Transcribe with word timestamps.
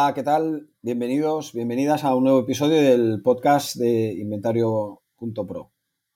Hola, 0.00 0.14
¿qué 0.14 0.22
tal? 0.22 0.70
Bienvenidos, 0.80 1.52
bienvenidas 1.52 2.04
a 2.04 2.14
un 2.14 2.22
nuevo 2.22 2.38
episodio 2.38 2.80
del 2.80 3.20
podcast 3.20 3.74
de 3.74 4.12
Inventario.pro, 4.12 5.72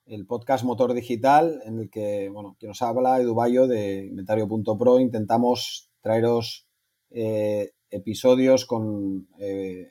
el 0.07 0.25
podcast 0.25 0.63
motor 0.63 0.95
digital 0.95 1.61
en 1.65 1.81
el 1.81 1.91
que, 1.91 2.29
bueno, 2.29 2.57
que 2.61 2.69
nos 2.69 2.81
habla 2.81 3.21
Edu 3.21 3.35
Bayo 3.35 3.67
de 3.67 4.07
Inventario.pro. 4.07 5.01
Intentamos 5.01 5.91
traeros 6.01 6.69
eh, 7.11 7.73
episodios 7.91 8.67
con, 8.67 9.27
eh, 9.41 9.91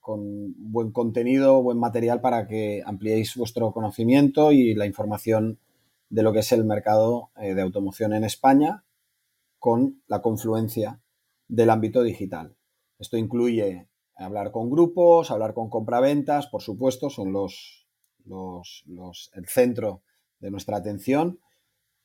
con 0.00 0.54
buen 0.56 0.90
contenido, 0.90 1.62
buen 1.62 1.78
material 1.78 2.20
para 2.20 2.48
que 2.48 2.82
ampliéis 2.84 3.36
vuestro 3.36 3.70
conocimiento 3.70 4.50
y 4.50 4.74
la 4.74 4.86
información 4.86 5.60
de 6.10 6.24
lo 6.24 6.32
que 6.32 6.40
es 6.40 6.50
el 6.50 6.64
mercado 6.64 7.30
eh, 7.36 7.54
de 7.54 7.62
automoción 7.62 8.14
en 8.14 8.24
España 8.24 8.84
con 9.60 10.02
la 10.08 10.20
confluencia 10.22 11.00
del 11.46 11.70
ámbito 11.70 12.02
digital. 12.02 12.56
Esto 13.02 13.16
incluye 13.16 13.88
hablar 14.14 14.52
con 14.52 14.70
grupos, 14.70 15.32
hablar 15.32 15.54
con 15.54 15.68
compraventas, 15.68 16.46
por 16.46 16.62
supuesto, 16.62 17.10
son 17.10 17.32
los, 17.32 17.88
el 18.24 19.46
centro 19.48 20.04
de 20.38 20.52
nuestra 20.52 20.76
atención, 20.76 21.40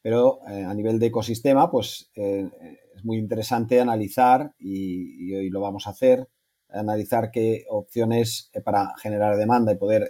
pero 0.02 0.40
eh, 0.50 0.64
a 0.64 0.74
nivel 0.74 0.98
de 0.98 1.06
ecosistema, 1.06 1.70
pues 1.70 2.10
eh, 2.16 2.50
es 2.96 3.06
muy 3.06 3.20
interesante 3.20 3.80
analizar, 3.80 4.56
y, 4.58 5.36
hoy 5.36 5.52
lo 5.52 5.62
vamos 5.62 5.86
a 5.86 5.92
hacer, 5.92 6.28
analizar 6.68 7.30
qué 7.30 7.66
opciones 7.70 8.50
eh, 8.54 8.62
para 8.62 8.96
generar 8.98 9.38
demanda 9.38 9.72
y 9.72 9.78
poder 9.78 10.10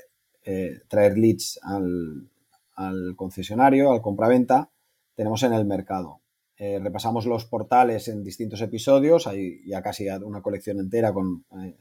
traer 0.88 1.18
leads 1.18 1.60
al, 1.64 2.32
al 2.76 3.14
concesionario, 3.18 3.92
al 3.92 4.02
compraventa, 4.02 4.72
tenemos 5.14 5.44
en 5.44 5.52
el 5.52 5.66
mercado. 5.66 6.22
Eh, 6.60 6.80
repasamos 6.80 7.28
los 7.28 7.46
portales 7.46 8.08
en 8.08 8.24
distintos 8.24 8.62
episodios, 8.62 9.28
hay 9.28 9.62
ya 9.68 9.84
casi 9.84 10.08
una 10.10 10.42
colección 10.42 10.80
entera 10.80 11.14
con 11.14 11.46
eh, 11.62 11.78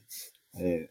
eh, 0.59 0.91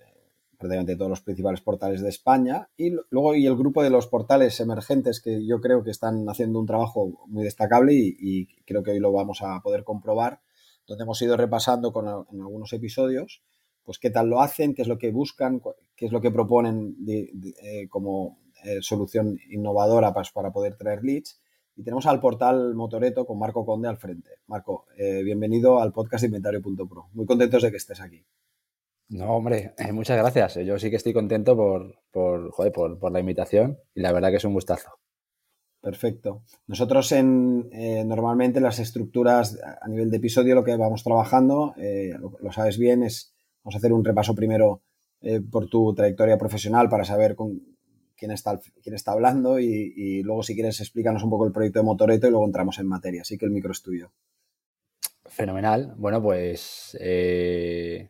prácticamente 0.57 0.95
todos 0.95 1.09
los 1.09 1.21
principales 1.21 1.61
portales 1.61 2.01
de 2.01 2.09
España. 2.09 2.67
Y 2.77 2.95
luego 3.11 3.35
y 3.35 3.45
el 3.45 3.55
grupo 3.55 3.83
de 3.83 3.91
los 3.91 4.07
portales 4.07 4.59
emergentes 4.59 5.21
que 5.21 5.45
yo 5.45 5.61
creo 5.61 5.83
que 5.83 5.91
están 5.91 6.27
haciendo 6.27 6.59
un 6.59 6.65
trabajo 6.65 7.25
muy 7.27 7.43
destacable 7.43 7.93
y, 7.93 8.47
creo 8.65 8.81
que 8.81 8.91
hoy 8.91 8.99
lo 8.99 9.11
vamos 9.11 9.43
a 9.43 9.61
poder 9.61 9.83
comprobar, 9.83 10.41
donde 10.87 11.03
hemos 11.03 11.21
ido 11.21 11.37
repasando 11.37 11.93
con, 11.93 12.07
en 12.07 12.41
algunos 12.41 12.73
episodios, 12.73 13.43
pues 13.83 13.99
qué 13.99 14.09
tal 14.09 14.29
lo 14.29 14.41
hacen, 14.41 14.73
qué 14.73 14.81
es 14.81 14.87
lo 14.87 14.97
que 14.97 15.11
buscan, 15.11 15.61
qué 15.95 16.07
es 16.07 16.11
lo 16.11 16.21
que 16.21 16.31
proponen 16.31 16.95
como 17.89 18.39
solución 18.81 19.37
innovadora 19.51 20.11
para, 20.11 20.27
para 20.33 20.51
poder 20.51 20.75
traer 20.75 21.03
leads 21.03 21.39
y 21.75 21.83
tenemos 21.83 22.05
al 22.05 22.19
portal 22.19 22.73
Motoreto 22.73 23.25
con 23.25 23.37
Marco 23.37 23.65
Conde 23.65 23.89
al 23.89 23.97
frente. 23.97 24.29
Marco, 24.47 24.85
eh, 24.97 25.21
bienvenido 25.23 25.81
al 25.81 25.91
podcast 25.91 26.23
Inventario.pro. 26.23 27.09
Muy 27.13 27.25
contentos 27.25 27.61
de 27.61 27.71
que 27.71 27.77
estés 27.77 27.99
aquí. 27.99 28.25
No, 29.09 29.35
hombre, 29.35 29.73
eh, 29.77 29.91
muchas 29.91 30.17
gracias. 30.17 30.55
Yo 30.65 30.79
sí 30.79 30.89
que 30.89 30.95
estoy 30.95 31.13
contento 31.13 31.55
por, 31.55 32.01
por, 32.11 33.11
la 33.11 33.19
invitación 33.19 33.77
y 33.93 34.01
la 34.01 34.13
verdad 34.13 34.29
que 34.29 34.37
es 34.37 34.45
un 34.45 34.53
gustazo. 34.53 34.89
Perfecto. 35.81 36.43
Nosotros 36.65 37.11
en, 37.11 37.69
eh, 37.71 38.03
normalmente 38.05 38.59
las 38.59 38.79
estructuras 38.79 39.59
a 39.81 39.87
nivel 39.87 40.09
de 40.09 40.17
episodio 40.17 40.55
lo 40.55 40.63
que 40.63 40.75
vamos 40.77 41.03
trabajando, 41.03 41.75
lo, 41.77 42.37
lo, 42.39 42.51
sabes 42.51 42.79
bien, 42.79 43.03
es 43.03 43.35
vamos 43.63 43.75
a 43.75 43.77
hacer 43.77 43.93
un 43.93 44.03
repaso 44.03 44.33
primero 44.33 44.81
por 45.51 45.67
tu 45.67 45.93
trayectoria 45.93 46.37
profesional 46.37 46.87
para 46.87 47.03
saber 47.03 47.35
con, 47.35 47.74
quién 48.17 48.31
está, 48.31 48.59
quién 48.81 48.95
está 48.95 49.11
hablando 49.11 49.59
y, 49.59 50.23
luego 50.23 50.43
si 50.43 50.55
quieres 50.55 50.79
explícanos 50.79 51.23
un 51.23 51.29
poco 51.29 51.45
el 51.45 51.51
proyecto 51.51 51.79
de 51.79 51.85
Motoreto 51.85 52.27
y 52.27 52.31
luego 52.31 52.45
entramos 52.45 52.79
en 52.79 52.87
materia. 52.87 53.21
Así 53.21 53.37
que 53.37 53.45
el 53.45 53.51
micro 53.51 53.71
es 53.71 53.81
tuyo. 53.81 54.11
Fenomenal. 55.25 55.93
Bueno, 55.97 56.21
pues 56.21 56.97
eh, 56.99 58.09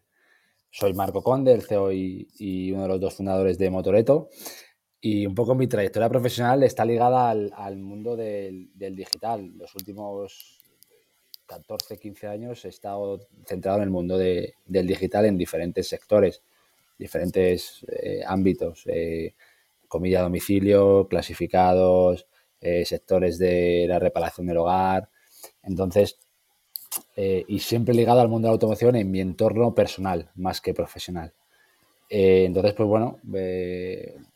soy 0.69 0.93
Marco 0.93 1.23
Conde, 1.23 1.53
el 1.53 1.63
CEO 1.63 1.91
y, 1.91 2.71
uno 2.71 2.83
de 2.83 2.87
los 2.89 2.99
dos 2.99 3.15
fundadores 3.15 3.57
de 3.57 3.69
Motoreto. 3.69 4.29
Y 5.01 5.25
un 5.25 5.35
poco 5.35 5.55
mi 5.55 5.67
trayectoria 5.67 6.09
profesional 6.09 6.63
está 6.63 6.83
ligada 6.83 7.29
al, 7.29 7.77
mundo 7.77 8.15
del, 8.15 8.71
digital. 8.75 9.53
Los 9.57 9.75
últimos 9.75 10.59
14, 11.45 11.97
15 11.97 12.27
años 12.27 12.65
he 12.65 12.69
estado 12.69 13.27
centrado 13.45 13.77
en 13.77 13.83
el 13.83 13.89
mundo 13.91 14.17
del 14.17 14.87
digital 14.87 15.25
en 15.25 15.37
diferentes 15.37 15.87
sectores, 15.87 16.41
diferentes 16.97 17.85
eh, 17.87 18.21
ámbitos. 18.25 18.83
Eh, 18.87 19.35
comida 19.87 20.19
a 20.19 20.23
domicilio, 20.23 21.07
clasificados, 21.07 22.27
eh, 22.61 22.85
sectores 22.85 23.37
de 23.37 23.85
la 23.87 23.99
reparación 23.99 24.47
del 24.47 24.57
hogar. 24.57 25.09
Entonces, 25.63 26.19
eh, 27.15 27.43
y 27.47 27.59
siempre 27.59 27.93
ligado 27.93 28.21
al 28.21 28.29
mundo 28.29 28.47
de 28.47 28.51
la 28.51 28.53
automoción 28.53 28.95
en 28.95 29.11
mi 29.11 29.21
entorno 29.21 29.75
personal 29.75 30.31
más 30.35 30.61
que 30.61 30.73
profesional. 30.73 31.33
Eh, 32.09 32.45
entonces, 32.45 32.73
pues 32.73 32.87
bueno, 32.87 33.19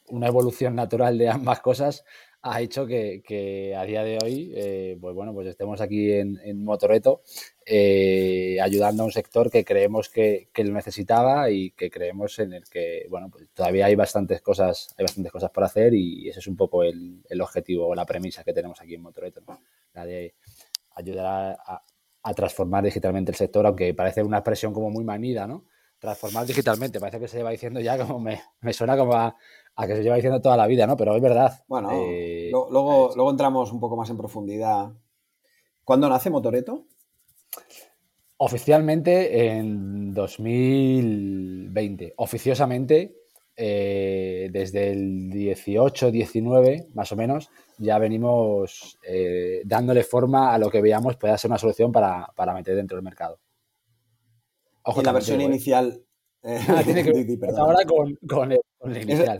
una 0.08 0.28
evolución 0.28 0.76
natural 0.76 1.18
de 1.18 1.30
ambas 1.30 1.60
cosas 1.62 2.04
ha 2.42 2.62
hecho 2.62 2.86
que, 2.88 3.76
a 3.78 3.84
día 3.84 4.04
de 4.04 4.18
hoy, 4.24 4.54
eh, 4.56 4.98
pues 5.00 5.14
bueno, 5.14 5.34
pues 5.34 5.48
estemos 5.48 5.82
aquí 5.82 6.12
en, 6.14 6.64
Motoreto 6.64 7.22
eh, 7.66 8.58
ayudando 8.62 9.04
a 9.04 9.06
un 9.06 9.12
sector 9.12 9.52
que 9.52 9.66
creemos 9.66 10.10
que, 10.10 10.50
lo 10.56 10.74
necesitaba 10.74 11.50
y 11.50 11.72
que 11.72 11.90
creemos 11.90 12.40
en 12.40 12.54
el 12.54 12.64
que, 12.70 13.06
bueno, 13.10 13.30
pues 13.30 13.50
todavía 13.54 13.88
hay 13.88 13.96
bastantes 13.96 14.42
cosas, 14.42 14.94
hay 14.98 15.04
bastantes 15.04 15.32
cosas 15.32 15.52
por 15.52 15.64
hacer 15.64 15.94
y 15.94 16.30
ese 16.30 16.40
es 16.40 16.48
un 16.48 16.56
poco 16.56 16.84
el, 16.84 17.24
objetivo 17.42 17.88
o 17.88 17.96
la 17.96 18.06
premisa 18.06 18.44
que 18.44 18.54
tenemos 18.54 18.80
aquí 18.82 18.96
en 18.96 19.02
Motoreto, 19.02 19.42
la 19.94 20.06
de 20.06 20.36
ayudar 20.96 21.58
a, 21.66 21.84
transformar 22.36 22.84
digitalmente 22.84 23.32
el 23.32 23.38
sector, 23.38 23.66
aunque 23.66 23.94
parece 23.96 24.22
una 24.22 24.38
expresión 24.38 24.72
como 24.72 24.92
muy 24.92 25.04
manida, 25.04 25.48
¿no? 25.48 25.66
Transformar 25.98 26.46
digitalmente, 26.46 27.00
parece 27.00 27.20
que 27.20 27.28
se 27.28 27.38
lleva 27.38 27.50
diciendo 27.50 27.80
ya 27.80 27.98
como 27.98 28.20
me, 28.20 28.40
me 28.62 28.72
suena 28.72 28.96
como 28.96 29.14
a 29.14 29.36
a 29.80 29.88
que 29.88 29.96
se 29.96 30.04
lleva 30.04 30.16
diciendo 30.16 30.42
toda 30.42 30.58
la 30.58 30.68
vida, 30.68 30.86
¿no? 30.86 30.98
Pero 30.98 31.16
es 31.16 31.22
verdad. 31.22 31.64
Bueno, 31.70 31.90
eh, 31.94 32.50
luego, 32.52 33.12
luego 33.16 33.32
entramos 33.32 33.72
un 33.72 33.80
poco 33.80 33.96
más 33.96 34.10
en 34.10 34.18
profundidad. 34.18 34.92
¿Cuándo 35.86 36.10
nace 36.10 36.30
Motoreto? 36.30 36.86
Oficialmente 38.36 39.48
en 39.48 40.14
2020. 40.14 42.14
Oficiosamente, 42.18 43.16
eh, 43.56 44.50
desde 44.52 44.92
el 44.92 45.30
18, 45.30 46.12
19, 46.12 46.88
más 46.94 47.14
o 47.14 47.16
menos, 47.16 47.50
ya 47.78 47.98
venimos 48.00 49.00
eh, 49.08 49.62
dándole 49.64 50.04
forma 50.04 50.54
a 50.54 50.58
lo 50.58 50.70
que 50.70 50.82
veíamos 50.82 51.16
pueda 51.16 51.38
ser 51.38 51.52
una 51.52 51.58
solución 51.58 51.94
para, 51.94 52.34
meter 52.54 52.76
dentro 52.76 52.98
del 52.98 53.06
mercado. 53.06 53.40
Ojo, 54.84 55.02
la 55.02 55.14
versión 55.14 55.40
inicial 55.40 56.04
ah, 56.44 56.82
tiene 56.84 57.06
que 57.06 57.12
ver 57.38 57.56
ahora 57.58 57.86
con, 57.86 58.18
con, 58.28 58.52
la 58.82 59.02
inicial. 59.02 59.40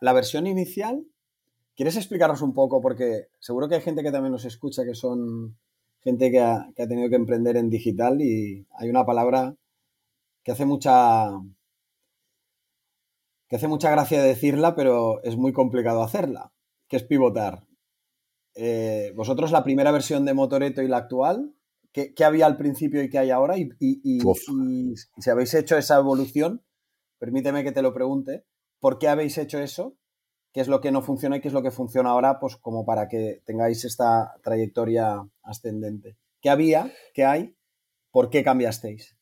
La, 0.00 0.12
versión 0.12 0.46
inicial, 0.46 1.04
¿quieres 1.76 1.96
explicarnos 1.96 2.42
un 2.42 2.54
poco? 2.54 2.80
Porque 2.80 3.28
seguro 3.38 3.68
que 3.68 3.76
hay 3.76 3.80
gente 3.80 4.02
que 4.02 4.12
también 4.12 4.32
nos 4.32 4.44
escucha 4.44 4.84
que 4.84 4.94
son 4.94 5.56
gente 6.00 6.30
que 6.30 6.40
ha, 6.40 6.70
que 6.74 6.82
ha 6.82 6.88
tenido 6.88 7.08
que 7.08 7.16
emprender 7.16 7.56
en 7.56 7.70
digital 7.70 8.20
y 8.20 8.66
hay 8.72 8.90
una 8.90 9.04
palabra 9.04 9.56
que 10.42 10.52
hace 10.52 10.64
mucha 10.64 11.30
que 13.48 13.56
hace 13.56 13.68
mucha 13.68 13.90
gracia 13.90 14.22
decirla, 14.22 14.74
pero 14.74 15.22
es 15.22 15.36
muy 15.36 15.52
complicado 15.52 16.02
hacerla, 16.02 16.52
que 16.86 16.96
es 16.96 17.02
pivotar. 17.02 17.66
Eh, 18.54 19.12
vosotros 19.16 19.52
la 19.52 19.64
primera 19.64 19.90
versión 19.90 20.24
de 20.24 20.34
Motoreto 20.34 20.82
y 20.82 20.88
la 20.88 20.98
actual, 20.98 21.54
qué, 21.92 22.12
había 22.24 22.46
al 22.46 22.56
principio 22.56 23.02
y 23.02 23.08
qué 23.08 23.18
hay 23.18 23.30
ahora 23.30 23.56
y, 23.56 23.70
si 23.78 25.30
habéis 25.30 25.54
hecho 25.54 25.78
esa 25.78 25.96
evolución, 25.96 26.62
permíteme 27.18 27.64
que 27.64 27.72
te 27.72 27.82
lo 27.82 27.94
pregunte, 27.94 28.44
¿por 28.80 28.98
qué 28.98 29.08
habéis 29.08 29.38
hecho 29.38 29.58
eso? 29.58 29.96
¿Qué 30.52 30.60
es 30.60 30.68
lo 30.68 30.80
que 30.80 30.90
no 30.90 31.02
funciona 31.02 31.36
y 31.36 31.40
qué 31.40 31.48
es 31.48 31.54
lo 31.54 31.62
que 31.62 31.70
funciona 31.70 32.10
ahora? 32.10 32.38
Pues 32.40 32.56
como 32.56 32.84
para 32.84 33.08
que 33.08 33.42
tengáis 33.44 33.84
esta 33.84 34.34
trayectoria 34.42 35.26
ascendente. 35.42 36.16
¿Qué 36.40 36.50
había? 36.50 36.92
¿Qué 37.14 37.24
hay? 37.24 37.56
¿Por 38.10 38.30
qué 38.30 38.42
cambiasteis? 38.42 39.16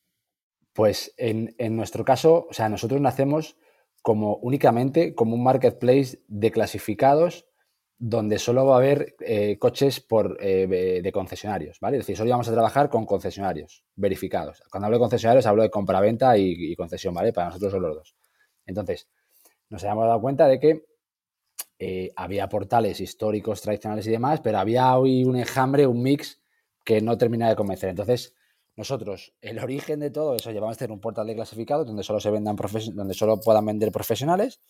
Pues 0.73 1.13
en, 1.17 1.55
en 1.57 1.75
nuestro 1.75 2.05
caso, 2.05 2.47
o 2.49 2.53
sea, 2.53 2.69
nosotros 2.69 3.01
nacemos 3.01 3.57
como 4.01 4.37
únicamente 4.37 5.15
como 5.15 5.35
un 5.35 5.43
marketplace 5.43 6.21
de 6.27 6.51
clasificados 6.51 7.47
donde 7.99 8.37
solo 8.37 8.65
va 8.65 8.75
a 8.75 8.77
haber 8.77 9.15
eh, 9.19 9.57
coches 9.57 9.99
por, 9.99 10.37
eh, 10.39 11.01
de 11.03 11.11
concesionarios, 11.11 11.79
¿vale? 11.79 11.97
Es 11.97 12.03
decir, 12.03 12.15
solo 12.15 12.29
vamos 12.29 12.47
a 12.47 12.53
trabajar 12.53 12.89
con 12.89 13.05
concesionarios 13.05 13.83
verificados. 13.95 14.61
Cuando 14.69 14.85
hablo 14.85 14.97
de 14.97 15.01
concesionarios 15.01 15.47
hablo 15.47 15.63
de 15.63 15.71
compraventa 15.71 16.37
y, 16.37 16.71
y 16.71 16.75
concesión, 16.75 17.13
¿vale? 17.13 17.33
Para 17.33 17.47
nosotros 17.47 17.71
son 17.71 17.81
los 17.81 17.95
dos. 17.95 18.15
Entonces, 18.67 19.09
nos 19.69 19.83
habíamos 19.83 20.07
dado 20.07 20.21
cuenta 20.21 20.47
de 20.47 20.59
que 20.59 20.85
eh, 21.79 22.11
había 22.15 22.49
portales 22.49 22.99
históricos, 22.99 23.61
tradicionales 23.61 24.07
y 24.07 24.11
demás, 24.11 24.41
pero 24.41 24.57
había 24.57 24.97
hoy 24.97 25.23
un 25.23 25.35
enjambre, 25.35 25.85
un 25.85 26.01
mix 26.01 26.41
que 26.83 27.01
no 27.01 27.17
termina 27.17 27.49
de 27.49 27.55
convencer. 27.55 27.89
Entonces, 27.89 28.35
nosotros, 28.75 29.33
el 29.41 29.59
origen 29.59 29.99
de 29.99 30.11
todo 30.11 30.35
eso, 30.35 30.51
llevamos 30.51 30.77
a 30.77 30.79
tener 30.79 30.91
un 30.91 31.01
portal 31.01 31.27
de 31.27 31.35
clasificados 31.35 31.87
donde 31.87 32.03
solo 32.03 32.19
se 32.19 32.29
vendan 32.29 32.55
donde 32.55 33.13
solo 33.13 33.39
puedan 33.39 33.65
vender 33.65 33.91
profesionales 33.91 34.61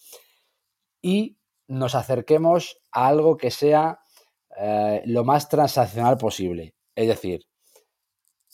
y 1.01 1.38
nos 1.67 1.95
acerquemos 1.95 2.81
a 2.91 3.07
algo 3.07 3.38
que 3.38 3.51
sea 3.51 3.99
eh, 4.57 5.01
lo 5.05 5.23
más 5.23 5.49
transaccional 5.49 6.17
posible. 6.17 6.73
Es 6.95 7.07
decir, 7.07 7.45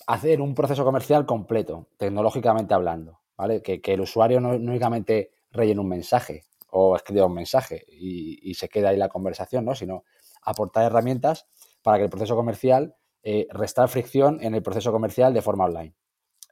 hacer 0.07 0.41
un 0.41 0.55
proceso 0.55 0.83
comercial 0.83 1.25
completo, 1.25 1.89
tecnológicamente 1.97 2.73
hablando, 2.73 3.21
¿vale? 3.37 3.61
Que, 3.61 3.79
el 3.83 4.01
usuario 4.01 4.39
no, 4.41 4.49
únicamente 4.49 5.32
rellene 5.53 5.79
un 5.79 5.87
mensaje 5.87 6.43
o 6.69 6.95
escriba 6.95 7.27
un 7.27 7.35
mensaje 7.35 7.85
y, 7.87 8.53
se 8.55 8.67
queda 8.67 8.89
ahí 8.89 8.97
la 8.97 9.09
conversación, 9.09 9.63
¿no? 9.63 9.75
Sino 9.75 10.03
aportar 10.41 10.85
herramientas 10.85 11.47
para 11.81 11.97
que 11.97 12.03
el 12.05 12.09
proceso 12.09 12.35
comercial, 12.35 12.95
eh, 13.21 13.47
restar 13.51 13.87
fricción 13.87 14.39
en 14.41 14.55
el 14.55 14.63
proceso 14.63 14.91
comercial 14.91 15.33
de 15.33 15.41
forma 15.41 15.65
online. 15.65 15.95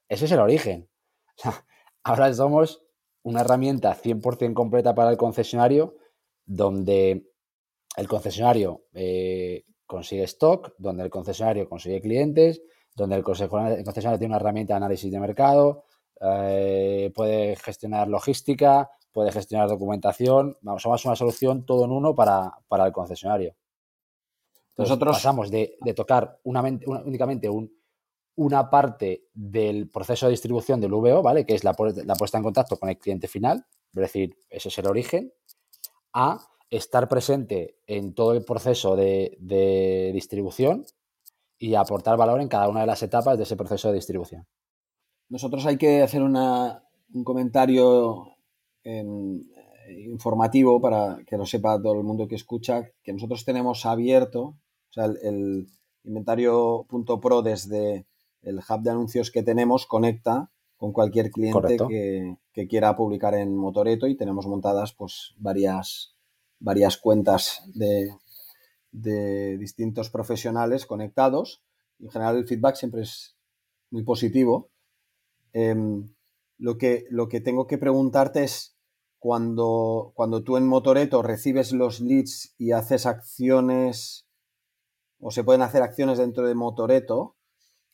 Ese 0.07 0.25
es 0.25 0.31
el 0.31 0.39
origen. 0.39 0.89
ahora 2.03 2.33
somos 2.33 2.83
una 3.23 3.41
herramienta 3.41 3.95
100% 3.95 4.53
completa 4.53 4.95
para 4.95 5.09
el 5.09 5.17
concesionario 5.17 5.95
donde 6.45 7.27
el 7.97 8.07
concesionario 8.07 8.85
eh, 8.93 9.65
consigue 9.85 10.23
stock, 10.23 10.73
donde 10.77 11.03
el 11.03 11.09
concesionario 11.09 11.67
consigue 11.67 12.01
clientes, 12.01 12.61
donde 12.95 13.15
el 13.15 13.23
concesionario 13.23 14.19
tiene 14.19 14.33
una 14.33 14.37
herramienta 14.37 14.73
de 14.73 14.77
análisis 14.77 15.11
de 15.11 15.19
mercado, 15.19 15.85
eh, 16.21 17.11
puede 17.15 17.55
gestionar 17.55 18.07
logística, 18.07 18.89
puede 19.11 19.31
gestionar 19.31 19.67
documentación. 19.67 20.57
Vamos, 20.61 20.81
somos 20.81 21.05
una 21.05 21.15
solución 21.15 21.65
todo 21.65 21.85
en 21.85 21.91
uno 21.91 22.15
para, 22.15 22.53
el 22.69 22.91
concesionario. 22.91 23.55
Nosotros 24.77 25.17
pasamos 25.17 25.51
de, 25.51 25.77
tocar 25.95 26.39
únicamente 26.43 27.49
una 28.35 28.69
parte 28.69 29.25
del 29.33 29.89
proceso 29.89 30.25
de 30.27 30.31
distribución 30.31 30.79
del 30.79 30.91
VO, 30.91 31.21
¿vale? 31.21 31.45
Que 31.45 31.55
es 31.55 31.63
la, 31.63 31.75
la 32.05 32.15
puesta 32.15 32.37
en 32.37 32.43
contacto 32.43 32.77
con 32.77 32.89
el 32.89 32.97
cliente 32.97 33.27
final, 33.27 33.65
es 33.93 34.01
decir, 34.01 34.37
ese 34.49 34.69
es 34.69 34.77
el 34.77 34.87
origen, 34.87 35.33
a 36.13 36.39
estar 36.71 37.07
presente 37.09 37.77
en 37.85 38.15
todo 38.15 38.33
el 38.33 38.43
proceso 38.43 38.95
de, 38.95 39.37
distribución 40.13 40.85
y 41.59 41.75
aportar 41.75 42.17
valor 42.17 42.41
en 42.41 42.47
cada 42.47 42.69
una 42.69 42.81
de 42.81 42.87
las 42.87 43.03
etapas 43.03 43.37
de 43.37 43.43
ese 43.43 43.57
proceso 43.57 43.89
de 43.89 43.95
distribución. 43.95 44.47
Nosotros 45.31 45.65
hay 45.65 45.77
que 45.77 46.03
hacer 46.03 46.21
un 46.21 47.23
comentario 47.23 48.35
em, 48.83 49.41
informativo 49.97 50.79
para 50.79 51.23
que 51.25 51.37
lo 51.37 51.45
sepa 51.45 51.81
todo 51.81 51.93
el 51.93 52.03
mundo 52.03 52.27
que 52.27 52.35
escucha, 52.35 52.91
que 53.01 53.13
nosotros 53.13 53.43
tenemos 53.45 53.85
abierto, 53.85 54.41
o 54.41 54.93
sea, 54.93 55.05
el, 55.05 55.67
inventario.pro 56.03 57.41
desde 57.41 58.05
el 58.41 58.57
hub 58.57 58.81
de 58.81 58.89
anuncios 58.89 59.31
que 59.31 59.43
tenemos 59.43 59.85
conecta 59.85 60.51
con 60.77 60.91
cualquier 60.91 61.31
cliente 61.31 61.77
que, 61.87 62.37
que, 62.51 62.67
quiera 62.67 62.95
publicar 62.95 63.35
en 63.35 63.55
Motoreto 63.55 64.07
y 64.07 64.17
tenemos 64.17 64.47
montadas 64.47 64.93
pues 64.93 65.35
varias 65.37 66.15
varias 66.61 66.97
cuentas 66.97 67.63
de, 67.73 68.15
distintos 69.57 70.09
profesionales 70.09 70.85
conectados. 70.85 71.61
En 71.99 72.09
general 72.09 72.37
el 72.37 72.47
feedback 72.47 72.75
siempre 72.75 73.01
es 73.01 73.35
muy 73.89 74.03
positivo. 74.03 74.69
Em, 75.53 76.13
lo, 76.57 76.77
que, 76.77 77.05
lo 77.09 77.27
que 77.27 77.41
tengo 77.41 77.67
que 77.67 77.77
preguntarte 77.77 78.43
es 78.43 78.77
cuando, 79.19 80.11
cuando 80.15 80.43
tú 80.43 80.57
en 80.57 80.67
Motoreto 80.67 81.21
recibes 81.21 81.73
los 81.73 81.99
leads 81.99 82.55
y 82.57 82.71
haces 82.71 83.05
acciones 83.05 84.27
o 85.19 85.31
se 85.31 85.43
pueden 85.43 85.61
hacer 85.61 85.83
acciones 85.83 86.17
dentro 86.17 86.47
de 86.47 86.55
Motoreto, 86.55 87.35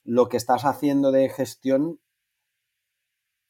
lo 0.04 0.30
que 0.30 0.38
estás 0.38 0.63
haciendo 0.63 1.12
de 1.12 1.27
gestión 1.30 2.00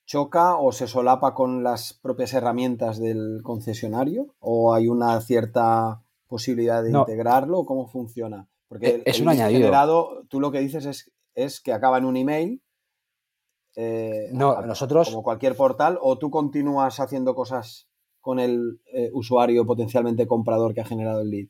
choca 0.07 0.56
o 0.56 0.71
se 0.71 0.88
solapa 0.88 1.36
con 1.36 1.63
las 1.63 1.94
propias 1.94 2.33
herramientas 2.33 2.98
del 2.98 3.42
concesionario? 3.44 4.33
¿O 4.39 4.74
hay 4.74 4.88
una 4.88 5.19
cierta 5.21 6.01
posibilidad 6.27 6.81
de 6.81 6.92
integrarlo? 6.92 7.65
¿Cómo 7.65 7.88
funciona? 7.88 8.50
Porque 8.68 8.88
e, 8.88 9.04
es 9.06 9.19
un 9.19 9.30
añadido. 9.30 9.59
Generado, 9.59 10.25
tú 10.30 10.39
lo 10.39 10.51
que 10.51 10.59
dices 10.59 10.86
es, 10.86 11.12
es 11.36 11.62
que 11.62 11.74
acaba 11.74 12.00
en 12.00 12.06
un 12.06 12.18
email. 12.18 12.63
Eh, 13.77 14.29
no, 14.33 14.59
nosotros. 14.63 15.09
Como 15.09 15.24
cualquier 15.24 15.56
portal, 15.56 16.00
o 16.01 16.18
tú 16.18 16.31
continúas 16.31 17.00
haciendo 17.00 17.35
cosas 17.35 17.88
con 18.19 18.39
el 18.39 18.81
eh, 18.91 19.12
usuario 19.13 19.65
potencialmente 19.65 20.27
comprador 20.27 20.74
que 20.74 20.81
ha 20.81 20.85
generado 20.85 21.21
el 21.21 21.29
lead. 21.29 21.47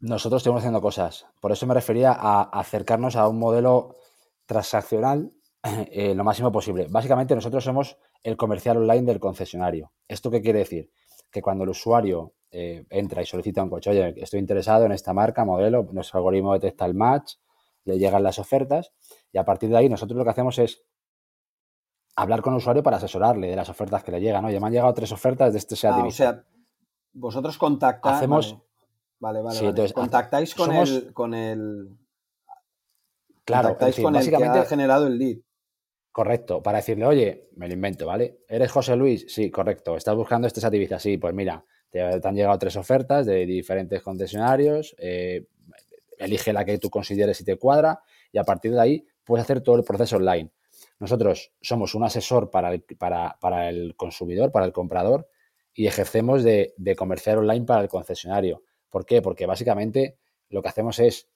Nosotros 0.00 0.40
estamos 0.40 0.60
haciendo 0.60 0.80
cosas. 0.80 1.26
Por 1.40 1.50
eso 1.50 1.66
me 1.66 1.74
refería 1.74 2.12
a 2.12 2.42
acercarnos 2.44 3.16
a 3.16 3.26
un 3.26 3.40
modelo 3.40 3.96
transaccional 4.46 5.32
eh, 5.90 6.14
lo 6.14 6.22
máximo 6.22 6.52
posible. 6.52 6.86
Básicamente 6.88 7.34
nosotros 7.34 7.64
somos 7.64 7.98
el 8.22 8.36
comercial 8.36 8.76
online 8.76 9.02
del 9.02 9.18
concesionario. 9.18 9.92
¿Esto 10.06 10.30
qué 10.30 10.40
quiere 10.40 10.60
decir? 10.60 10.90
Que 11.30 11.42
cuando 11.42 11.64
el 11.64 11.70
usuario 11.70 12.34
eh, 12.52 12.86
entra 12.90 13.20
y 13.20 13.26
solicita 13.26 13.62
un 13.62 13.70
coche, 13.70 13.90
oye, 13.90 14.14
estoy 14.22 14.38
interesado 14.38 14.84
en 14.86 14.92
esta 14.92 15.12
marca, 15.12 15.44
modelo, 15.44 15.88
nuestro 15.92 16.18
algoritmo 16.18 16.54
detecta 16.54 16.86
el 16.86 16.94
match, 16.94 17.34
le 17.84 17.98
llegan 17.98 18.22
las 18.22 18.38
ofertas 18.38 18.92
y 19.32 19.38
a 19.38 19.44
partir 19.44 19.68
de 19.70 19.78
ahí 19.78 19.88
nosotros 19.88 20.16
lo 20.16 20.24
que 20.24 20.30
hacemos 20.30 20.58
es 20.58 20.84
hablar 22.18 22.42
con 22.42 22.52
el 22.52 22.58
usuario 22.58 22.82
para 22.82 22.96
asesorarle 22.96 23.48
de 23.48 23.56
las 23.56 23.68
ofertas 23.68 24.02
que 24.02 24.10
le 24.10 24.20
llegan. 24.20 24.44
Oye, 24.44 24.58
me 24.58 24.66
han 24.66 24.72
llegado 24.72 24.92
tres 24.92 25.12
ofertas 25.12 25.52
de 25.52 25.58
este 25.58 25.76
SEAT 25.76 25.94
ah, 25.94 26.04
O 26.04 26.10
sea, 26.10 26.44
vosotros 27.12 27.56
contactáis... 27.56 28.16
Hacemos... 28.16 28.58
Vale, 29.20 29.42
vale, 29.42 29.92
Contactáis 29.92 30.54
con, 30.54 30.72
el, 30.72 31.12
con 31.12 31.34
el... 31.34 31.96
Claro, 33.44 33.70
contactáis 33.70 34.00
con 34.00 34.14
el 34.14 34.28
que 34.28 34.36
ha 34.36 34.64
generado 34.64 35.06
el 35.06 35.18
lead. 35.18 35.38
Correcto, 36.12 36.62
para 36.62 36.78
decirle, 36.78 37.06
oye, 37.06 37.48
me 37.56 37.68
lo 37.68 37.74
invento, 37.74 38.06
¿vale? 38.06 38.40
¿Eres 38.48 38.72
José 38.72 38.96
Luis? 38.96 39.26
Sí, 39.28 39.50
correcto. 39.50 39.96
¿Estás 39.96 40.16
buscando 40.16 40.46
este 40.46 40.60
Sativiza? 40.60 40.98
Sí, 40.98 41.18
pues 41.18 41.34
mira, 41.34 41.64
te, 41.90 42.00
han 42.02 42.34
llegado 42.34 42.58
tres 42.58 42.76
ofertas 42.76 43.26
de 43.26 43.46
diferentes 43.46 44.02
concesionarios, 44.02 44.94
eh, 44.98 45.46
elige 46.18 46.52
la 46.52 46.64
que 46.64 46.78
tú 46.78 46.90
consideres 46.90 47.36
si 47.36 47.44
te 47.44 47.56
cuadra 47.56 48.00
y 48.32 48.38
a 48.38 48.44
partir 48.44 48.72
de 48.72 48.80
ahí 48.80 49.06
puedes 49.24 49.44
hacer 49.44 49.60
todo 49.60 49.76
el 49.76 49.84
proceso 49.84 50.16
online. 50.16 50.50
Nosotros 50.98 51.52
somos 51.60 51.94
un 51.94 52.04
asesor 52.04 52.50
para 52.50 52.72
el, 52.72 52.82
para, 52.82 53.68
el 53.68 53.94
consumidor, 53.96 54.50
para 54.50 54.66
el 54.66 54.72
comprador 54.72 55.28
y 55.72 55.86
ejercemos 55.86 56.42
de, 56.42 56.74
de 56.76 56.96
comercial 56.96 57.38
online 57.38 57.64
para 57.64 57.82
el 57.82 57.88
concesionario. 57.88 58.62
¿Por 58.90 59.06
qué? 59.06 59.22
Porque 59.22 59.46
básicamente 59.46 60.18
lo 60.48 60.62
que 60.62 60.68
hacemos 60.68 60.98
es 60.98 61.28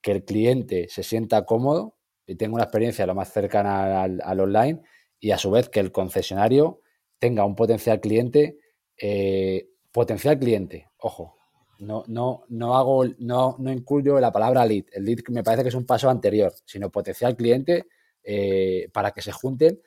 que 0.00 0.12
el 0.12 0.24
cliente 0.24 0.86
se 0.88 1.02
sienta 1.02 1.44
cómodo 1.44 1.96
y 2.26 2.36
tenga 2.36 2.54
una 2.54 2.64
experiencia 2.64 3.06
lo 3.06 3.14
más 3.14 3.32
cercana 3.32 4.02
al, 4.02 4.40
online 4.40 4.82
y 5.18 5.32
a 5.32 5.38
su 5.38 5.50
vez 5.50 5.68
que 5.68 5.80
el 5.80 5.92
concesionario 5.92 6.80
tenga 7.18 7.44
un 7.44 7.54
potencial 7.54 8.00
cliente, 8.00 8.58
eh, 8.96 9.68
potencial 9.92 10.38
cliente, 10.38 10.88
ojo, 10.98 11.36
no, 11.80 12.04
no, 12.06 12.44
no 12.48 12.76
hago, 12.76 13.04
no, 13.18 13.56
no 13.58 13.72
incluyo 13.72 14.20
la 14.20 14.32
palabra 14.32 14.64
lead. 14.64 14.84
El 14.92 15.04
lead 15.04 15.18
me 15.28 15.42
parece 15.42 15.62
que 15.62 15.70
es 15.70 15.74
un 15.74 15.86
paso 15.86 16.08
anterior, 16.08 16.52
sino 16.64 16.90
potencial 16.90 17.36
cliente 17.36 17.86
eh, 18.22 18.88
para 18.92 19.12
que 19.12 19.22
se 19.22 19.32
junten, 19.32 19.80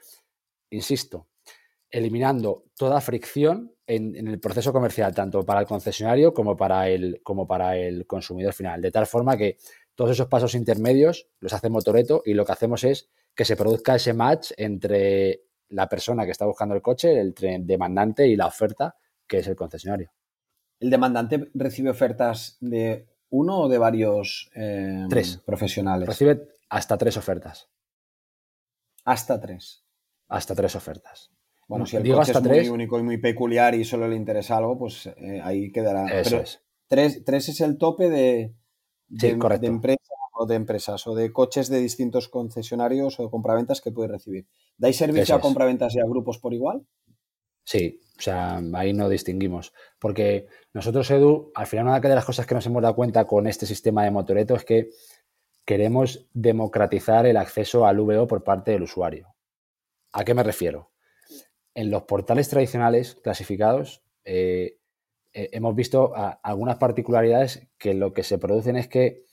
insisto, 0.70 1.28
eliminando 1.90 2.66
toda 2.76 3.02
fricción 3.02 3.76
en, 3.86 4.16
en, 4.16 4.28
el 4.28 4.40
proceso 4.40 4.74
comercial, 4.74 5.14
tanto 5.14 5.46
para 5.46 5.60
el 5.60 5.68
concesionario 5.68 6.34
como 6.34 6.56
para 6.56 6.90
el, 6.90 7.22
como 7.24 7.46
para 7.48 7.78
el 7.78 8.08
consumidor 8.08 8.54
final. 8.54 8.82
De 8.82 8.92
tal 8.92 9.06
forma 9.06 9.38
que 9.38 9.58
todos 9.96 10.12
esos 10.12 10.28
pasos 10.28 10.56
intermedios 10.56 11.28
los 11.40 11.54
hace 11.54 11.70
Motoreto 11.70 12.24
y 12.26 12.34
lo 12.34 12.46
que 12.46 12.52
hacemos 12.52 12.84
es 12.84 13.10
que 13.36 13.46
se 13.46 13.56
produzca 13.56 13.96
ese 13.96 14.14
match 14.14 14.52
entre 14.58 15.44
la 15.70 15.88
persona 15.88 16.26
que 16.26 16.32
está 16.32 16.46
buscando 16.46 16.76
el 16.76 16.82
coche, 16.82 17.20
el 17.20 17.34
demandante 17.66 18.28
y 18.28 18.36
la 18.36 18.48
oferta, 18.48 18.96
que 19.28 19.40
es 19.40 19.48
el 19.48 19.56
concesionario. 19.56 20.12
¿El 20.80 20.90
demandante 20.90 21.50
recibe 21.54 21.90
ofertas 21.90 22.58
de 22.60 23.08
uno 23.30 23.62
o 23.62 23.70
de 23.70 23.78
varios 23.78 24.52
em, 24.54 25.08
tres. 25.08 25.42
profesionales? 25.46 26.08
Recibe 26.08 26.50
hasta 26.70 26.98
tres 26.98 27.16
ofertas. 27.18 27.70
Hasta 29.04 29.40
tres. 29.40 29.84
Hasta 30.28 30.56
tres 30.56 30.76
ofertas. 30.76 31.32
Bueno, 31.68 31.86
si 31.86 31.96
el 31.96 32.04
Digo 32.04 32.18
coche 32.18 32.32
hasta 32.32 32.56
es 32.56 32.68
muy 32.68 32.76
único 32.76 33.00
y 33.00 33.04
muy 33.04 33.18
peculiar 33.18 33.76
y 33.76 33.86
solo 33.86 34.08
le 34.08 34.16
interesa 34.16 34.58
algo, 34.58 34.78
pues 34.78 35.08
eh, 35.08 35.42
ahí 35.44 35.72
quedará. 35.72 36.20
Eso 36.20 36.38
es. 36.38 36.62
Tres, 36.88 37.24
tres 37.24 37.50
es 37.50 37.62
el 37.62 37.78
tope 37.78 38.10
de, 38.10 38.54
de, 39.08 39.30
empresas 39.64 40.00
o 40.34 40.46
de 40.46 40.56
empresas 40.56 41.08
o 41.08 41.16
de 41.16 41.32
coches 41.32 41.70
de 41.70 41.80
distintos 41.80 42.28
concesionarios 42.30 43.20
o 43.20 43.30
compraventas 43.32 43.82
que 43.82 43.92
puedes 43.92 44.12
recibir. 44.12 44.48
¿Dais 44.78 44.98
servicio 44.98 45.36
a 45.36 45.40
compraventas 45.40 45.96
y 45.96 46.00
a 46.00 46.06
grupos 46.06 46.40
por 46.40 46.54
igual? 46.54 46.86
Sí, 47.64 48.02
o 48.18 48.22
sea, 48.22 48.62
ahí 48.74 48.94
no 48.94 49.08
distinguimos. 49.10 49.74
Porque 50.00 50.48
nosotros, 50.74 51.10
Edu, 51.12 51.52
al 51.56 51.68
final 51.68 51.88
una 51.88 52.00
de 52.00 52.16
las 52.16 52.26
cosas 52.26 52.46
que 52.46 52.56
nos 52.56 52.66
hemos 52.66 52.82
dado 52.82 52.96
cuenta 52.96 53.26
con 53.26 53.48
este 53.48 53.66
sistema 53.66 54.04
de 54.04 54.12
motoreto 54.12 54.56
es 54.56 54.66
que 54.66 54.90
queremos 55.66 56.28
democratizar 56.34 57.26
el 57.26 57.38
acceso 57.38 57.86
al 57.86 58.00
VO 58.00 58.28
por 58.28 58.44
parte 58.44 58.72
del 58.72 58.84
usuario. 58.84 59.36
¿A 60.12 60.24
qué 60.24 60.34
me 60.34 60.44
refiero? 60.44 60.94
en 61.76 61.92
los 61.92 62.04
portales 62.04 62.50
tradicionales 62.50 63.16
clasificados 63.16 64.04
eh, 64.26 64.78
eh, 65.34 65.50
hemos 65.54 65.76
visto 65.76 66.14
algunas 66.44 66.78
particularidades 66.78 67.68
que 67.78 67.94
lo 67.94 68.14
que 68.14 68.24
se 68.24 68.38
producen 68.38 68.76
es 68.76 68.88
que 68.88 69.26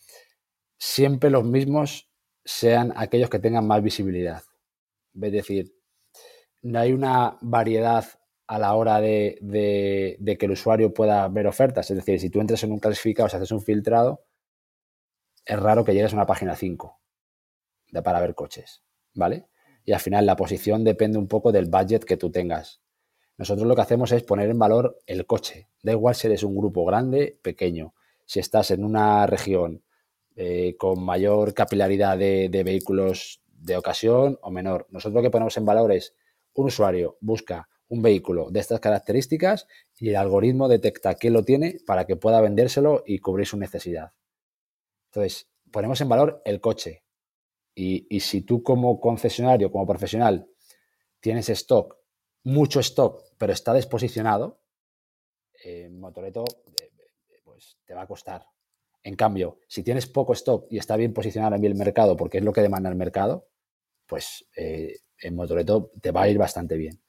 siempre 0.78 1.30
los 1.30 1.44
mismos 1.44 2.10
sean 2.44 2.92
aquellos 2.96 3.28
que 3.28 3.38
tengan 3.38 3.66
más 3.66 3.82
visibilidad. 3.82 4.42
Es 5.20 5.32
decir, 5.32 5.74
no 6.62 6.78
hay 6.78 6.92
una 6.92 7.36
variedad 7.42 8.06
a 8.46 8.58
la 8.58 8.74
hora 8.74 9.00
de, 9.00 9.36
que 10.38 10.46
el 10.46 10.52
usuario 10.52 10.94
pueda 10.94 11.28
ver 11.28 11.46
ofertas. 11.46 11.90
Es 11.90 11.96
decir, 11.98 12.18
si 12.18 12.30
tú 12.30 12.40
entras 12.40 12.64
en 12.64 12.72
un 12.72 12.78
clasificado, 12.78 13.28
si 13.28 13.36
haces 13.36 13.52
un 13.52 13.60
filtrado, 13.60 14.24
es 15.44 15.58
raro 15.58 15.84
que 15.84 15.94
llegues 15.94 16.12
a 16.12 16.16
una 16.16 16.26
página 16.26 16.56
5 16.56 17.00
de, 17.92 18.02
para 18.02 18.20
ver 18.20 18.34
coches, 18.34 18.82
¿vale? 19.14 19.48
Y 19.84 19.92
al 19.92 20.00
final 20.00 20.26
la 20.26 20.36
posición 20.36 20.84
depende 20.84 21.18
un 21.18 21.28
poco 21.28 21.52
del 21.52 21.66
budget 21.66 22.04
que 22.04 22.16
tú 22.16 22.30
tengas. 22.30 22.80
Nosotros 23.36 23.66
lo 23.66 23.74
que 23.74 23.82
hacemos 23.82 24.12
es 24.12 24.22
poner 24.22 24.50
en 24.50 24.58
valor 24.58 24.98
el 25.06 25.26
coche. 25.26 25.68
Da 25.82 25.92
igual 25.92 26.14
si 26.14 26.26
eres 26.26 26.42
un 26.42 26.54
grupo 26.54 26.84
grande, 26.84 27.38
pequeño. 27.42 27.94
Si 28.26 28.38
estás 28.38 28.70
en 28.70 28.84
una 28.84 29.26
región 29.26 29.82
eh, 30.36 30.76
con 30.78 31.02
mayor 31.02 31.54
capilaridad 31.54 32.16
de, 32.16 32.62
vehículos 32.64 33.42
de 33.46 33.76
ocasión 33.76 34.38
o 34.42 34.50
menor. 34.50 34.86
Nosotros 34.90 35.14
lo 35.14 35.22
que 35.22 35.30
ponemos 35.30 35.56
en 35.56 35.64
valor 35.64 35.92
es 35.92 36.14
un 36.54 36.66
usuario 36.66 37.16
busca 37.20 37.68
un 37.88 38.02
vehículo 38.02 38.50
de 38.50 38.60
estas 38.60 38.80
características 38.80 39.66
y 39.98 40.10
el 40.10 40.16
algoritmo 40.16 40.68
detecta 40.68 41.14
quién 41.14 41.32
lo 41.32 41.42
tiene 41.42 41.78
para 41.86 42.06
que 42.06 42.16
pueda 42.16 42.40
vendérselo 42.40 43.02
y 43.04 43.18
cubrir 43.18 43.46
su 43.46 43.56
necesidad. 43.56 44.12
Entonces, 45.10 45.48
ponemos 45.70 46.00
en 46.00 46.08
valor 46.08 46.42
el 46.44 46.60
coche. 46.60 47.04
Y, 47.74 48.06
y 48.14 48.20
si 48.20 48.42
tú 48.42 48.62
como 48.62 49.00
concesionario, 49.00 49.70
como 49.70 49.86
profesional, 49.86 50.48
tienes 51.20 51.48
stock, 51.50 51.96
mucho 52.44 52.80
stock, 52.80 53.22
pero 53.38 53.52
está 53.52 53.72
desposicionado, 53.72 54.60
eh, 55.64 55.88
Motoreto 55.90 56.44
eh, 56.66 57.40
pues 57.44 57.76
te 57.84 57.94
va 57.94 58.02
a 58.02 58.06
costar. 58.06 58.44
En 59.02 59.16
cambio, 59.16 59.58
si 59.68 59.82
tienes 59.82 60.06
poco 60.06 60.32
stock 60.32 60.66
y 60.70 60.78
está 60.78 60.96
bien 60.96 61.12
posicionado 61.12 61.56
en 61.56 61.64
el 61.64 61.74
mercado 61.74 62.16
porque 62.16 62.38
es 62.38 62.44
lo 62.44 62.52
que 62.52 62.62
demanda 62.62 62.90
el 62.90 62.96
mercado, 62.96 63.48
pues 64.06 64.46
eh, 64.56 64.96
en 65.18 65.34
Motoreto 65.34 65.90
te 66.00 66.10
va 66.10 66.22
a 66.22 66.28
ir 66.28 66.38
bastante 66.38 66.76
bien. 66.76 67.00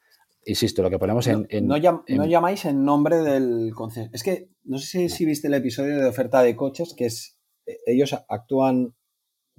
Insisto, 0.46 0.82
lo 0.82 0.90
que 0.90 0.98
ponemos 0.98 1.28
en... 1.28 1.48
No, 1.64 1.78
llamáis 1.78 2.66
en 2.66 2.84
nombre 2.84 3.18
del 3.18 3.74
concesionario. 3.76 4.16
Es 4.16 4.24
que 4.24 4.50
no 4.64 4.80
sé 4.80 5.08
si, 5.10 5.26
viste 5.26 5.48
el 5.48 5.54
episodio 5.54 5.98
de 5.98 6.06
oferta 6.06 6.42
de 6.42 6.56
coches, 6.56 6.96
que 6.96 7.06
es 7.06 7.38
ellos 7.86 8.16
actúan 8.28 8.96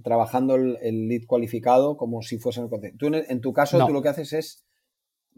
trabajando 0.02 0.54
el, 0.56 1.09
lead 1.09 1.26
cualificado 1.26 1.97
como 1.97 2.23
si 2.23 2.38
fuesen 2.38 2.64
el 2.64 2.71
concesionario. 2.71 3.25
en, 3.28 3.40
tu 3.40 3.52
caso, 3.52 3.85
tú 3.87 3.92
lo 3.92 4.02
que 4.02 4.09
haces 4.09 4.32
es 4.32 4.64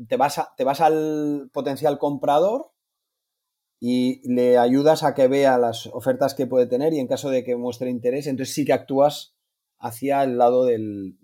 te 0.09 0.17
vas, 0.17 0.41
te 0.57 0.65
vas 0.65 0.81
al 0.81 1.51
potencial 1.53 1.99
comprador 1.99 2.73
y 3.81 4.27
le 4.33 4.59
ayudas 4.59 5.03
a 5.03 5.15
que 5.15 5.29
vea 5.29 5.59
las 5.59 5.87
ofertas 5.89 6.35
que 6.35 6.47
puede 6.47 6.67
tener 6.67 6.93
y 6.95 7.01
en 7.01 7.07
caso 7.07 7.31
de 7.31 7.45
que 7.45 7.57
muestre 7.57 7.91
interés, 7.91 8.27
entonces 8.27 8.55
sí 8.55 8.65
que 8.65 8.73
actúas 8.73 9.35
hacia 9.79 10.23
el 10.23 10.39
lado 10.39 10.65
del, 10.65 11.19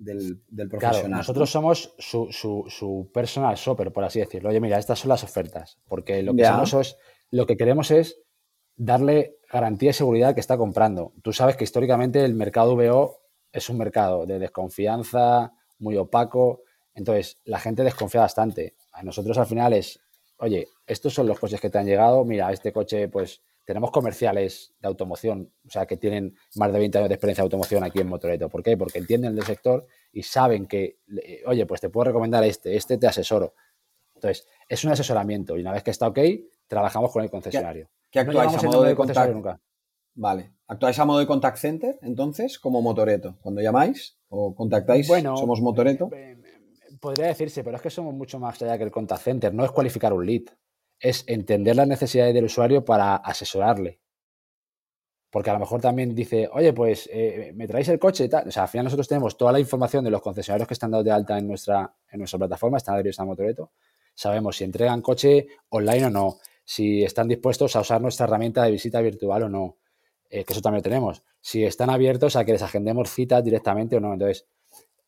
profesional. 0.69 1.19
nosotros 1.19 1.51
somos 1.51 1.95
su, 1.99 2.29
su, 2.31 3.11
personal 3.15 3.57
shopper, 3.57 3.93
por 3.93 4.05
así 4.05 4.19
decirlo. 4.21 4.51
Oye, 4.51 4.61
mira, 4.61 4.79
estas 4.79 4.99
son 4.99 5.09
las 5.09 5.25
ofertas, 5.25 5.79
porque 5.89 6.23
lo 6.23 6.35
que, 6.35 6.43
es, 6.43 6.97
lo 7.31 7.47
que 7.47 7.57
queremos 7.57 7.91
es 7.91 8.21
darle 8.77 9.39
garantía 9.51 9.91
y 9.91 9.95
seguridad 9.95 10.35
que 10.35 10.41
está 10.41 10.57
comprando. 10.57 11.13
Tú 11.23 11.33
sabes 11.33 11.57
que 11.57 11.65
históricamente 11.65 12.25
el 12.25 12.35
mercado 12.35 12.77
VO 12.77 13.21
es 13.53 13.69
un 13.69 13.79
mercado 13.79 14.27
de 14.27 14.39
desconfianza, 14.39 15.53
muy 15.79 15.97
opaco. 15.97 16.63
Entonces, 16.95 17.39
la 17.45 17.59
gente 17.59 17.83
desconfía 17.83 18.21
bastante. 18.21 18.75
A 18.93 19.03
nosotros 19.03 19.37
al 19.39 19.47
final 19.47 19.73
es, 19.73 20.01
oye, 20.39 20.69
estos 20.87 21.15
son 21.15 21.27
los 21.27 21.39
coches 21.39 21.61
que 21.61 21.71
te 21.71 21.79
han 21.79 21.87
llegado, 21.87 22.25
mira, 22.25 22.53
este 22.53 22.73
coche, 22.73 23.09
pues 23.09 23.43
tenemos 23.65 23.91
comerciales 23.91 24.73
de 24.81 24.89
automoción, 24.89 25.53
o 25.67 25.71
sea, 25.71 25.87
que 25.87 25.97
tienen 25.97 26.37
más 26.57 26.73
de 26.73 26.79
20 26.79 26.99
años 26.99 27.09
de 27.09 27.15
experiencia 27.15 27.43
de 27.43 27.47
automoción 27.47 27.85
aquí 27.85 28.01
en 28.01 28.09
Motoreto. 28.09 28.49
¿Por 28.49 28.63
qué? 28.63 28.77
Porque 28.77 28.99
entienden 28.99 29.35
del 29.35 29.45
sector 29.45 29.87
y 30.13 30.23
saben 30.23 30.67
que, 30.67 30.99
oye, 31.47 31.67
pues 31.67 31.81
te 31.81 31.89
puedo 31.89 32.05
recomendar 32.05 32.43
este, 32.45 32.77
este 32.77 32.99
te 32.99 33.07
asesoro. 33.07 33.55
Entonces, 34.15 34.47
es 34.69 34.85
un 34.85 34.93
asesoramiento 34.93 35.57
y 35.57 35.61
una 35.61 35.73
vez 35.73 35.83
que 35.83 35.91
está 35.91 36.09
ok, 36.09 36.19
trabajamos 36.67 37.13
con 37.13 37.23
el 37.23 37.31
concesionario. 37.31 37.89
¿Qué, 38.11 38.19
actuáis 38.19 38.55
a 38.55 38.63
modo 38.63 38.83
de, 38.83 38.95
contact? 38.95 39.33
Nunca. 39.33 39.61
Vale. 40.15 40.53
¿Actuáis 40.67 40.99
a 40.99 41.05
modo 41.05 41.19
de 41.21 41.27
contact 41.27 41.59
center, 41.59 41.99
entonces, 42.03 42.59
como 42.59 42.83
Motoreto? 42.83 43.39
Cuando 43.41 43.61
llamáis 43.61 44.19
o 44.29 44.55
contactáis, 44.55 45.09
bueno, 45.09 45.37
somos 45.37 45.61
Motoreto. 45.61 46.11
Eh, 46.13 46.37
podría 47.01 47.27
decirse, 47.27 47.65
pero 47.65 47.77
es 47.77 47.83
que 47.83 47.91
somos 47.91 48.15
mucho 48.15 48.39
más 48.39 48.61
allá 48.63 48.77
que 48.79 48.85
el 48.85 48.91
contact 48.91 49.23
center. 49.23 49.55
No 49.55 49.65
es 49.65 49.71
cualificar 49.71 50.13
un 50.13 50.27
lead, 50.27 50.43
es 50.99 51.25
entender 51.27 51.77
las 51.77 51.89
necesidades 51.89 52.35
del 52.35 52.45
usuario 52.45 52.85
para 52.85 53.17
asesorarle. 53.17 54.01
Porque 55.31 55.51
a 55.51 55.53
lo 55.53 55.61
mejor 55.61 55.81
también 55.81 56.13
dice, 56.13 56.49
oye, 56.53 56.73
pues 56.73 57.09
eh, 57.13 57.53
me 57.55 57.69
traéis 57.69 57.89
el 57.89 58.01
coche 58.01 58.25
y 58.25 58.29
tal. 58.29 58.49
O 58.49 58.51
sea, 58.51 58.65
al 58.65 58.69
final 58.69 58.85
nosotros 58.85 59.07
tenemos 59.07 59.37
toda 59.37 59.53
la 59.53 59.61
información 59.61 60.05
de 60.05 60.11
los 60.11 60.21
concesionarios 60.21 60.67
que 60.67 60.75
están 60.75 60.91
dados 60.91 61.05
de 61.05 61.13
alta 61.13 61.39
en 61.39 61.47
nuestra, 61.47 61.95
en 62.11 62.19
nuestra 62.19 62.39
plataforma, 62.39 62.79
están 62.79 62.97
adheridos 62.97 63.21
a 63.21 63.25
Motoreto. 63.25 63.71
Sabemos 64.13 64.57
si 64.57 64.65
entregan 64.65 65.01
coche 65.01 65.47
online 65.69 66.07
o 66.07 66.11
no, 66.11 66.39
si 66.71 67.03
están 67.03 67.27
dispuestos 67.27 67.75
a 67.75 67.81
usar 67.81 68.01
nuestra 68.01 68.27
herramienta 68.27 68.63
de 68.63 68.71
visita 68.71 69.01
virtual 69.01 69.43
o 69.43 69.49
no, 69.49 69.79
eh, 70.29 70.45
que 70.45 70.53
eso 70.53 70.63
también 70.63 70.79
lo 70.79 70.83
tenemos. 70.85 71.25
Si 71.41 71.65
están 71.65 71.91
abiertos 71.91 72.37
a 72.37 72.45
que 72.45 72.53
les 72.53 72.63
agendemos 72.63 73.11
citas 73.11 73.43
directamente 73.43 73.97
o 73.97 74.01
no. 74.01 74.13
Entonces, 74.13 74.47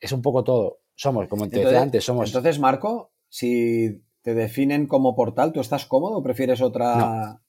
es 0.00 0.10
un 0.10 0.22
poco 0.22 0.42
todo. 0.42 0.80
Somos, 0.96 1.28
como 1.28 1.48
te 1.48 1.60
decía 1.60 1.80
antes, 1.80 2.02
somos. 2.02 2.30
Entonces, 2.30 2.58
Marco, 2.58 3.12
si 3.28 4.02
te 4.22 4.34
definen 4.34 4.88
como 4.88 5.14
portal, 5.14 5.52
¿tú 5.52 5.60
estás 5.60 5.86
cómodo 5.86 6.16
o 6.16 6.22
prefieres 6.24 6.60
otra? 6.60 7.40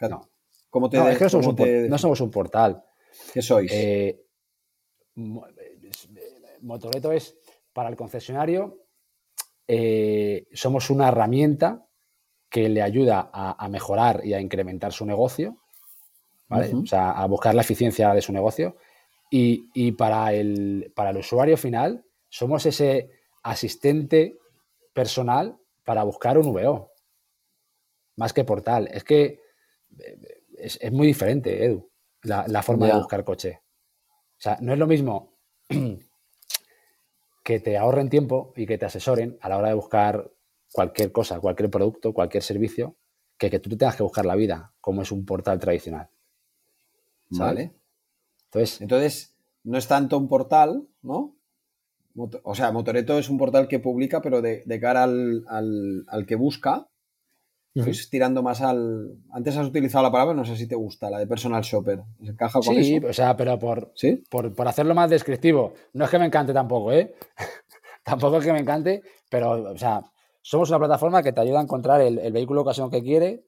No. 0.00 0.30
¿Cómo 0.70 0.88
te 0.88 0.96
no, 0.96 1.06
es 1.06 1.18
que 1.18 1.24
no 1.24 1.30
somos, 1.30 1.46
un, 1.48 1.90
no 1.90 1.98
somos 1.98 2.20
un 2.22 2.30
portal. 2.30 2.82
¿Qué 3.34 3.42
sois? 3.42 3.70
Eh, 3.70 4.24
Motoreto 6.62 7.12
es 7.12 7.36
para 7.74 7.90
el 7.90 7.96
concesionario, 7.96 8.86
eh, 9.66 10.46
somos 10.54 10.88
una 10.88 11.08
herramienta 11.08 11.87
que 12.48 12.68
le 12.68 12.82
ayuda 12.82 13.30
a, 13.32 13.68
mejorar 13.68 14.22
y 14.24 14.32
a 14.32 14.40
incrementar 14.40 14.92
su 14.92 15.04
negocio, 15.04 15.58
¿vale? 16.48 16.74
O 16.74 16.86
sea, 16.86 17.10
a 17.10 17.26
buscar 17.26 17.54
la 17.54 17.62
eficiencia 17.62 18.14
de 18.14 18.22
su 18.22 18.32
negocio. 18.32 18.76
Y, 19.30 19.68
y 19.74 19.92
para, 19.92 20.32
el, 20.32 20.90
para 20.94 21.10
el 21.10 21.18
usuario 21.18 21.58
final, 21.58 22.04
somos 22.28 22.64
ese 22.64 23.10
asistente 23.42 24.38
personal 24.92 25.58
para 25.84 26.02
buscar 26.02 26.38
un 26.38 26.52
VO. 26.52 26.92
Más 28.16 28.32
que 28.32 28.44
portal. 28.44 28.88
Es 28.92 29.04
que 29.04 29.40
eh, 29.98 30.42
es, 30.58 30.92
muy 30.92 31.06
diferente, 31.06 31.64
Edu, 31.64 31.90
la, 32.22 32.62
forma 32.62 32.86
de 32.86 32.94
buscar 32.94 33.24
coche. 33.24 33.60
O 34.38 34.40
sea, 34.40 34.58
no 34.60 34.72
es 34.72 34.78
lo 34.78 34.86
mismo 34.86 35.38
que 37.44 37.60
te 37.60 37.78
ahorren 37.78 38.10
tiempo 38.10 38.52
y 38.56 38.66
que 38.66 38.78
te 38.78 38.86
asesoren 38.86 39.38
a 39.40 39.48
la 39.48 39.58
hora 39.58 39.68
de 39.68 39.74
buscar 39.74 40.30
cualquier 40.72 41.12
cosa, 41.12 41.40
cualquier 41.40 41.70
producto, 41.70 42.12
cualquier 42.12 42.42
servicio, 42.42 42.96
que 43.36 43.50
que 43.50 43.60
tú 43.60 43.70
te 43.70 43.76
tengas 43.76 43.96
que 43.96 44.02
buscar 44.02 44.26
la 44.26 44.36
vida, 44.36 44.72
como 44.80 45.02
es 45.02 45.12
un 45.12 45.24
portal 45.24 45.58
tradicional. 45.58 46.10
Vale. 47.30 47.74
Entonces, 48.46 48.80
Entonces, 48.80 49.36
no 49.64 49.78
es 49.78 49.86
tanto 49.86 50.16
un 50.18 50.28
portal, 50.28 50.88
¿no? 51.02 51.36
O 52.42 52.54
sea, 52.54 52.72
Motoreto 52.72 53.18
es 53.18 53.28
un 53.28 53.38
portal 53.38 53.68
que 53.68 53.78
publica, 53.78 54.20
pero 54.20 54.42
de, 54.42 54.80
cara 54.80 55.04
al, 55.04 56.24
que 56.26 56.34
busca, 56.34 56.88
pues 57.74 58.10
tirando 58.10 58.42
más 58.42 58.60
al. 58.60 59.18
Antes 59.30 59.56
has 59.56 59.68
utilizado 59.68 60.02
la 60.02 60.10
palabra, 60.10 60.34
no 60.34 60.44
sé 60.44 60.56
si 60.56 60.66
te 60.66 60.74
gusta, 60.74 61.10
la 61.10 61.18
de 61.18 61.28
personal 61.28 61.62
shopper. 61.62 62.02
¿Se 62.20 62.30
encaja 62.30 62.58
con 62.60 62.74
sí, 62.74 62.98
o 62.98 63.12
sea, 63.12 63.36
pero 63.36 63.56
por, 63.58 63.92
por, 64.30 64.68
hacerlo 64.68 64.96
más 64.96 65.10
descriptivo. 65.10 65.74
No 65.92 66.06
es 66.06 66.10
que 66.10 66.18
me 66.18 66.26
encante 66.26 66.52
tampoco, 66.52 66.90
¿eh? 66.92 67.14
tampoco 68.04 68.38
es 68.38 68.44
que 68.44 68.52
me 68.52 68.60
encante, 68.60 69.02
pero, 69.30 69.70
o 69.70 69.76
sea, 69.76 70.02
somos 70.42 70.70
una 70.70 70.78
plataforma 70.78 71.22
que 71.22 71.32
te 71.32 71.40
ayuda 71.40 71.60
a 71.60 71.62
encontrar 71.62 72.00
el, 72.00 72.32
vehículo 72.32 72.62
ocasión 72.62 72.90
que 72.90 73.02
quiere, 73.02 73.46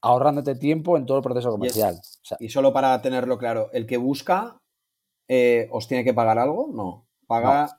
ahorrándote 0.00 0.54
tiempo 0.54 0.96
en 0.96 1.06
todo 1.06 1.18
el 1.18 1.22
proceso 1.22 1.50
comercial. 1.50 2.00
Y, 2.38 2.48
solo 2.48 2.72
para 2.72 3.00
tenerlo 3.02 3.38
claro, 3.38 3.70
el 3.72 3.86
que 3.86 3.96
busca, 3.96 4.60
eh, 5.28 5.68
¿os 5.70 5.88
tiene 5.88 6.04
que 6.04 6.14
pagar 6.14 6.38
algo? 6.38 6.68
No. 6.72 7.06
Paga. 7.26 7.78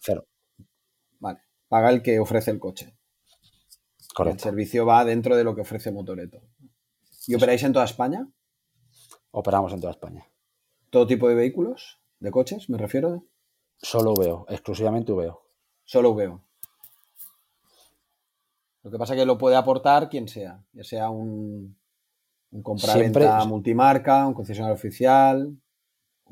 cero. 0.00 0.26
Vale. 1.20 1.40
Paga 1.68 1.90
el 1.90 2.02
que 2.02 2.18
ofrece 2.18 2.50
el 2.50 2.58
coche. 2.58 2.96
Correcto. 4.14 4.36
El 4.36 4.40
servicio 4.40 4.86
va 4.86 5.04
dentro 5.04 5.36
de 5.36 5.44
lo 5.44 5.54
que 5.54 5.60
ofrece 5.60 5.92
Motoreto. 5.92 6.40
¿Y 7.26 7.34
operáis 7.34 7.62
en 7.62 7.72
toda 7.72 7.84
España? 7.84 8.26
Operamos 9.30 9.72
en 9.72 9.80
toda 9.80 9.92
España. 9.92 10.26
¿Todo 10.90 11.06
tipo 11.06 11.28
de 11.28 11.34
vehículos? 11.34 12.00
¿De 12.18 12.30
coches, 12.30 12.68
me 12.70 12.78
refiero? 12.78 13.26
Solo 13.76 14.14
veo, 14.14 14.46
exclusivamente 14.48 15.12
veo. 15.12 15.42
Solo 15.84 16.14
veo. 16.14 16.47
Lo 18.88 18.92
que 18.92 18.98
pasa 18.98 19.12
es 19.12 19.20
que 19.20 19.26
lo 19.26 19.36
puede 19.36 19.54
aportar 19.54 20.08
quien 20.08 20.28
sea, 20.28 20.64
ya 20.72 20.82
sea 20.82 21.10
un, 21.10 21.76
un 22.50 22.62
compraventa 22.62 23.44
multimarca, 23.44 24.26
un 24.26 24.32
concesionario 24.32 24.74
oficial. 24.74 25.60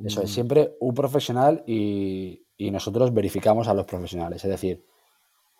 Eso 0.02 0.22
es, 0.22 0.30
siempre 0.30 0.74
un 0.80 0.94
profesional 0.94 1.62
y, 1.66 2.46
y 2.56 2.70
nosotros 2.70 3.12
verificamos 3.12 3.68
a 3.68 3.74
los 3.74 3.84
profesionales. 3.84 4.42
Es 4.42 4.50
decir, 4.50 4.86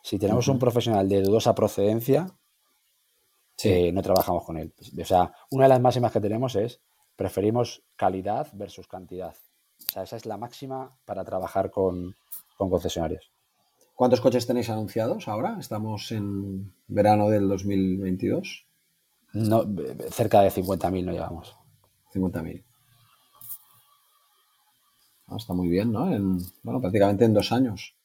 Si 0.00 0.18
tenemos 0.18 0.48
un 0.48 0.58
profesional 0.58 1.06
de 1.06 1.20
dudosa 1.20 1.54
procedencia, 1.54 2.26
eh, 3.62 3.92
no 3.92 4.00
trabajamos 4.00 4.44
con 4.44 4.56
él. 4.56 4.72
O 4.98 5.04
sea, 5.04 5.34
una 5.50 5.64
de 5.64 5.68
las 5.68 5.80
máximas 5.80 6.12
que 6.12 6.20
tenemos 6.20 6.56
es 6.56 6.80
preferimos 7.14 7.82
calidad 7.94 8.48
versus 8.54 8.88
cantidad. 8.88 9.34
O 9.34 9.92
sea, 9.92 10.02
esa 10.02 10.16
es 10.16 10.24
la 10.24 10.38
máxima 10.38 10.96
para 11.04 11.24
trabajar 11.24 11.70
con, 11.70 12.16
concesionarios. 12.56 13.35
¿Cuántos 13.96 14.20
coches 14.20 14.46
tenéis 14.46 14.68
anunciados 14.68 15.26
ahora? 15.26 15.56
Estamos 15.58 16.12
en 16.12 16.70
verano 16.86 17.30
del 17.30 17.48
2022. 17.48 18.66
No, 19.32 19.64
cerca 20.10 20.42
de 20.42 20.50
50.000 20.50 21.02
no 21.02 21.12
llevamos. 21.12 21.56
50.000. 22.12 22.62
Ah, 25.28 25.36
está 25.38 25.54
muy 25.54 25.68
bien, 25.68 25.92
¿no? 25.92 26.12
En, 26.12 26.36
bueno, 26.62 26.78
prácticamente 26.78 27.24
en 27.24 27.32
dos 27.32 27.50
años. 27.52 27.96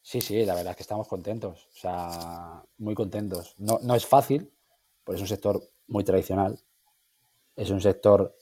Sí, 0.00 0.20
sí, 0.20 0.44
la 0.44 0.54
verdad 0.54 0.70
es 0.70 0.76
que 0.76 0.84
estamos 0.84 1.08
contentos. 1.08 1.66
O 1.74 1.76
sea, 1.76 2.62
muy 2.78 2.94
contentos. 2.94 3.56
No, 3.58 3.80
no 3.82 3.96
es 3.96 4.06
fácil, 4.06 4.48
porque 5.02 5.16
es 5.16 5.22
un 5.22 5.28
sector 5.28 5.60
muy 5.88 6.04
tradicional. 6.04 6.56
Es 7.56 7.68
un 7.70 7.80
sector 7.80 8.36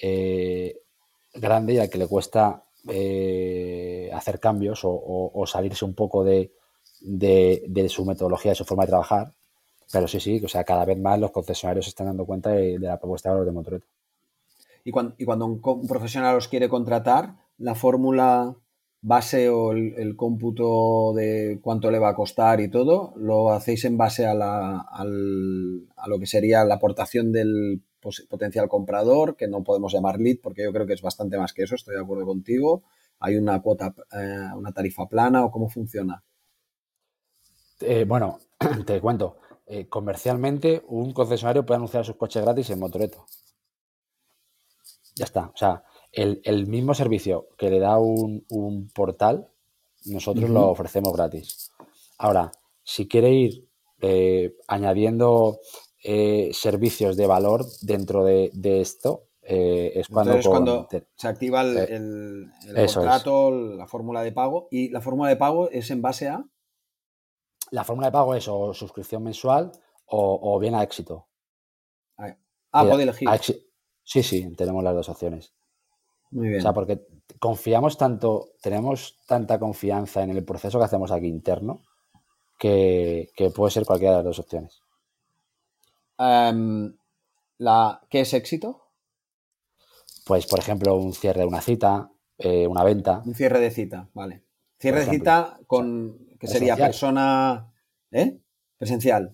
eh, 0.00 0.80
grande 1.34 1.74
y 1.74 1.78
al 1.78 1.90
que 1.90 1.98
le 1.98 2.08
cuesta 2.08 2.64
eh, 2.86 4.10
hacer 4.14 4.38
cambios 4.40 4.80
o, 4.84 5.44
salirse 5.46 5.84
un 5.84 5.94
poco 5.94 6.24
de, 6.24 6.52
su 7.88 8.04
metodología, 8.04 8.52
de 8.52 8.56
su 8.56 8.64
forma 8.64 8.84
de 8.84 8.88
trabajar. 8.88 9.32
Pero 9.90 10.06
sí, 10.06 10.20
sí, 10.20 10.40
o 10.44 10.48
sea, 10.48 10.64
cada 10.64 10.84
vez 10.84 10.98
más 10.98 11.18
los 11.18 11.30
concesionarios 11.30 11.86
se 11.86 11.90
están 11.90 12.08
dando 12.08 12.26
cuenta 12.26 12.50
de, 12.50 12.78
la 12.78 12.98
propuesta 12.98 13.30
de 13.30 13.34
valor 13.34 13.46
de 13.46 13.52
Motoreto. 13.52 13.86
Y 14.84 14.92
cuando, 14.92 15.46
un, 15.46 15.86
profesional 15.86 16.36
os 16.36 16.48
quiere 16.48 16.68
contratar, 16.68 17.34
la 17.58 17.74
fórmula 17.74 18.54
base 19.00 19.48
o 19.48 19.72
el, 19.72 20.16
cómputo 20.16 21.12
de 21.14 21.58
cuánto 21.62 21.90
le 21.90 21.98
va 21.98 22.10
a 22.10 22.14
costar 22.14 22.60
y 22.60 22.70
todo, 22.70 23.12
lo 23.16 23.52
hacéis 23.52 23.84
en 23.84 23.96
base 23.96 24.26
a, 24.26 24.34
la, 24.34 24.80
a 24.80 25.04
lo 25.04 26.18
que 26.18 26.26
sería 26.26 26.64
la 26.64 26.76
aportación 26.76 27.32
del 27.32 27.82
potencial 28.28 28.68
comprador, 28.68 29.36
que 29.36 29.48
no 29.48 29.62
podemos 29.62 29.92
llamar 29.92 30.18
lead, 30.18 30.38
porque 30.42 30.64
yo 30.64 30.72
creo 30.72 30.86
que 30.86 30.94
es 30.94 31.02
bastante 31.02 31.38
más 31.38 31.52
que 31.52 31.62
eso, 31.62 31.74
estoy 31.74 31.94
de 31.94 32.02
acuerdo 32.02 32.26
contigo. 32.26 32.82
¿Hay 33.20 33.36
una 33.36 33.60
cuota, 33.60 33.94
eh, 34.12 34.50
una 34.54 34.72
tarifa 34.72 35.06
plana 35.06 35.44
o 35.44 35.50
cómo 35.50 35.68
funciona? 35.68 36.22
Eh, 37.80 38.04
bueno, 38.06 38.38
te 38.86 39.00
cuento. 39.00 39.38
Eh, 39.66 39.86
comercialmente, 39.88 40.82
un 40.88 41.12
concesionario 41.12 41.66
puede 41.66 41.76
anunciar 41.76 42.04
sus 42.04 42.16
coches 42.16 42.42
gratis 42.42 42.70
en 42.70 42.78
Motoreto. 42.78 43.26
Ya 45.14 45.24
está. 45.24 45.50
O 45.52 45.56
sea, 45.56 45.82
el, 46.12 46.66
mismo 46.66 46.94
servicio 46.94 47.48
que 47.58 47.68
le 47.68 47.80
da 47.80 47.98
un, 47.98 48.90
portal, 48.94 49.48
nosotros 50.06 50.48
lo 50.48 50.68
ofrecemos 50.68 51.12
gratis. 51.12 51.72
Ahora, 52.18 52.52
si 52.82 53.08
quiere 53.08 53.30
ir 53.30 53.68
añadiendo 54.68 55.58
eh, 56.04 56.50
servicios 56.52 57.16
de 57.16 57.26
valor 57.26 57.66
dentro 57.82 58.24
de, 58.24 58.50
esto, 58.80 59.24
eh, 59.42 59.92
es 59.96 60.08
cuando, 60.08 60.38
cuando 60.46 60.88
se 61.16 61.28
activa 61.28 61.62
el, 61.62 62.52
contrato, 62.94 63.50
la 63.50 63.86
fórmula 63.86 64.22
de 64.22 64.32
pago. 64.32 64.68
¿Y 64.70 64.90
la 64.90 65.00
fórmula 65.00 65.28
de 65.28 65.36
pago 65.36 65.68
es 65.70 65.90
en 65.90 66.00
base 66.00 66.28
a? 66.28 66.44
La 67.72 67.84
fórmula 67.84 68.08
de 68.08 68.12
pago 68.12 68.34
es 68.34 68.46
o 68.48 68.72
suscripción 68.74 69.24
mensual 69.24 69.72
o, 70.06 70.58
bien 70.58 70.74
a 70.74 70.82
éxito. 70.82 71.26
Ah, 72.70 72.84
puede 72.84 73.02
elegir. 73.02 73.28
Sí, 74.04 74.22
sí, 74.22 74.54
tenemos 74.54 74.84
las 74.84 74.94
dos 74.94 75.08
opciones. 75.08 75.52
Muy 76.30 76.48
bien. 76.48 76.60
O 76.60 76.62
sea, 76.62 76.72
porque 76.72 77.06
confiamos 77.40 77.98
tanto, 77.98 78.50
tenemos 78.62 79.18
tanta 79.26 79.58
confianza 79.58 80.22
en 80.22 80.30
el 80.30 80.44
proceso 80.44 80.78
que 80.78 80.84
hacemos 80.84 81.10
aquí 81.10 81.26
interno 81.26 81.82
que 82.58 83.52
puede 83.54 83.70
ser 83.70 83.84
cualquiera 83.84 84.12
de 84.12 84.18
las 84.18 84.24
dos 84.24 84.38
opciones. 84.38 84.82
Em, 86.18 86.92
la, 87.58 88.00
¿Qué 88.08 88.20
es 88.20 88.34
éxito? 88.34 88.82
Pues, 90.26 90.46
por 90.46 90.58
ejemplo, 90.58 90.96
un 90.96 91.14
cierre 91.14 91.40
de 91.40 91.46
una 91.46 91.60
cita, 91.60 92.10
eh, 92.36 92.66
una 92.66 92.84
venta. 92.84 93.22
Un 93.24 93.34
cierre 93.34 93.60
de 93.60 93.70
cita, 93.70 94.08
vale. 94.14 94.42
Cierre 94.78 95.00
de 95.00 95.10
cita 95.10 95.58
con, 95.66 96.18
que 96.38 96.46
sería 96.46 96.76
persona, 96.76 97.72
¿eh? 98.10 98.38
Presencial. 98.76 99.32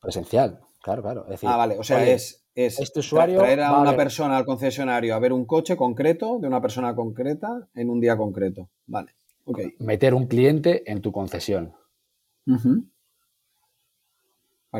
presencial, 0.00 0.60
claro, 0.80 1.02
claro. 1.02 1.26
ah, 1.42 1.56
vale, 1.56 1.78
o 1.78 1.84
sea, 1.84 2.04
es, 2.04 2.44
este 2.54 2.98
usuario 2.98 3.38
traer 3.38 3.60
a 3.60 3.80
una 3.80 3.94
persona 3.94 4.36
al 4.36 4.44
concesionario 4.44 5.14
a 5.14 5.20
ver 5.20 5.32
un 5.32 5.44
coche 5.44 5.76
concreto 5.76 6.40
de 6.40 6.48
una 6.48 6.60
persona 6.60 6.96
concreta 6.96 7.68
en 7.74 7.90
un 7.90 8.00
día 8.00 8.16
concreto. 8.16 8.68
Vale, 8.86 9.14
ok. 9.44 9.60
Meter 9.78 10.14
un 10.14 10.26
cliente 10.26 10.90
en 10.90 11.00
tu 11.00 11.12
concesión. 11.12 11.76
Vale, 12.44 12.82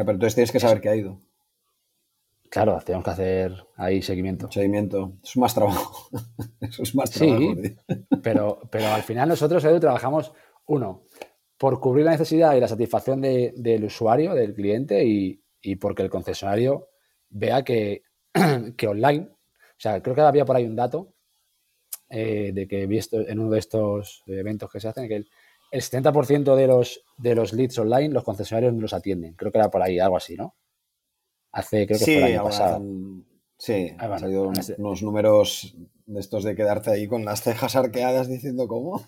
pero 0.04 0.12
entonces 0.12 0.34
tienes 0.34 0.50
que 0.50 0.58
saber 0.58 0.80
qué 0.80 0.88
ha 0.88 0.96
ido. 0.96 1.20
Claro, 2.52 2.78
tenemos 2.84 3.02
que 3.02 3.10
hacer 3.10 3.66
ahí 3.76 4.02
seguimiento. 4.02 4.52
Seguimiento. 4.52 5.14
Es 5.24 5.38
más 5.38 5.54
trabajo. 5.54 6.10
Eso 6.60 6.82
es 6.82 6.94
más 6.94 7.10
trabajo. 7.10 7.40
Sí, 7.40 7.76
pero, 8.22 8.60
pero 8.70 8.88
al 8.88 9.02
final 9.02 9.30
nosotros, 9.30 9.64
Edu, 9.64 9.80
trabajamos, 9.80 10.34
uno, 10.66 11.02
por 11.56 11.80
cubrir 11.80 12.04
la 12.04 12.10
necesidad 12.10 12.54
y 12.54 12.60
la 12.60 12.68
satisfacción 12.68 13.22
del 13.22 13.84
usuario, 13.84 14.34
del 14.34 14.52
cliente, 14.52 15.02
y, 15.02 15.76
porque 15.76 16.02
el 16.02 16.10
concesionario 16.10 16.90
vea 17.30 17.64
que, 17.64 18.02
online, 18.86 19.30
o 19.30 19.78
sea, 19.78 20.02
creo 20.02 20.14
que 20.14 20.20
había 20.20 20.44
por 20.44 20.56
ahí 20.56 20.66
un 20.66 20.76
dato 20.76 21.14
eh, 22.10 22.50
de 22.52 22.68
que 22.68 22.82
he 22.82 22.86
visto 22.86 23.26
en 23.26 23.38
uno 23.38 23.48
de 23.48 23.60
estos 23.60 24.24
eventos 24.26 24.70
que 24.70 24.78
se 24.78 24.88
hacen, 24.88 25.08
que 25.08 25.16
el, 25.16 25.30
el 25.70 25.80
70% 25.80 26.54
de 26.54 26.66
los, 26.66 27.02
de 27.16 27.34
los 27.34 27.54
leads 27.54 27.78
online 27.78 28.10
los 28.12 28.24
concesionarios 28.24 28.74
no 28.74 28.82
los 28.82 28.92
atienden. 28.92 29.32
Creo 29.36 29.50
que 29.50 29.56
era 29.56 29.70
por 29.70 29.80
ahí, 29.80 29.98
algo 29.98 30.18
así, 30.18 30.36
¿no? 30.36 30.54
Hace, 31.52 31.86
creo 31.86 31.98
que 31.98 32.04
fue 32.04 32.16
el 32.16 32.24
año 32.24 32.44
pasado. 32.44 32.82
sí, 33.58 33.94
han 33.98 34.18
salido 34.18 34.48
unos, 34.78 35.02
números 35.02 35.76
de 36.06 36.20
estos 36.20 36.44
de 36.44 36.56
quedarte 36.56 36.90
ahí 36.90 37.06
con 37.06 37.24
las 37.24 37.42
cejas 37.42 37.76
arqueadas 37.76 38.28
diciendo 38.28 38.66
cómo. 38.66 39.02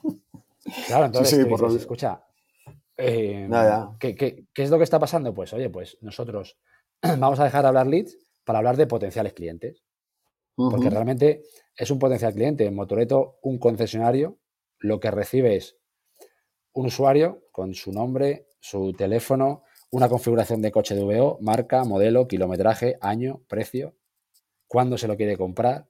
Claro, 0.86 1.06
entonces, 1.06 1.46
escucha, 1.76 2.24
eh, 2.96 3.48
¿qué, 3.98 4.46
es 4.54 4.70
lo 4.70 4.78
que 4.78 4.84
está 4.84 4.98
pasando? 4.98 5.34
Pues, 5.34 5.52
oye, 5.52 5.68
pues 5.70 5.98
nosotros 6.00 6.58
vamos 7.02 7.40
a 7.40 7.44
dejar 7.44 7.62
de 7.62 7.68
hablar 7.68 7.86
leads 7.86 8.16
para 8.44 8.58
hablar 8.58 8.76
de 8.76 8.86
potenciales 8.86 9.32
clientes. 9.32 9.82
Porque 10.56 10.88
realmente 10.88 11.42
es 11.76 11.90
un 11.90 11.98
potencial 11.98 12.32
cliente. 12.32 12.64
En 12.64 12.76
Motoreto, 12.76 13.38
un 13.42 13.58
concesionario, 13.58 14.38
lo 14.78 15.00
que 15.00 15.10
recibe 15.10 15.56
es 15.56 15.76
un 16.72 16.86
usuario 16.86 17.42
con 17.50 17.74
su 17.74 17.90
nombre, 17.90 18.46
su 18.60 18.92
teléfono, 18.92 19.64
una 19.94 20.08
configuración 20.08 20.60
de 20.60 20.72
coche 20.72 20.96
de 20.96 21.04
VO, 21.04 21.38
marca, 21.40 21.84
modelo, 21.84 22.26
kilometraje, 22.26 22.98
año, 23.00 23.44
precio, 23.46 23.96
cuándo 24.66 24.98
se 24.98 25.06
lo 25.06 25.16
quiere 25.16 25.36
comprar, 25.36 25.88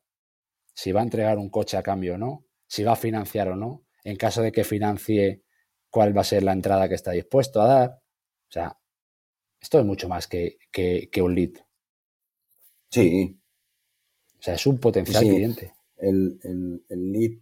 si 0.75 0.93
va 0.93 1.01
a 1.01 1.05
entregar 1.05 1.39
un 1.39 1.49
coche 1.49 1.79
a 1.79 1.83
cambio 1.83 2.17
o 2.17 2.19
no, 2.19 2.45
si 2.67 2.83
va 2.83 2.93
a 2.93 2.97
financiar 2.97 3.49
o 3.49 3.57
no, 3.57 3.87
en 4.05 4.17
caso 4.17 4.43
de 4.43 4.53
que 4.53 4.63
financie, 4.63 5.43
cuál 5.89 6.15
va 6.15 6.21
a 6.21 6.25
ser 6.25 6.43
la 6.43 6.53
entrada 6.53 6.87
que 6.87 6.97
está 6.97 7.13
dispuesto 7.13 7.63
a 7.63 7.67
dar. 7.67 7.91
O 7.93 8.53
sea, 8.53 8.79
esto 9.59 9.79
es 9.79 9.87
mucho 9.87 10.07
más 10.07 10.29
que, 10.29 10.59
un 11.23 11.35
lead. 11.35 11.53
Sí. 12.91 13.41
O 14.39 14.43
sea, 14.43 14.53
es 14.53 14.67
un 14.67 14.79
potencial 14.81 15.25
cliente. 15.25 15.73
El, 15.97 16.39
lead 16.91 17.41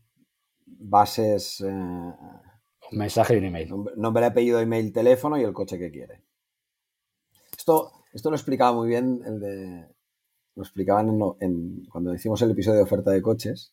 bases... 0.65 1.61
Eh, 1.61 1.67
un 1.67 2.99
mensaje 2.99 3.35
y 3.35 3.39
un 3.39 3.47
email. 3.47 3.69
Nombre, 3.97 4.27
apellido, 4.27 4.61
email, 4.61 4.93
teléfono 4.93 5.37
y 5.37 5.43
el 5.43 5.53
coche 5.53 5.77
que 5.77 5.91
quiere. 5.91 6.23
Esto, 7.63 7.93
esto 8.13 8.29
lo 8.29 8.35
explicaba 8.35 8.73
muy 8.73 8.89
bien 8.89 9.23
el 9.25 9.39
de. 9.39 9.87
Lo 10.57 10.65
explicaban 10.65 11.17
en, 11.39 11.87
cuando 11.93 12.13
hicimos 12.13 12.43
el 12.43 12.51
episodio 12.51 12.79
de 12.79 12.83
oferta 12.83 13.13
de 13.13 13.23
coches. 13.23 13.73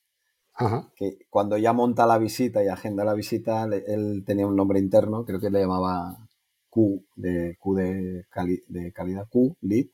Que 0.95 1.17
cuando 1.27 1.57
ya 1.57 1.73
monta 1.73 2.05
la 2.05 2.19
visita 2.19 2.63
y 2.63 2.67
agenda 2.67 3.03
la 3.03 3.15
visita, 3.15 3.63
él 3.63 4.23
tenía 4.27 4.45
un 4.45 4.55
nombre 4.55 4.77
interno, 4.77 5.25
creo 5.25 5.39
que 5.39 5.49
le 5.49 5.61
llamaba 5.61 6.29
Q 6.69 7.03
de 7.15 7.57
Q 7.59 7.75
de, 7.77 8.25
de 8.67 8.93
calidad 8.93 9.27
Q, 9.27 9.57
lead, 9.61 9.87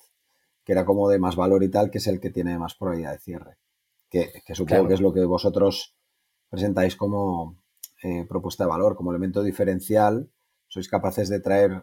que 0.65 0.73
era 0.73 0.83
como 0.83 1.07
de 1.07 1.17
más 1.17 1.37
valor 1.37 1.63
y 1.63 1.69
tal, 1.69 1.89
que 1.89 1.99
es 1.99 2.07
el 2.07 2.19
que 2.19 2.31
tiene 2.31 2.59
más 2.59 2.75
probabilidad 2.75 3.13
de 3.13 3.19
cierre. 3.19 3.57
Que, 4.09 4.41
supongo 4.53 4.89
que 4.89 4.95
es 4.95 5.01
lo 5.01 5.13
que 5.13 5.23
vosotros 5.23 5.95
presentáis 6.49 6.97
como 6.97 7.55
eh, 8.03 8.25
propuesta 8.27 8.65
de 8.65 8.71
valor, 8.71 8.97
como 8.97 9.11
elemento 9.11 9.41
diferencial. 9.41 10.29
Sois 10.67 10.89
capaces 10.89 11.29
de 11.29 11.39
traer 11.39 11.81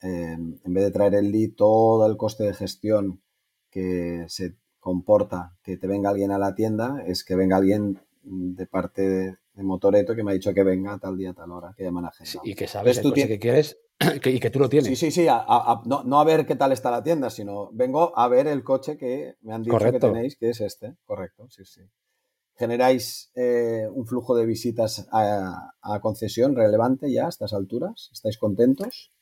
en 0.00 0.60
vez 0.64 0.84
de 0.84 0.90
traer 0.90 1.14
el 1.14 1.32
lead, 1.32 1.52
todo 1.56 2.06
el 2.06 2.16
coste 2.16 2.44
de 2.44 2.54
gestión 2.54 3.22
que 3.70 4.24
se 4.28 4.56
comporta 4.78 5.56
que 5.62 5.76
te 5.76 5.86
venga 5.86 6.10
alguien 6.10 6.30
a 6.30 6.38
la 6.38 6.54
tienda, 6.54 7.02
es 7.06 7.24
que 7.24 7.34
venga 7.34 7.56
alguien 7.56 8.00
de 8.22 8.66
parte 8.66 9.02
de, 9.02 9.36
Motoreto 9.62 10.14
que 10.14 10.22
me 10.22 10.32
ha 10.32 10.34
dicho 10.34 10.52
que 10.52 10.62
venga 10.62 10.98
tal 10.98 11.16
día, 11.16 11.32
tal 11.32 11.50
hora, 11.50 11.72
que 11.74 11.82
llaman 11.82 12.04
a 12.04 12.12
sí, 12.12 12.38
y 12.44 12.54
que 12.54 12.68
sabes 12.68 12.98
el 12.98 13.04
coche 13.04 13.26
que 13.26 13.38
quieres 13.38 13.78
y 14.24 14.38
que 14.38 14.50
tú 14.50 14.58
lo 14.58 14.68
tienes. 14.68 14.86
Sí, 14.86 14.96
sí, 14.96 15.10
sí, 15.10 15.26
no, 15.26 16.20
a 16.20 16.24
ver 16.24 16.44
qué 16.44 16.56
tal 16.56 16.72
está 16.72 16.90
la 16.90 17.02
tienda, 17.02 17.30
sino 17.30 17.70
vengo 17.72 18.16
a 18.18 18.28
ver 18.28 18.48
el 18.48 18.62
coche 18.62 18.98
que 18.98 19.36
me 19.40 19.54
han 19.54 19.62
dicho 19.62 19.78
que 19.78 19.98
tenéis, 19.98 20.36
que 20.36 20.50
es 20.50 20.60
este, 20.60 20.96
correcto, 21.06 21.48
sí, 21.48 21.64
sí. 21.64 21.80
¿Generáis 22.58 23.30
eh, 23.34 23.88
un 23.90 24.06
flujo 24.06 24.36
de 24.36 24.46
visitas 24.46 25.08
a, 25.10 25.72
concesión 26.00 26.54
relevante 26.54 27.10
ya 27.10 27.26
a 27.26 27.28
estas 27.28 27.52
alturas? 27.52 28.10
¿Estáis 28.12 28.38
contentos? 28.38 29.12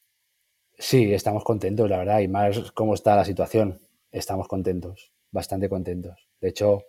Sí, 0.79 1.13
estamos 1.13 1.45
contentos, 1.45 1.89
la 1.89 1.99
verdad, 1.99 2.21
y 2.21 2.29
más 2.29 2.73
cómo 2.73 2.95
está 2.95 3.17
la 3.17 3.25
situación. 3.25 3.81
Estamos 4.11 4.49
contentos, 4.49 5.13
bastante 5.31 5.69
contentos. 5.69 6.29
De 6.41 6.49
hecho, 6.49 6.83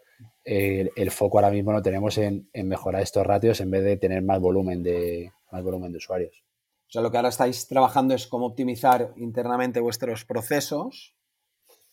el, 0.43 1.11
foco 1.11 1.37
ahora 1.37 1.51
mismo 1.51 1.71
lo 1.71 1.81
tenemos 1.81 2.17
en, 2.17 2.49
mejorar 2.53 3.01
estos 3.01 3.25
ratios 3.25 3.61
en 3.61 3.71
vez 3.71 3.83
de 3.83 3.97
tener 3.97 4.21
más 4.21 4.39
volumen 4.39 4.83
de, 4.83 5.31
más 5.51 5.63
volumen 5.63 5.91
de 5.91 5.97
usuarios. 5.97 6.43
O 6.87 6.91
sea, 6.91 7.01
lo 7.01 7.11
que 7.11 7.17
ahora 7.17 7.29
estáis 7.29 7.67
trabajando 7.67 8.13
es 8.13 8.27
cómo 8.27 8.45
optimizar 8.45 9.13
internamente 9.17 9.79
vuestros 9.79 10.23
procesos 10.23 11.15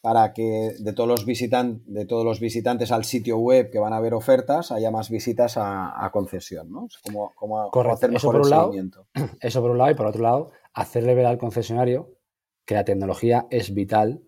para 0.03 0.33
que 0.33 0.75
de 0.79 0.93
todos 0.93 1.09
los 1.09 1.25
visitantes, 1.25 1.87
de 1.87 2.05
todos 2.05 2.25
los 2.25 2.41
visitantes 2.41 2.91
al 2.91 3.05
sitio 3.05 3.39
web 3.39 3.71
que 3.71 3.79
van 3.79 3.93
a 3.93 4.01
ver 4.01 4.15
ofertas 4.15 4.73
haya 4.73 4.91
más 4.91 5.09
visitas 5.09 5.55
a, 5.57 6.11
concesión, 6.13 6.71
¿no? 6.73 6.89
Como, 7.05 7.33
como, 7.37 7.71
hacer 7.93 8.11
mejor 8.11 8.17
eso 8.17 8.33
por 8.33 8.41
un 8.41 8.51
lado, 8.51 8.73
Eso 9.41 9.63
por 9.63 9.71
un 9.71 9.79
lado 9.79 9.91
y 9.93 9.95
por 9.95 10.07
otro 10.07 10.23
lado, 10.23 10.51
hacerle 10.75 11.15
ver 11.15 11.27
al 11.27 11.39
concesionario 11.39 12.19
que 12.65 12.75
la 12.75 12.85
tecnología 12.85 13.47
es 13.51 13.75
vital 13.75 14.23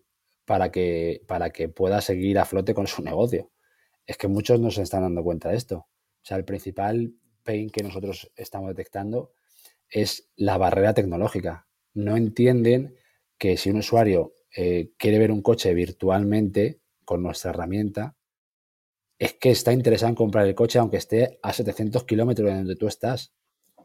para 0.45 0.71
que, 0.71 1.23
para 1.27 1.51
que 1.51 1.69
pueda 1.69 2.01
seguir 2.01 2.39
a 2.39 2.45
flote 2.45 2.75
con 2.75 2.87
su 2.87 3.03
negocio. 3.03 3.51
Es 4.07 4.17
que 4.17 4.29
muchos 4.29 4.61
no 4.61 4.71
se 4.71 4.83
están 4.83 5.03
dando 5.03 5.23
cuenta 5.23 5.51
de 5.51 5.57
esto. 5.57 5.77
O 5.77 6.27
sea, 6.27 6.37
el 6.37 6.45
principal 6.45 7.15
pain 7.43 7.71
que 7.71 7.83
nosotros 7.83 8.31
estamos 8.37 8.69
detectando 8.69 9.33
es 9.89 10.31
la 10.37 10.59
barrera 10.59 10.95
tecnológica. 10.95 11.69
No 11.95 12.17
entienden 12.17 12.97
que 13.39 13.57
si 13.57 13.71
un 13.71 13.77
usuario 13.77 14.35
eh, 14.55 14.93
quiere 14.99 15.19
ver 15.19 15.31
un 15.31 15.43
coche 15.43 15.73
virtualmente 15.75 16.81
con 17.05 17.23
nuestra 17.23 17.51
herramienta, 17.51 18.17
es 19.19 19.35
que 19.35 19.51
está 19.51 19.73
interesado 19.73 20.11
en 20.11 20.17
comprar 20.17 20.47
el 20.47 20.55
coche 20.55 20.79
aunque 20.79 20.97
esté 20.97 21.39
a 21.43 21.53
700 21.53 22.05
kilómetros 22.05 22.51
de 22.51 22.57
donde 22.57 22.77
tú 22.77 22.89
estás. 22.89 23.33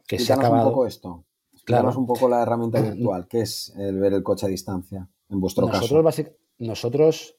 Que 0.06 0.18
se 0.18 0.32
ha 0.32 0.36
acabado. 0.36 0.68
un 0.68 0.72
poco 0.72 0.86
esto. 0.86 1.24
Claro. 1.70 1.98
un 1.98 2.06
poco 2.06 2.28
la 2.28 2.42
herramienta 2.42 2.80
virtual, 2.80 3.26
que 3.28 3.40
es 3.40 3.74
el 3.76 3.98
ver 3.98 4.12
el 4.12 4.22
coche 4.22 4.46
a 4.46 4.48
distancia, 4.48 5.08
en 5.28 5.40
vuestro 5.40 5.66
nosotros, 5.66 6.16
caso. 6.16 6.32
Nosotros 6.58 7.36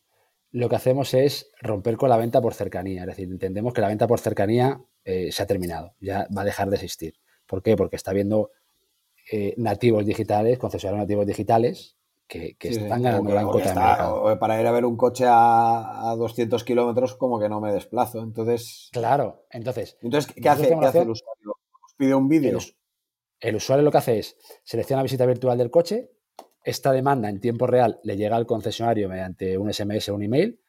lo 0.51 0.67
que 0.67 0.75
hacemos 0.75 1.13
es 1.13 1.51
romper 1.61 1.97
con 1.97 2.09
la 2.09 2.17
venta 2.17 2.41
por 2.41 2.53
cercanía. 2.53 3.01
Es 3.01 3.07
decir, 3.07 3.29
entendemos 3.29 3.73
que 3.73 3.81
la 3.81 3.87
venta 3.87 4.07
por 4.07 4.19
cercanía 4.19 4.81
eh, 5.05 5.31
se 5.31 5.43
ha 5.43 5.47
terminado, 5.47 5.95
ya 5.99 6.27
va 6.35 6.41
a 6.41 6.45
dejar 6.45 6.69
de 6.69 6.75
existir. 6.75 7.15
¿Por 7.45 7.61
qué? 7.61 7.75
Porque 7.75 7.95
está 7.95 8.13
viendo 8.13 8.51
eh, 9.31 9.53
nativos 9.57 10.05
digitales, 10.05 10.57
concesionarios 10.59 11.05
nativos 11.05 11.25
digitales, 11.25 11.97
que, 12.27 12.55
están 12.61 13.01
ganando 13.01 13.29
gran 13.29 13.45
cota 13.47 14.39
Para 14.39 14.61
ir 14.61 14.65
a 14.65 14.71
ver 14.71 14.85
un 14.85 14.95
coche 14.95 15.25
a, 15.27 16.15
200 16.17 16.63
kilómetros, 16.63 17.15
como 17.15 17.39
que 17.39 17.49
no 17.49 17.59
me 17.59 17.73
desplazo. 17.73 18.21
Entonces. 18.21 18.89
Claro, 18.93 19.45
entonces. 19.51 19.97
Entonces, 20.01 20.31
¿qué, 20.33 20.47
hace, 20.47 20.69
¿qué 20.69 20.85
hace 20.85 21.01
el 21.01 21.09
usuario? 21.09 21.51
¿Os 21.85 21.93
pide 21.97 22.15
un 22.15 22.29
vídeo? 22.29 22.57
El, 23.41 23.55
usuario 23.55 23.83
lo 23.83 23.91
que 23.91 23.97
hace 23.97 24.19
es 24.19 24.37
selecciona 24.63 24.99
la 24.99 25.03
visita 25.03 25.25
virtual 25.25 25.57
del 25.57 25.71
coche. 25.71 26.11
Esta 26.63 26.91
demanda 26.91 27.27
en 27.27 27.39
tiempo 27.39 27.65
real 27.65 27.99
le 28.03 28.15
llega 28.15 28.35
al 28.35 28.45
concesionario 28.45 29.09
mediante 29.09 29.57
un 29.57 29.73
SMS 29.73 30.09
o 30.09 30.15
un 30.15 30.23
email. 30.23 30.61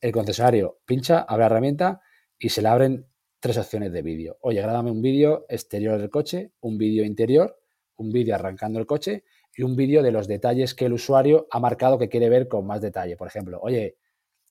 El 0.00 0.12
concesionario 0.12 0.80
pincha, 0.84 1.20
abre 1.20 1.40
la 1.40 1.46
herramienta 1.46 2.00
y 2.38 2.50
se 2.50 2.60
le 2.60 2.68
abren 2.68 3.06
tres 3.40 3.56
opciones 3.56 3.92
de 3.92 4.02
vídeo. 4.02 4.36
Oye, 4.42 4.60
grábame 4.60 4.90
un 4.90 5.00
vídeo 5.00 5.46
exterior 5.48 5.98
del 5.98 6.10
coche, 6.10 6.52
un 6.60 6.76
vídeo 6.76 7.04
interior, 7.04 7.58
un 7.96 8.12
vídeo 8.12 8.34
arrancando 8.34 8.78
el 8.78 8.86
coche 8.86 9.24
y 9.56 9.62
un 9.62 9.74
vídeo 9.74 10.02
de 10.02 10.12
los 10.12 10.28
detalles 10.28 10.74
que 10.74 10.86
el 10.86 10.92
usuario 10.92 11.46
ha 11.50 11.60
marcado 11.60 11.98
que 11.98 12.08
quiere 12.08 12.28
ver 12.28 12.46
con 12.46 12.66
más 12.66 12.80
detalle. 12.80 13.16
Por 13.16 13.28
ejemplo, 13.28 13.58
oye, 13.62 13.96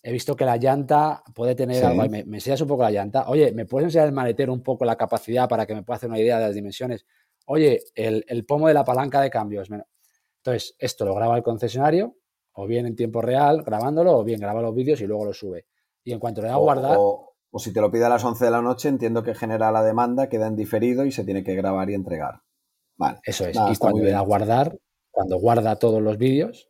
he 0.04 0.12
visto 0.12 0.36
que 0.36 0.46
la 0.46 0.58
llanta 0.58 1.24
puede 1.36 1.54
tener 1.54 1.86
algo, 1.86 2.04
me, 2.10 2.24
me, 2.26 2.38
enseñas 2.38 2.62
un 2.62 2.68
poco 2.68 2.84
la 2.84 2.92
llanta, 2.92 3.30
oye, 3.30 3.52
¿me 3.52 3.66
puedes 3.66 3.86
enseñar 3.86 4.08
el 4.08 4.14
maletero 4.14 4.52
un 4.52 4.64
poco 4.64 4.84
la 4.84 4.96
capacidad 4.96 5.48
para 5.48 5.66
que 5.66 5.76
me 5.76 5.84
pueda 5.84 5.98
hacer 5.98 6.10
una 6.10 6.20
idea 6.20 6.40
de 6.40 6.48
las 6.48 6.56
dimensiones? 6.56 7.06
Oye, 7.54 7.84
el, 7.96 8.46
pomo 8.46 8.70
de 8.70 8.74
la 8.74 8.86
palanca 8.86 9.20
de 9.20 9.30
cambios. 9.30 9.68
Entonces, 10.38 10.74
esto 10.80 11.04
lo 11.04 11.14
graba 11.14 11.36
el 11.36 11.44
concesionario, 11.44 12.16
o 12.54 12.66
bien 12.66 12.86
en 12.86 12.96
tiempo 12.96 13.22
real 13.22 13.62
grabándolo, 13.64 14.20
o 14.20 14.24
bien 14.24 14.40
graba 14.40 14.62
los 14.62 14.74
vídeos 14.74 15.02
y 15.02 15.06
luego 15.06 15.26
lo 15.26 15.34
sube. 15.34 15.66
Y 16.02 16.14
en 16.14 16.20
cuanto 16.20 16.42
le 16.42 16.48
da 16.48 16.54
a 16.54 16.58
guardar... 16.58 16.96
O, 16.98 17.36
o, 17.52 17.60
si 17.60 17.74
te 17.74 17.82
lo 17.82 17.92
pide 17.92 18.06
a 18.06 18.10
las 18.10 18.24
11 18.24 18.46
de 18.46 18.52
la 18.52 18.62
noche, 18.62 18.88
entiendo 18.88 19.22
que 19.22 19.36
genera 19.36 19.70
la 19.70 19.84
demanda, 19.84 20.30
queda 20.30 20.48
en 20.48 20.56
diferido 20.56 21.04
y 21.04 21.12
se 21.12 21.26
tiene 21.26 21.44
que 21.44 21.54
grabar 21.54 21.90
y 21.90 21.94
entregar. 21.94 22.42
Vale. 22.96 23.20
Eso 23.22 23.46
es. 23.46 23.58
y 23.70 23.76
cuando 23.76 24.02
le 24.02 24.12
da 24.12 24.20
a 24.20 24.24
guardar, 24.24 24.80
cuando 25.10 25.36
guarda 25.38 25.76
todos 25.76 26.02
los 26.02 26.18
vídeos, 26.18 26.70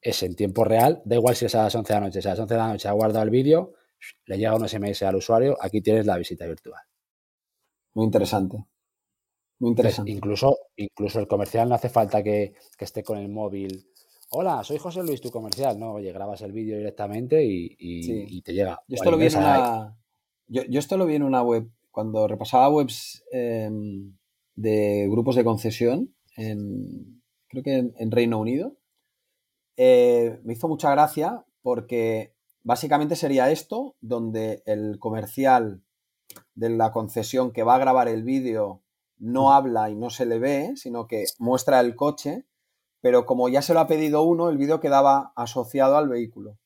es 0.00 0.22
en 0.22 0.34
tiempo 0.34 0.64
real, 0.64 1.02
da 1.04 1.16
igual 1.16 1.36
si 1.36 1.44
es 1.44 1.54
a 1.54 1.64
las 1.64 1.74
11 1.74 1.92
de 1.92 2.00
la 2.00 2.06
noche, 2.06 2.22
si 2.22 2.28
a 2.28 2.30
las 2.30 2.40
11 2.40 2.54
de 2.54 2.58
la 2.58 2.68
noche 2.68 2.88
ha 2.88 2.92
guardado 2.92 3.22
el 3.22 3.30
vídeo, 3.30 3.74
le 4.24 4.38
llega 4.38 4.56
un 4.56 4.66
SMS 4.66 5.02
al 5.02 5.16
usuario, 5.16 5.58
aquí 5.60 5.82
tienes 5.82 6.06
la 6.06 6.16
visita 6.16 6.46
virtual. 6.46 6.80
Muy 7.92 8.06
interesante. 8.06 8.64
Muy 9.58 9.70
interesante. 9.70 10.10
incluso, 10.10 10.58
incluso 10.76 11.18
el 11.18 11.26
comercial 11.26 11.68
no 11.68 11.74
hace 11.74 11.88
falta 11.88 12.22
que, 12.22 12.54
esté 12.78 13.02
con 13.02 13.18
el 13.18 13.28
móvil. 13.28 13.86
Hola, 14.30 14.62
soy 14.64 14.78
José 14.78 15.02
Luis, 15.02 15.20
tu 15.20 15.30
comercial. 15.30 15.78
No, 15.78 15.94
oye, 15.94 16.12
grabas 16.12 16.42
el 16.42 16.52
vídeo 16.52 16.76
directamente 16.76 17.42
y, 17.44 18.42
te 18.42 18.52
llega. 18.52 18.82
Yo 18.86 18.96
esto, 18.96 19.10
lo 19.10 19.16
vi 19.16 19.26
en 19.26 19.36
una, 19.36 19.96
yo, 20.48 20.62
esto 20.78 20.96
lo 20.96 21.06
vi 21.06 21.14
en 21.14 21.22
una 21.22 21.42
web, 21.42 21.70
cuando 21.90 22.28
repasaba 22.28 22.68
webs 22.68 23.24
em, 23.32 24.16
de 24.54 25.08
grupos 25.10 25.36
de 25.36 25.44
concesión, 25.44 26.14
en, 26.36 27.22
creo 27.48 27.62
que 27.62 27.92
en, 27.96 28.10
Reino 28.10 28.38
Unido, 28.38 28.76
eh, 29.76 30.38
me 30.44 30.52
hizo 30.52 30.68
mucha 30.68 30.90
gracia 30.90 31.44
porque 31.62 32.34
básicamente 32.62 33.16
sería 33.16 33.50
esto, 33.50 33.96
donde 34.00 34.62
el 34.66 34.98
comercial 34.98 35.82
de 36.54 36.70
la 36.70 36.92
concesión 36.92 37.52
que 37.52 37.62
va 37.62 37.76
a 37.76 37.78
grabar 37.78 38.08
el 38.08 38.22
vídeo 38.22 38.82
no 39.18 39.52
habla 39.52 39.90
y 39.90 39.94
no 39.94 40.10
se 40.10 40.26
le 40.26 40.38
ve, 40.38 40.72
sino 40.76 41.06
que 41.06 41.24
muestra 41.38 41.80
el 41.80 41.96
coche, 41.96 42.44
pero 43.00 43.26
como 43.26 43.48
ya 43.48 43.62
se 43.62 43.74
lo 43.74 43.80
ha 43.80 43.86
pedido 43.86 44.22
uno, 44.22 44.48
el 44.48 44.58
vídeo 44.58 44.80
quedaba 44.80 45.32
asociado 45.36 45.96
al 45.96 46.08
vehículo. 46.08 46.58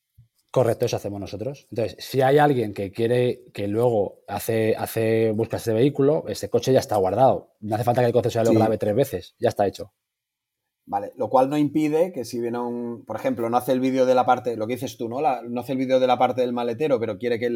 Correcto, 0.51 0.87
eso 0.87 0.97
hacemos 0.97 1.21
nosotros. 1.21 1.69
Entonces, 1.71 1.97
si 2.05 2.23
hay 2.23 2.39
alguien 2.39 2.75
que 2.75 2.91
quiere 2.91 3.45
que 3.53 3.69
luego 3.69 4.23
hace, 4.27 4.75
hace 4.77 5.31
busca 5.31 5.59
ese 5.59 5.73
vehículo, 5.73 6.25
ese 6.27 6.51
coche 6.51 6.73
ya 6.73 6.81
está 6.81 6.97
guardado. 6.97 7.55
No 7.61 7.77
hace 7.77 7.85
falta 7.85 8.01
que 8.01 8.09
el 8.09 8.13
concesionario 8.13 8.53
lo 8.53 8.59
grabe 8.59 8.79
tres 8.79 8.97
veces, 8.97 9.37
ya 9.39 9.49
está 9.49 9.67
hecho. 9.67 9.93
Vale, 10.87 11.13
lo 11.17 11.29
cual 11.29 11.49
no 11.49 11.57
impide 11.57 12.11
que 12.11 12.25
si 12.25 12.41
viene 12.41 12.59
un, 12.59 13.05
por 13.05 13.15
ejemplo, 13.15 13.49
no 13.49 13.57
hace 13.57 13.71
el 13.71 13.79
vídeo 13.79 14.07
de 14.07 14.15
la 14.17 14.27
parte, 14.27 14.57
lo 14.57 14.67
que 14.67 14.75
dices 14.75 14.97
tú, 14.97 15.09
¿no? 15.09 15.21
no 15.21 15.61
hace 15.61 15.73
el 15.73 15.79
vídeo 15.79 16.01
de 16.01 16.09
la 16.09 16.19
parte 16.19 16.41
del 16.41 16.53
maletero, 16.53 16.99
pero 16.99 17.17
quiere 17.17 17.39
que, 17.39 17.49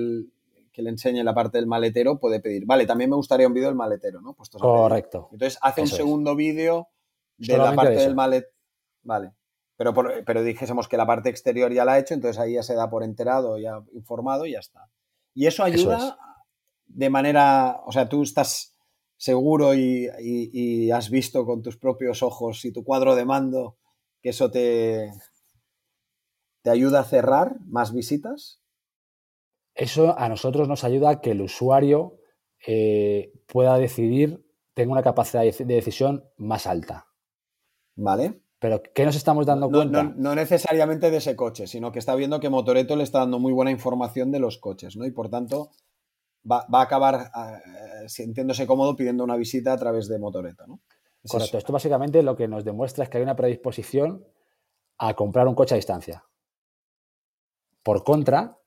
le 0.82 0.90
enseñe 0.90 1.22
la 1.22 1.34
parte 1.34 1.58
del 1.58 1.66
maletero, 1.66 2.18
puede 2.18 2.40
pedir, 2.40 2.66
vale, 2.66 2.86
también 2.86 3.10
me 3.10 3.16
gustaría 3.16 3.46
un 3.46 3.54
vídeo 3.54 3.68
del 3.68 3.76
maletero, 3.76 4.20
¿no? 4.20 4.36
Correcto. 4.58 5.28
Entonces 5.32 5.58
hace 5.62 5.82
un 5.82 5.88
segundo 5.88 6.34
vídeo 6.34 6.88
de 7.36 7.58
la 7.58 7.74
parte 7.74 7.96
del 7.96 8.14
maletero. 8.14 8.52
Vale. 9.02 9.32
Pero, 9.76 9.92
pero 10.24 10.42
dijésemos 10.42 10.88
que 10.88 10.96
la 10.96 11.06
parte 11.06 11.28
exterior 11.28 11.72
ya 11.72 11.84
la 11.84 11.94
ha 11.94 11.98
hecho, 11.98 12.14
entonces 12.14 12.38
ahí 12.38 12.54
ya 12.54 12.62
se 12.62 12.74
da 12.74 12.88
por 12.88 13.02
enterado, 13.02 13.58
ya 13.58 13.82
informado 13.92 14.46
y 14.46 14.52
ya 14.52 14.60
está. 14.60 14.88
Y 15.34 15.46
eso 15.46 15.64
ayuda 15.64 16.16
de 16.86 17.10
manera, 17.10 17.80
o 17.84 17.92
sea, 17.92 18.08
tú 18.08 18.22
estás 18.22 18.76
seguro 19.16 19.74
y, 19.74 20.90
has 20.90 21.10
visto 21.10 21.44
con 21.44 21.62
tus 21.62 21.76
propios 21.76 22.22
ojos 22.22 22.64
y 22.64 22.72
tu 22.72 22.84
cuadro 22.84 23.14
de 23.14 23.24
mando 23.24 23.76
que 24.22 24.30
eso 24.30 24.50
te, 24.50 25.10
te 26.62 26.70
ayuda 26.70 27.00
a 27.00 27.04
cerrar 27.04 27.58
más 27.66 27.92
visitas? 27.92 28.60
Eso 29.74 30.18
a 30.18 30.28
nosotros 30.28 30.68
nos 30.68 30.84
ayuda 30.84 31.10
a 31.10 31.20
que 31.20 31.32
el 31.32 31.42
usuario 31.42 32.18
eh, 32.66 33.32
pueda 33.46 33.76
decidir, 33.76 34.46
tenga 34.72 34.92
una 34.92 35.02
capacidad 35.02 35.42
de 35.42 35.74
decisión 35.74 36.24
más 36.36 36.66
alta. 36.66 37.08
Vale. 37.96 38.40
Pero 38.58 38.82
¿qué 38.94 39.04
nos 39.04 39.16
estamos 39.16 39.44
dando 39.44 39.70
cuenta? 39.70 40.04
No, 40.16 40.34
necesariamente 40.34 41.10
de 41.10 41.18
ese 41.18 41.36
coche, 41.36 41.66
sino 41.66 41.92
que 41.92 41.98
está 41.98 42.14
viendo 42.14 42.40
que 42.40 42.48
Motoreto 42.48 42.96
le 42.96 43.02
está 43.02 43.18
dando 43.18 43.38
muy 43.38 43.52
buena 43.52 43.70
información 43.70 44.32
de 44.32 44.38
los 44.38 44.56
coches, 44.56 44.96
¿no? 44.96 45.04
Y 45.04 45.10
por 45.10 45.28
tanto, 45.28 45.70
va, 46.50 46.66
a 46.72 46.80
acabar 46.80 47.30
eh, 47.34 48.08
sintiéndose 48.08 48.66
cómodo 48.66 48.96
pidiendo 48.96 49.22
una 49.22 49.36
visita 49.36 49.74
a 49.74 49.76
través 49.76 50.08
de 50.08 50.18
Motoreta, 50.18 50.66
¿no? 50.66 50.80
Correcto. 51.28 51.58
Esto 51.58 51.72
básicamente 51.72 52.22
lo 52.22 52.36
que 52.36 52.48
nos 52.48 52.64
demuestra 52.64 53.04
es 53.04 53.10
que 53.10 53.18
hay 53.18 53.22
una 53.22 53.36
predisposición 53.36 54.24
a 54.98 55.14
comprar 55.14 55.46
un 55.46 55.54
coche 55.54 55.74
a 55.74 55.76
distancia. 55.76 56.24
Por 57.82 58.02
contra, 58.02 58.58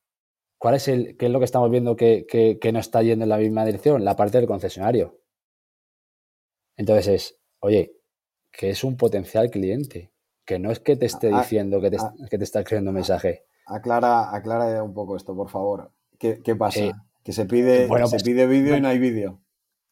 ¿cuál 0.57 0.75
es 0.75 0.87
el, 0.87 1.17
qué 1.17 1.27
es 1.27 1.31
lo 1.31 1.39
que 1.39 1.45
estamos 1.45 1.69
viendo 1.69 1.95
que, 1.95 2.25
que, 2.27 2.71
no 2.71 2.79
está 2.79 3.01
yendo 3.01 3.23
en 3.23 3.29
la 3.29 3.37
misma 3.37 3.65
dirección? 3.65 4.03
La 4.03 4.15
parte 4.15 4.37
del 4.37 4.47
concesionario. 4.47 5.19
Entonces 6.75 7.07
es, 7.07 7.39
oye, 7.59 7.93
que 8.51 8.69
es 8.69 8.83
un 8.83 8.97
potencial 8.97 9.49
cliente, 9.49 10.11
que 10.45 10.59
no 10.59 10.71
es 10.71 10.79
que 10.79 10.95
te 10.95 11.05
esté 11.05 11.29
diciendo 11.29 11.81
que 11.81 11.91
te, 11.91 11.97
que 12.29 12.37
te 12.37 12.43
está 12.43 12.59
escribiendo 12.59 12.91
un 12.91 12.95
mensaje. 12.95 13.45
Aclara, 13.65 14.35
aclara 14.35 14.83
un 14.83 14.93
poco 14.93 15.15
esto, 15.17 15.35
por 15.35 15.49
favor. 15.49 15.91
¿Qué, 16.17 16.41
qué 16.41 16.55
pasa? 16.55 16.79
Eh, 16.79 16.93
que 17.23 17.33
se 17.33 17.45
pide, 17.45 17.87
bueno, 17.87 18.07
se 18.07 18.11
pues, 18.11 18.23
pide 18.23 18.47
vídeo 18.47 18.77
y 18.77 18.81
no 18.81 18.87
hay 18.87 18.99
vídeo. 18.99 19.41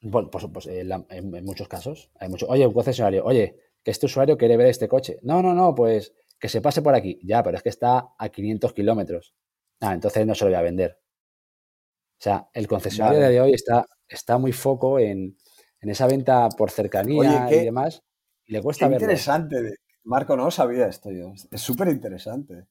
Bueno, 0.02 0.30
pues, 0.30 0.46
pues 0.54 0.68
en, 0.68 1.44
muchos 1.44 1.68
casos. 1.68 2.12
Hay 2.20 2.30
mucho, 2.30 2.48
oye, 2.48 2.66
un 2.66 2.74
concesionario, 2.74 3.26
oye, 3.26 3.58
que 3.84 3.92
este 3.92 4.06
usuario 4.06 4.38
quiere 4.38 4.56
ver 4.56 4.68
este 4.68 4.88
coche. 4.88 5.20
No, 5.22 5.42
no, 5.42 5.54
no, 5.54 5.76
pues 5.76 6.14
que 6.40 6.48
se 6.48 6.62
pase 6.62 6.82
por 6.82 6.96
aquí. 6.96 7.20
Ya, 7.24 7.44
pero 7.44 7.58
es 7.58 7.64
que 7.64 7.70
está 7.70 8.14
a 8.18 8.30
500 8.30 8.74
kilómetros. 8.74 9.36
Ah, 9.82 9.94
entonces 9.94 10.26
no 10.26 10.36
se 10.36 10.46
lo 10.46 10.52
voy 10.52 10.60
a 10.60 10.62
vender. 10.62 11.00
O 12.18 12.22
sea, 12.22 12.50
el 12.54 12.68
concesionario 12.68 13.20
de 13.20 13.42
hoy 13.42 13.54
está, 13.54 13.86
está 14.08 14.38
muy 14.38 14.52
foco 14.52 15.00
en, 15.00 15.38
esa 15.82 16.08
venta 16.08 16.50
por 16.50 16.72
cercanía 16.72 17.52
y 17.52 17.66
demás. 17.66 18.02
Y 18.46 18.54
le 18.54 18.62
cuesta 18.62 18.88
qué 18.88 18.94
interesante. 18.94 19.76
Marco, 20.04 20.36
no 20.36 20.50
sabía 20.50 20.88
esto 20.88 21.12
yo. 21.12 21.34
Es 21.52 21.62
súper 21.62 21.90
interesante. 21.90 22.68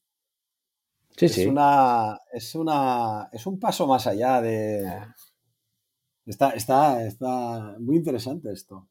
Sí, 1.17 1.27
es 1.27 1.47
Una, 1.47 2.19
es, 2.33 2.55
una, 2.55 3.29
es 3.33 3.47
un 3.47 3.59
paso 3.61 3.87
más 3.87 4.07
allá 4.07 4.41
de... 4.41 4.85
Está, 6.27 6.51
está, 6.51 7.05
está 7.05 7.77
muy 7.79 7.97
interesante 7.97 8.51
esto. 8.53 8.89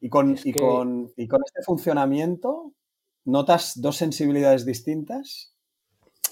Y 0.00 0.08
con, 0.08 0.38
y, 0.42 0.52
con, 0.52 1.12
y 1.16 1.26
con 1.26 1.40
este 1.44 1.62
funcionamiento, 1.62 2.72
¿notas 3.24 3.80
dos 3.80 3.96
sensibilidades 3.96 4.64
distintas? 4.64 5.53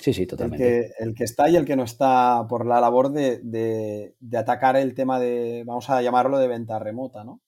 Sí, 0.02 0.12
sí, 0.12 0.26
totalmente. 0.26 0.94
El 0.98 1.14
que, 1.14 1.22
está 1.22 1.48
y 1.48 1.54
el 1.54 1.64
que 1.64 1.76
no 1.76 1.84
está 1.84 2.44
por 2.48 2.66
la 2.66 2.80
labor 2.80 3.12
de, 3.12 4.16
atacar 4.36 4.74
el 4.74 4.94
tema 4.94 5.20
de, 5.20 5.62
vamos 5.64 5.88
a 5.90 6.02
llamarlo, 6.02 6.38
de 6.38 6.48
venta 6.48 6.80
remota, 6.80 7.22
¿no? 7.22 7.40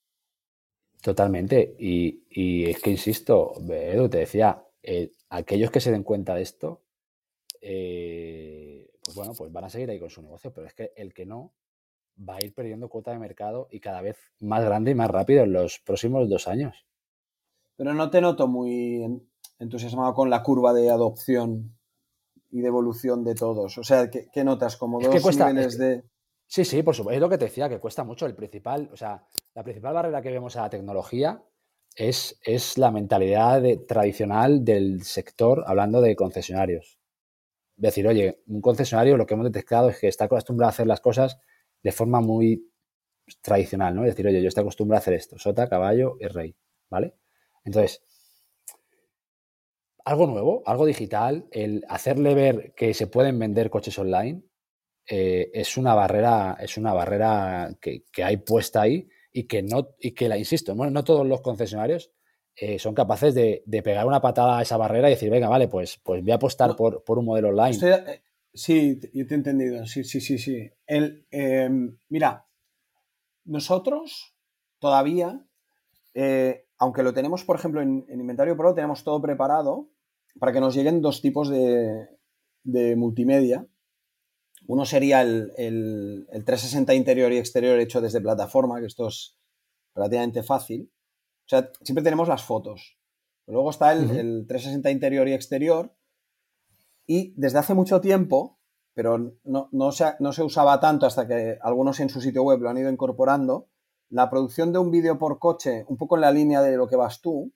Totalmente. 1.02 1.74
Y, 1.80 2.70
es 2.70 2.80
que, 2.80 2.90
insisto, 2.90 3.54
Edu, 3.68 4.08
te 4.08 4.18
decía, 4.18 4.64
eh, 4.84 5.10
aquellos 5.30 5.72
que 5.72 5.80
se 5.80 5.90
den 5.90 6.04
cuenta 6.04 6.36
de 6.36 6.42
esto, 6.42 6.82
eh, 7.60 8.88
pues 9.04 9.16
bueno, 9.16 9.32
pues 9.36 9.50
van 9.50 9.64
a 9.64 9.70
seguir 9.70 9.90
ahí 9.90 9.98
con 9.98 10.10
su 10.10 10.22
negocio, 10.22 10.52
pero 10.54 10.68
es 10.68 10.74
que 10.74 10.92
el 10.94 11.12
que 11.12 11.26
no 11.26 11.52
va 12.16 12.36
a 12.36 12.44
ir 12.44 12.54
perdiendo 12.54 12.88
cuota 12.88 13.10
de 13.10 13.18
mercado 13.18 13.66
y 13.68 13.80
cada 13.80 14.00
vez 14.00 14.16
más 14.38 14.64
grande 14.64 14.92
y 14.92 14.94
más 14.94 15.10
rápido 15.10 15.42
en 15.42 15.54
los 15.54 15.80
próximos 15.80 16.28
dos 16.28 16.46
años. 16.46 16.86
Pero 17.74 17.94
no 17.94 18.10
te 18.10 18.20
noto 18.20 18.46
muy 18.46 19.20
entusiasmado 19.58 20.14
con 20.14 20.30
la 20.30 20.44
curva 20.44 20.72
de 20.72 20.90
adopción 20.90 21.74
y 22.54 22.60
de 22.60 22.68
evolución 22.68 23.24
de 23.24 23.34
todos. 23.34 23.76
O 23.78 23.82
sea, 23.82 24.08
¿qué, 24.08 24.44
notas? 24.44 24.76
Como 24.76 25.00
dos 25.00 25.36
niveles 25.36 25.76
de... 25.76 26.04
Sí, 26.46 26.64
sí, 26.64 26.82
por 26.82 26.94
supuesto. 26.94 27.16
Es 27.16 27.20
lo 27.20 27.28
que 27.28 27.38
te 27.38 27.46
decía, 27.46 27.68
que 27.68 27.80
cuesta 27.80 28.04
mucho. 28.04 28.26
El 28.26 28.34
principal, 28.34 28.88
o 28.92 28.96
sea, 28.96 29.26
la 29.54 29.64
principal 29.64 29.94
barrera 29.94 30.22
que 30.22 30.30
vemos 30.30 30.56
a 30.56 30.62
la 30.62 30.70
tecnología 30.70 31.42
es, 31.96 32.38
es 32.44 32.78
la 32.78 32.90
mentalidad 32.90 33.62
tradicional 33.88 34.64
del 34.64 35.02
sector 35.02 35.64
hablando 35.66 36.00
de 36.00 36.14
concesionarios 36.14 36.98
decir, 37.76 38.06
oye, 38.06 38.42
un 38.46 38.60
concesionario 38.60 39.16
lo 39.16 39.26
que 39.26 39.34
hemos 39.34 39.46
detectado 39.46 39.88
es 39.88 39.98
que 39.98 40.08
está 40.08 40.24
acostumbrado 40.24 40.68
a 40.68 40.70
hacer 40.70 40.86
las 40.86 41.00
cosas 41.00 41.38
de 41.82 41.92
forma 41.92 42.20
muy 42.20 42.70
tradicional, 43.40 43.94
¿no? 43.94 44.04
Es 44.04 44.12
decir, 44.12 44.26
oye, 44.26 44.42
yo 44.42 44.48
estoy 44.48 44.62
acostumbrado 44.62 44.98
a 44.98 45.02
hacer 45.02 45.14
esto, 45.14 45.38
sota, 45.38 45.68
caballo 45.68 46.16
y 46.20 46.26
rey, 46.26 46.56
¿vale? 46.90 47.16
Entonces, 47.64 48.02
algo 50.04 50.26
nuevo, 50.26 50.62
algo 50.66 50.86
digital, 50.86 51.46
el 51.50 51.84
hacerle 51.88 52.34
ver 52.34 52.74
que 52.74 52.92
se 52.94 53.06
pueden 53.06 53.38
vender 53.38 53.70
coches 53.70 53.98
online 53.98 54.42
eh, 55.06 55.50
es 55.52 55.76
una 55.76 55.94
barrera, 55.94 56.56
es 56.60 56.76
una 56.76 56.92
barrera 56.92 57.76
que, 57.80 58.04
que, 58.10 58.24
hay 58.24 58.38
puesta 58.38 58.82
ahí 58.82 59.08
y 59.32 59.44
que 59.44 59.62
no, 59.62 59.90
y 59.98 60.12
que 60.12 60.28
la 60.28 60.38
insisto, 60.38 60.74
bueno, 60.74 60.92
no 60.92 61.04
todos 61.04 61.26
los 61.26 61.40
concesionarios 61.40 62.10
eh, 62.56 62.78
son 62.78 62.94
capaces 62.94 63.34
de, 63.34 63.62
pegar 63.82 64.06
una 64.06 64.20
patada 64.20 64.58
a 64.58 64.62
esa 64.62 64.76
barrera 64.76 65.08
y 65.08 65.14
decir, 65.14 65.30
venga, 65.30 65.48
vale, 65.48 65.68
pues, 65.68 65.98
pues 66.02 66.22
voy 66.22 66.32
a 66.32 66.36
apostar 66.36 66.76
por, 66.76 67.02
un 67.06 67.24
modelo 67.24 67.48
online. 67.48 67.78
Eh, 67.82 68.22
sí, 68.52 69.00
yo 69.12 69.26
te 69.26 69.34
he 69.34 69.36
entendido, 69.36 69.84
sí, 69.86 70.04
sí, 70.04 70.20
sí, 70.20 70.38
sí. 70.38 70.70
El, 70.86 71.26
em, 71.30 71.98
mira, 72.08 72.46
nosotros 73.44 74.34
todavía, 74.78 75.44
aunque 76.78 77.02
lo 77.02 77.12
tenemos, 77.12 77.44
por 77.44 77.56
ejemplo, 77.56 77.82
en, 77.82 78.06
Inventario 78.08 78.56
Pro, 78.56 78.72
tenemos 78.72 79.02
todo 79.02 79.20
preparado 79.20 79.90
para 80.38 80.52
que 80.52 80.60
nos 80.60 80.74
lleguen 80.74 81.00
dos 81.00 81.20
tipos 81.20 81.48
de, 81.48 82.08
multimedia. 82.96 83.66
Uno 84.66 84.84
sería 84.86 85.22
el, 85.22 85.52
el, 85.56 86.44
360 86.44 86.94
interior 86.94 87.32
y 87.32 87.38
exterior 87.38 87.78
hecho 87.78 88.00
desde 88.00 88.20
plataforma, 88.20 88.80
que 88.80 88.86
esto 88.86 89.08
es 89.08 89.36
relativamente 89.94 90.42
fácil. 90.42 90.90
O 91.46 91.48
sea, 91.48 91.70
siempre 91.82 92.02
tenemos 92.02 92.28
las 92.28 92.42
fotos. 92.42 92.98
Luego 93.46 93.70
está 93.70 93.92
el, 93.92 94.46
360 94.46 94.90
interior 94.90 95.28
y 95.28 95.34
exterior. 95.34 95.94
Y 97.06 97.34
desde 97.36 97.58
hace 97.58 97.74
mucho 97.74 98.00
tiempo, 98.00 98.58
pero 98.94 99.36
no, 99.44 99.92
se, 99.92 100.14
no, 100.20 100.32
se, 100.32 100.42
usaba 100.42 100.80
tanto 100.80 101.04
hasta 101.04 101.28
que 101.28 101.58
algunos 101.60 102.00
en 102.00 102.08
su 102.08 102.22
sitio 102.22 102.42
web 102.42 102.60
lo 102.60 102.70
han 102.70 102.78
ido 102.78 102.90
incorporando, 102.90 103.68
la 104.08 104.30
producción 104.30 104.72
de 104.72 104.78
un 104.78 104.90
vídeo 104.90 105.18
por 105.18 105.38
coche, 105.38 105.84
un 105.88 105.98
poco 105.98 106.16
en 106.16 106.22
la 106.22 106.30
línea 106.30 106.62
de 106.62 106.76
lo 106.76 106.86
que 106.86 106.96
vas 106.96 107.20
tú, 107.20 107.52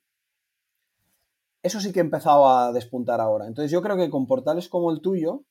eso 1.61 1.79
sí 1.79 1.91
que 1.91 1.99
ha 1.99 2.03
empezado 2.03 2.49
a 2.49 2.71
despuntar 2.71 3.21
ahora. 3.21 3.47
Entonces 3.47 3.71
yo 3.71 3.81
creo 3.81 3.97
que 3.97 4.09
con 4.09 4.27
portales 4.27 4.69
como 4.69 4.91
el 4.91 5.01
tuyo, 5.01 5.43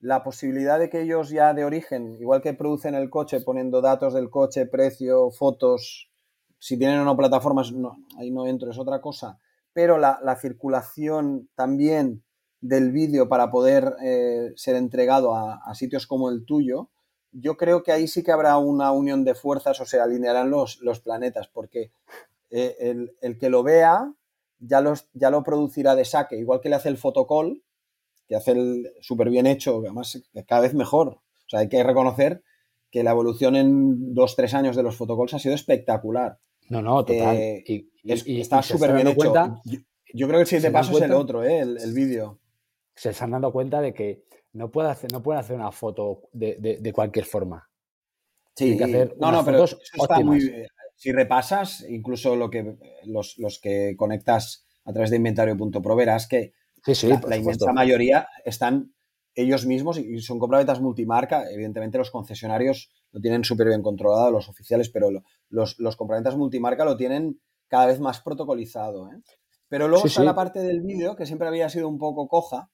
la 0.00 0.22
posibilidad 0.22 0.78
de 0.78 0.90
que 0.90 1.02
ellos 1.02 1.30
ya 1.30 1.54
de 1.54 1.64
origen, 1.64 2.16
igual 2.20 2.42
que 2.42 2.52
producen 2.52 2.94
el 2.94 3.08
coche 3.10 3.40
poniendo 3.40 3.80
datos 3.80 4.12
del 4.12 4.30
coche, 4.30 4.66
precio, 4.66 5.30
fotos, 5.30 6.10
si 6.58 6.78
tienen 6.78 7.00
o 7.00 7.04
no 7.04 7.16
plataformas, 7.16 7.72
ahí 8.18 8.30
no 8.30 8.46
entro, 8.46 8.70
es 8.70 8.78
otra 8.78 9.00
cosa. 9.00 9.38
Pero 9.72 9.98
la, 9.98 10.36
circulación 10.40 11.48
también 11.54 12.22
del 12.60 12.92
vídeo 12.92 13.28
para 13.28 13.50
poder 13.50 13.96
eh, 14.02 14.52
ser 14.56 14.76
entregado 14.76 15.34
a, 15.34 15.74
sitios 15.74 16.06
como 16.06 16.30
el 16.30 16.44
tuyo, 16.44 16.90
yo 17.32 17.56
creo 17.56 17.82
que 17.82 17.92
ahí 17.92 18.06
sí 18.06 18.22
que 18.22 18.32
habrá 18.32 18.56
una 18.58 18.92
unión 18.92 19.24
de 19.24 19.34
fuerzas 19.34 19.80
o 19.80 19.86
se 19.86 20.00
alinearán 20.00 20.50
los, 20.50 20.80
los 20.80 21.00
planetas, 21.00 21.48
porque 21.48 21.90
eh, 22.50 22.94
el, 23.20 23.38
que 23.38 23.50
lo 23.50 23.62
vea 23.62 24.12
ya, 24.58 24.80
los, 24.80 25.08
ya 25.12 25.30
lo 25.30 25.42
producirá 25.42 25.94
de 25.94 26.04
saque, 26.04 26.36
igual 26.36 26.60
que 26.60 26.68
le 26.68 26.76
hace 26.76 26.88
el 26.88 26.96
fotocall, 26.96 27.62
que 28.26 28.36
hace 28.36 28.52
el 28.52 28.90
súper 29.00 29.30
bien 29.30 29.46
hecho, 29.46 29.78
además 29.78 30.22
cada 30.46 30.62
vez 30.62 30.74
mejor. 30.74 31.08
O 31.08 31.48
sea, 31.48 31.60
hay 31.60 31.68
que 31.68 31.82
reconocer 31.82 32.42
que 32.90 33.02
la 33.02 33.10
evolución 33.10 33.56
en 33.56 34.14
dos, 34.14 34.36
tres 34.36 34.54
años 34.54 34.76
de 34.76 34.82
los 34.82 34.96
fotocalls 34.96 35.34
ha 35.34 35.38
sido 35.38 35.54
espectacular. 35.54 36.38
No, 36.68 36.80
no, 36.80 37.04
total. 37.04 37.36
Eh, 37.36 37.64
y, 37.66 38.40
está 38.40 38.62
súper 38.62 38.94
bien 38.94 39.08
hecho. 39.08 39.32
yo, 39.64 40.26
creo 40.26 40.38
que 40.38 40.42
el 40.42 40.46
siguiente 40.46 40.70
paso 40.70 40.96
es 40.96 41.02
el 41.02 41.12
otro, 41.12 41.42
¿eh? 41.44 41.60
el, 41.60 41.92
vídeo. 41.92 42.38
Se 42.94 43.10
están 43.10 43.32
dando 43.32 43.52
cuenta 43.52 43.80
de 43.80 43.92
que 43.92 44.24
no, 44.52 44.70
puede 44.70 44.90
hacer, 44.90 45.12
no 45.12 45.22
pueden 45.22 45.40
hacer 45.40 45.56
una 45.56 45.72
foto 45.72 46.22
de, 46.32 46.92
cualquier 46.94 47.24
forma. 47.24 47.68
Sí, 48.54 48.76
que 48.76 48.84
hacer 48.84 49.16
no, 49.18 49.32
no, 49.32 49.44
pero 49.44 49.64
eso 49.64 49.78
está 50.00 50.20
muy. 50.20 50.68
Si 50.96 51.12
repasas, 51.12 51.84
incluso 51.88 52.36
lo 52.36 52.50
que 52.50 52.76
los, 53.04 53.36
que 53.60 53.94
conectas 53.96 54.66
a 54.84 54.92
través 54.92 55.10
de 55.10 55.16
inventario.pro, 55.16 55.96
verás 55.96 56.26
que 56.26 56.52
la, 57.26 57.36
inmensa 57.36 57.72
mayoría 57.72 58.28
están 58.44 58.94
ellos 59.34 59.66
mismos 59.66 59.98
y 59.98 60.20
son 60.20 60.38
compraventas 60.38 60.80
multimarca. 60.80 61.50
Evidentemente, 61.50 61.98
los 61.98 62.10
concesionarios 62.10 62.90
lo 63.10 63.20
tienen 63.20 63.44
súper 63.44 63.68
bien 63.68 63.82
controlado, 63.82 64.30
los 64.30 64.48
oficiales, 64.48 64.88
pero 64.90 65.08
los, 65.48 65.78
los 65.78 65.96
compraventas 65.96 66.36
multimarca 66.36 66.84
lo 66.84 66.96
tienen 66.96 67.40
cada 67.68 67.86
vez 67.86 68.00
más 68.00 68.20
protocolizado. 68.20 69.10
¿eh? 69.10 69.20
Pero 69.68 69.88
luego 69.88 70.06
está 70.06 70.22
la 70.22 70.34
parte 70.34 70.60
del 70.60 70.82
vídeo, 70.82 71.16
que 71.16 71.26
siempre 71.26 71.48
había 71.48 71.68
sido 71.68 71.88
un 71.88 71.98
poco 71.98 72.28
coja. 72.28 72.70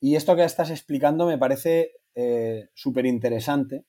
Y 0.00 0.16
esto 0.16 0.36
que 0.36 0.44
estás 0.44 0.70
explicando 0.70 1.26
me 1.26 1.38
parece 1.38 1.92
eh, 2.14 2.68
súper 2.74 3.06
interesante, 3.06 3.86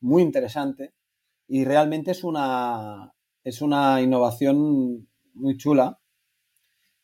muy 0.00 0.22
interesante. 0.22 0.94
Y 1.54 1.66
realmente 1.66 2.12
es 2.12 2.24
una, 2.24 3.12
es 3.44 3.60
una 3.60 4.00
innovación 4.00 5.06
muy 5.34 5.58
chula. 5.58 6.00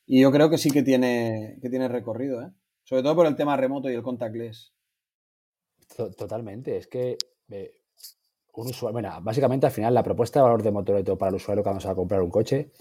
Y 0.07 0.23
yo 0.23 0.33
creo 0.33 0.49
que 0.49 0.57
sí 0.57 0.71
que 0.71 0.83
tiene, 0.83 1.59
que 1.61 1.69
tiene 1.69 1.87
recorrido, 1.87 2.41
¿eh? 2.41 2.51
sobre 2.83 3.03
todo 3.03 3.15
por 3.15 3.27
el 3.27 3.37
tema 3.37 3.59
remoto 3.59 3.91
y 3.91 3.95
el 3.95 4.03
contactless. 4.03 4.73
Totalmente, 6.17 6.79
es 6.79 6.87
que 6.87 7.19
eh, 7.51 7.75
un 8.55 8.69
usuario, 8.69 8.95
bueno, 8.95 9.21
básicamente 9.21 9.67
al 9.67 9.73
final 9.73 9.93
la 9.93 10.03
propuesta 10.03 10.39
de 10.39 10.45
valor 10.45 10.63
de 10.63 10.71
Motoreto 10.71 11.19
para 11.19 11.29
el 11.29 11.37
usuario 11.37 11.63
cuando 11.63 11.83
se 11.83 11.89
va 11.89 11.93
a 11.93 11.97
comprar 11.97 12.23
un 12.23 12.31
coche 12.31 12.73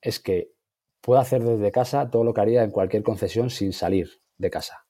es 0.00 0.18
que 0.20 0.54
pueda 1.02 1.20
hacer 1.20 1.44
desde 1.44 1.70
casa 1.70 2.08
todo 2.08 2.24
lo 2.24 2.32
que 2.32 2.40
haría 2.40 2.62
en 2.62 2.70
cualquier 2.70 3.02
concesión 3.02 3.50
sin 3.50 3.74
salir 3.74 4.22
de 4.38 4.48
casa. 4.48 4.86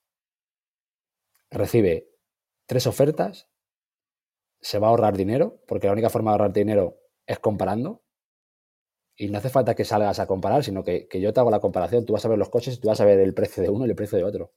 Recibe 1.51 2.09
tres 2.67 2.87
ofertas, 2.87 3.49
se 4.61 4.79
va 4.79 4.89
a 4.89 4.91
ahorrar 4.91 5.17
dinero, 5.17 5.63
porque 5.67 5.87
la 5.87 5.93
única 5.93 6.11
forma 6.11 6.31
de 6.31 6.35
ahorrar 6.35 6.53
dinero 6.53 7.01
es 7.27 7.39
comparando. 7.39 8.03
Y 9.17 9.29
no 9.29 9.39
hace 9.39 9.49
falta 9.49 9.75
que 9.75 9.85
salgas 9.85 10.21
a 10.21 10.27
comparar, 10.27 10.63
sino 10.63 10.85
que, 10.85 11.09
que, 11.09 11.21
yo 11.21 11.33
te 11.33 11.41
hago 11.41 11.51
la 11.51 11.61
comparación. 11.61 12.05
Tú 12.05 12.13
vas 12.13 12.25
a 12.25 12.29
ver 12.29 12.39
los 12.39 12.51
coches 12.51 12.79
tú 12.81 12.89
vas 12.89 13.01
a 13.01 13.05
ver 13.05 13.19
el 13.19 13.35
precio 13.35 13.63
de 13.63 13.69
uno 13.69 13.85
y 13.85 13.91
el 13.91 13.97
precio 13.97 14.17
de 14.17 14.25
otro. 14.25 14.53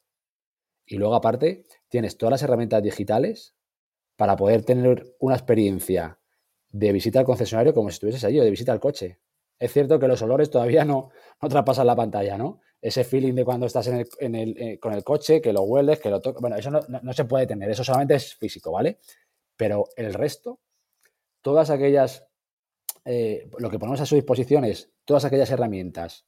Y 0.86 0.98
luego, 0.98 1.16
aparte, 1.16 1.66
tienes 1.90 2.18
todas 2.18 2.32
las 2.32 2.44
herramientas 2.44 2.84
digitales 2.84 3.56
para 4.16 4.36
poder 4.36 4.64
tener 4.64 5.16
una 5.20 5.36
experiencia 5.36 6.20
de 6.70 6.92
visita 6.92 7.20
al 7.20 7.26
concesionario 7.26 7.74
como 7.74 7.90
si 7.90 7.96
estuvieses 7.96 8.24
allí 8.24 8.40
o 8.40 8.44
de 8.44 8.52
visita 8.52 8.72
al 8.72 8.80
coche. 8.80 9.20
Es 9.60 9.74
cierto 9.74 10.00
que 10.00 10.08
los 10.08 10.22
olores 10.22 10.50
todavía 10.50 10.86
no, 10.86 11.12
no 11.42 11.50
traspasan 11.50 11.86
la 11.86 11.96
pantalla, 11.96 12.38
¿no? 12.38 12.62
Ese 12.82 13.04
feeling 13.04 13.34
de 13.36 13.46
cuando 13.46 13.68
estás 13.68 13.88
en 13.88 14.36
el, 14.36 14.58
eh, 14.58 14.80
con 14.80 14.94
el 14.94 15.04
coche, 15.04 15.40
que 15.40 15.54
lo 15.54 15.62
hueles, 15.62 16.00
que 16.00 16.10
lo 16.10 16.20
tocas. 16.20 16.42
Bueno, 16.42 16.56
eso 16.56 16.72
no, 16.72 17.14
se 17.14 17.26
puede 17.26 17.46
tener, 17.46 17.70
eso 17.70 17.84
solamente 17.84 18.16
es 18.16 18.34
físico, 18.36 18.72
¿vale? 18.72 19.00
Pero 19.62 19.90
el 19.96 20.16
resto, 20.16 20.60
todas 21.44 21.70
aquellas, 21.70 22.26
eh, 23.06 23.48
lo 23.60 23.70
que 23.70 23.78
ponemos 23.78 24.02
a 24.02 24.08
su 24.08 24.16
disposición 24.16 24.66
es 24.66 24.92
todas 25.06 25.24
aquellas 25.24 25.52
herramientas 25.52 26.26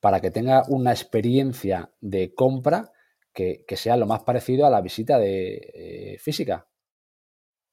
para 0.00 0.22
que 0.22 0.30
tenga 0.30 0.62
una 0.68 0.90
experiencia 0.90 1.92
de 2.00 2.32
compra 2.32 2.90
que, 3.30 3.66
sea 3.76 3.98
lo 3.98 4.06
más 4.06 4.22
parecido 4.22 4.64
a 4.64 4.70
la 4.70 4.80
visita 4.80 5.18
de, 5.18 5.70
eh, 5.74 6.18
física 6.18 6.66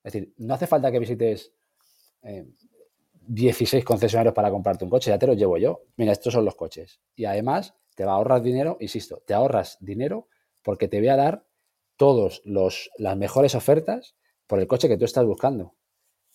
Es 0.04 0.12
decir, 0.12 0.34
no 0.36 0.56
hace 0.56 0.68
falta 0.68 0.92
que 0.92 1.00
visites 1.00 1.54
16 3.22 3.82
eh, 3.82 3.86
concesionarios 3.86 4.36
para 4.36 4.52
comprarte 4.52 4.84
un 4.84 4.92
coche, 4.92 5.12
ya 5.12 5.18
te 5.18 5.28
los 5.28 5.38
llevo 5.38 5.58
yo. 5.58 5.86
Mira, 5.96 6.12
estos 6.12 6.34
son 6.34 6.44
los 6.44 6.56
coches. 6.56 7.00
Y 7.16 7.24
además 7.24 7.74
te 7.96 8.04
va 8.04 8.12
a 8.12 8.16
ahorrar 8.16 8.42
dinero, 8.42 8.76
insisto, 8.82 9.24
te 9.26 9.34
ahorras 9.34 9.78
dinero 9.80 10.28
porque 10.62 10.90
te 10.90 11.00
voy 11.00 11.08
a 11.08 11.16
dar 11.16 11.48
todas 11.96 12.42
las 12.98 13.16
mejores 13.16 13.56
ofertas 13.56 14.19
por 14.50 14.60
el 14.60 14.66
coche 14.66 14.88
que 14.88 14.98
tú 14.98 15.06
estás 15.06 15.24
buscando. 15.26 15.76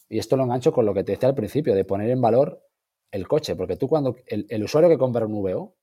Y 0.09 0.21
esto 0.21 0.37
lo 0.37 0.45
engancho 0.45 0.73
con 0.73 0.87
lo 0.87 0.95
que 0.95 1.03
te 1.03 1.13
decía 1.13 1.29
al 1.29 1.35
principio, 1.35 1.75
de 1.75 1.85
poner 1.85 2.09
en 2.11 2.21
valor 2.21 2.65
el 3.11 3.27
coche, 3.27 3.57
porque 3.57 3.77
tú 3.77 3.89
cuando 3.89 4.17
el, 4.27 4.63
usuario 4.63 4.89
que 4.89 4.97
compra 4.97 5.27
un 5.27 5.43
VO 5.43 5.75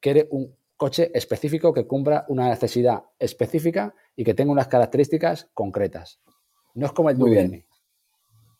quiere 0.00 0.26
un 0.32 0.56
coche 0.76 1.12
específico 1.14 1.72
que 1.72 1.86
cumpla 1.86 2.24
una 2.28 2.48
necesidad 2.48 3.04
específica 3.16 3.94
y 4.16 4.24
que 4.24 4.34
tenga 4.34 4.50
unas 4.50 4.66
características 4.66 5.48
concretas. 5.54 6.20
No 6.74 6.86
es 6.86 6.92
como 6.92 7.10
el 7.10 7.18
DVM, 7.18 7.64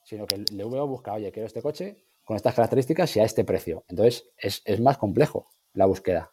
sino 0.05 0.27
que 0.27 0.37
el, 0.37 0.65
VO 0.65 0.87
busca, 0.87 1.15
oye, 1.15 1.33
quiero 1.33 1.49
este 1.49 1.63
coche 1.63 2.05
con 2.25 2.37
estas 2.37 2.55
características 2.55 3.17
y 3.17 3.21
a 3.21 3.25
este 3.25 3.43
precio. 3.43 3.85
Entonces 3.89 4.31
es, 4.37 4.81
más 4.81 4.97
complejo 4.97 5.49
la 5.73 5.87
búsqueda. 5.87 6.31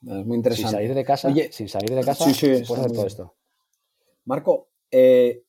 Es 0.00 0.24
muy 0.24 0.38
interesante. 0.38 0.70
Sin 0.70 0.78
salir 0.78 0.94
de 0.94 1.04
casa, 1.04 1.34
sin 1.50 1.68
salir 1.68 1.90
de 1.90 2.02
casa, 2.02 2.24
hacer 2.24 2.66
todo 2.66 3.06
esto. 3.06 3.36
Marco, 4.24 4.71
eh, 4.92 5.42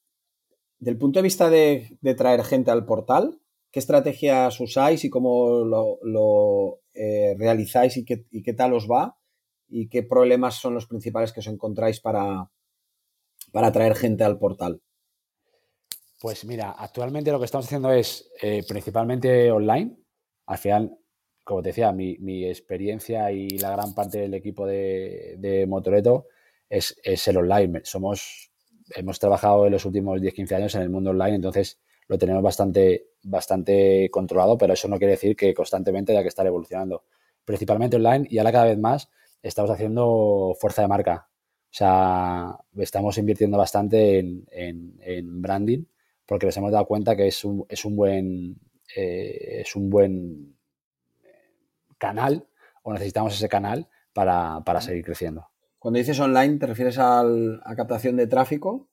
del 0.79 0.97
punto 0.97 1.19
de 1.19 1.23
vista 1.23 1.49
de, 1.49 1.97
traer 2.17 2.43
gente 2.43 2.71
al 2.71 2.85
portal, 2.85 3.39
¿qué 3.71 3.79
estrategias 3.79 4.59
usáis 4.59 5.03
y 5.03 5.09
cómo 5.09 5.63
lo, 5.63 6.79
eh, 6.93 7.35
realizáis 7.37 7.97
y 7.97 8.05
qué, 8.05 8.53
tal 8.53 8.73
os 8.73 8.89
va? 8.89 9.17
¿Y 9.67 9.89
qué 9.89 10.03
problemas 10.03 10.55
son 10.55 10.73
los 10.73 10.87
principales 10.87 11.31
que 11.31 11.41
os 11.41 11.47
encontráis 11.47 11.99
para, 11.99 12.49
para 13.51 13.71
traer 13.71 13.95
gente 13.95 14.23
al 14.23 14.39
portal? 14.39 14.81
Pues 16.21 16.45
mira, 16.45 16.71
actualmente 16.71 17.31
lo 17.31 17.39
que 17.39 17.45
estamos 17.45 17.65
haciendo 17.65 17.91
es 17.91 18.31
eh, 18.41 18.63
principalmente 18.67 19.51
online. 19.51 19.97
Al 20.45 20.57
final, 20.57 20.97
como 21.43 21.61
te 21.61 21.69
decía, 21.69 21.91
mi, 21.91 22.45
experiencia 22.45 23.29
y 23.31 23.49
la 23.57 23.71
gran 23.71 23.93
parte 23.93 24.19
del 24.19 24.33
equipo 24.33 24.65
de, 24.65 25.35
de 25.37 25.67
Motoreto 25.67 26.27
es, 26.69 26.97
es, 27.03 27.27
el 27.27 27.37
online. 27.37 27.81
Somos 27.83 28.52
hemos 28.95 29.19
trabajado 29.19 29.65
en 29.65 29.71
los 29.71 29.85
últimos 29.85 30.19
10-15 30.21 30.55
años 30.55 30.75
en 30.75 30.81
el 30.81 30.89
mundo 30.89 31.11
online, 31.11 31.35
entonces 31.35 31.79
lo 32.07 32.17
tenemos 32.17 32.43
bastante, 32.43 33.07
bastante 33.23 34.09
controlado, 34.11 34.57
pero 34.57 34.73
eso 34.73 34.87
no 34.87 34.97
quiere 34.97 35.11
decir 35.11 35.35
que 35.35 35.53
constantemente 35.53 36.11
haya 36.11 36.21
que 36.21 36.27
estar 36.27 36.45
evolucionando. 36.45 37.03
Principalmente 37.45 37.97
online 37.97 38.27
y 38.29 38.37
ahora 38.37 38.51
cada 38.51 38.65
vez 38.65 38.77
más 38.77 39.09
estamos 39.41 39.71
haciendo 39.71 40.55
fuerza 40.59 40.81
de 40.81 40.87
marca. 40.87 41.29
O 41.29 41.75
sea, 41.75 42.57
estamos 42.77 43.17
invirtiendo 43.17 43.57
bastante 43.57 44.19
en, 44.19 45.41
branding 45.41 45.85
porque 46.25 46.45
nos 46.45 46.57
hemos 46.57 46.71
dado 46.71 46.85
cuenta 46.85 47.15
que 47.15 47.27
es 47.27 47.43
un, 47.43 47.65
es 47.67 47.83
un 47.83 47.95
buen 47.95 48.59
eh, 48.95 49.61
es 49.61 49.75
un 49.75 49.89
buen 49.89 50.55
canal 51.97 52.47
o 52.83 52.93
necesitamos 52.93 53.33
ese 53.33 53.49
canal 53.49 53.89
para 54.13 54.81
seguir 54.81 55.03
creciendo. 55.03 55.52
Cuando 55.83 55.97
dices 55.97 56.17
online, 56.21 56.59
¿te 56.59 56.65
refieres 56.65 56.97
a 56.97 57.25
captación 57.75 58.15
de 58.15 58.27
tráfico? 58.27 58.87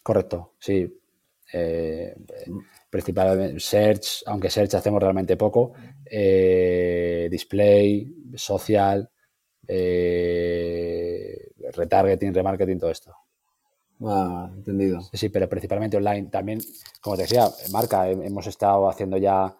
Correcto, 0.00 0.52
sí. 0.60 0.96
Eh, 1.52 2.14
principalmente 2.88 3.58
search, 3.58 4.22
aunque 4.26 4.48
search 4.48 4.74
hacemos 4.74 5.02
realmente 5.02 5.36
poco, 5.36 5.72
eh, 6.08 7.26
display, 7.28 8.14
social, 8.36 9.10
eh, 9.66 11.50
retargeting, 11.72 12.32
remarketing, 12.32 12.78
todo 12.78 12.90
esto. 12.92 13.12
Ah, 14.04 14.48
entendido. 14.54 15.00
Sí, 15.12 15.30
pero 15.30 15.48
principalmente 15.48 15.96
online. 15.96 16.28
También, 16.30 16.60
como 17.00 17.16
te 17.16 17.22
decía, 17.22 17.48
marca, 17.72 18.08
hemos 18.08 18.46
estado 18.46 18.88
haciendo 18.88 19.16
ya 19.16 19.52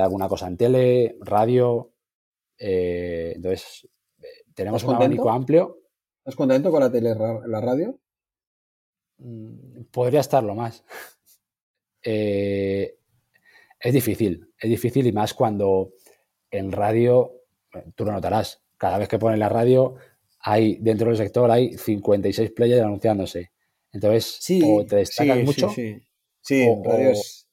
alguna 0.00 0.26
cosa 0.26 0.48
en 0.48 0.56
tele, 0.56 1.18
radio. 1.20 1.92
entonces, 2.58 3.88
tenemos 4.56 4.82
un 4.82 4.96
abanico 4.96 5.30
amplio. 5.30 5.79
¿Estás 6.20 6.36
contento 6.36 6.70
con 6.70 6.80
la 6.80 6.92
tele, 6.92 7.14
la 7.14 7.60
radio? 7.62 7.98
Mm, 9.18 9.84
podría 9.90 10.20
estarlo 10.20 10.54
más. 10.54 10.84
Eh, 12.02 12.96
es 13.78 13.92
difícil, 13.92 14.54
es 14.58 14.70
difícil 14.70 15.06
y 15.06 15.12
más 15.12 15.34
cuando 15.34 15.92
en 16.50 16.72
radio, 16.72 17.42
tú 17.94 18.06
lo 18.06 18.12
notarás, 18.12 18.62
cada 18.78 18.96
vez 18.96 19.06
que 19.06 19.18
pones 19.18 19.38
la 19.38 19.50
radio, 19.50 19.96
hay 20.38 20.78
dentro 20.80 21.08
del 21.08 21.18
sector 21.18 21.50
hay 21.50 21.76
56 21.76 22.52
players 22.52 22.80
anunciándose. 22.80 23.52
Entonces, 23.92 24.40
o 24.64 24.86
te 24.86 24.96
destacas 24.96 25.44
mucho. 25.44 25.68
Sí, 25.68 26.00
sí. 26.40 26.62
en 26.62 26.82
radio 26.82 27.10
es... 27.10 27.46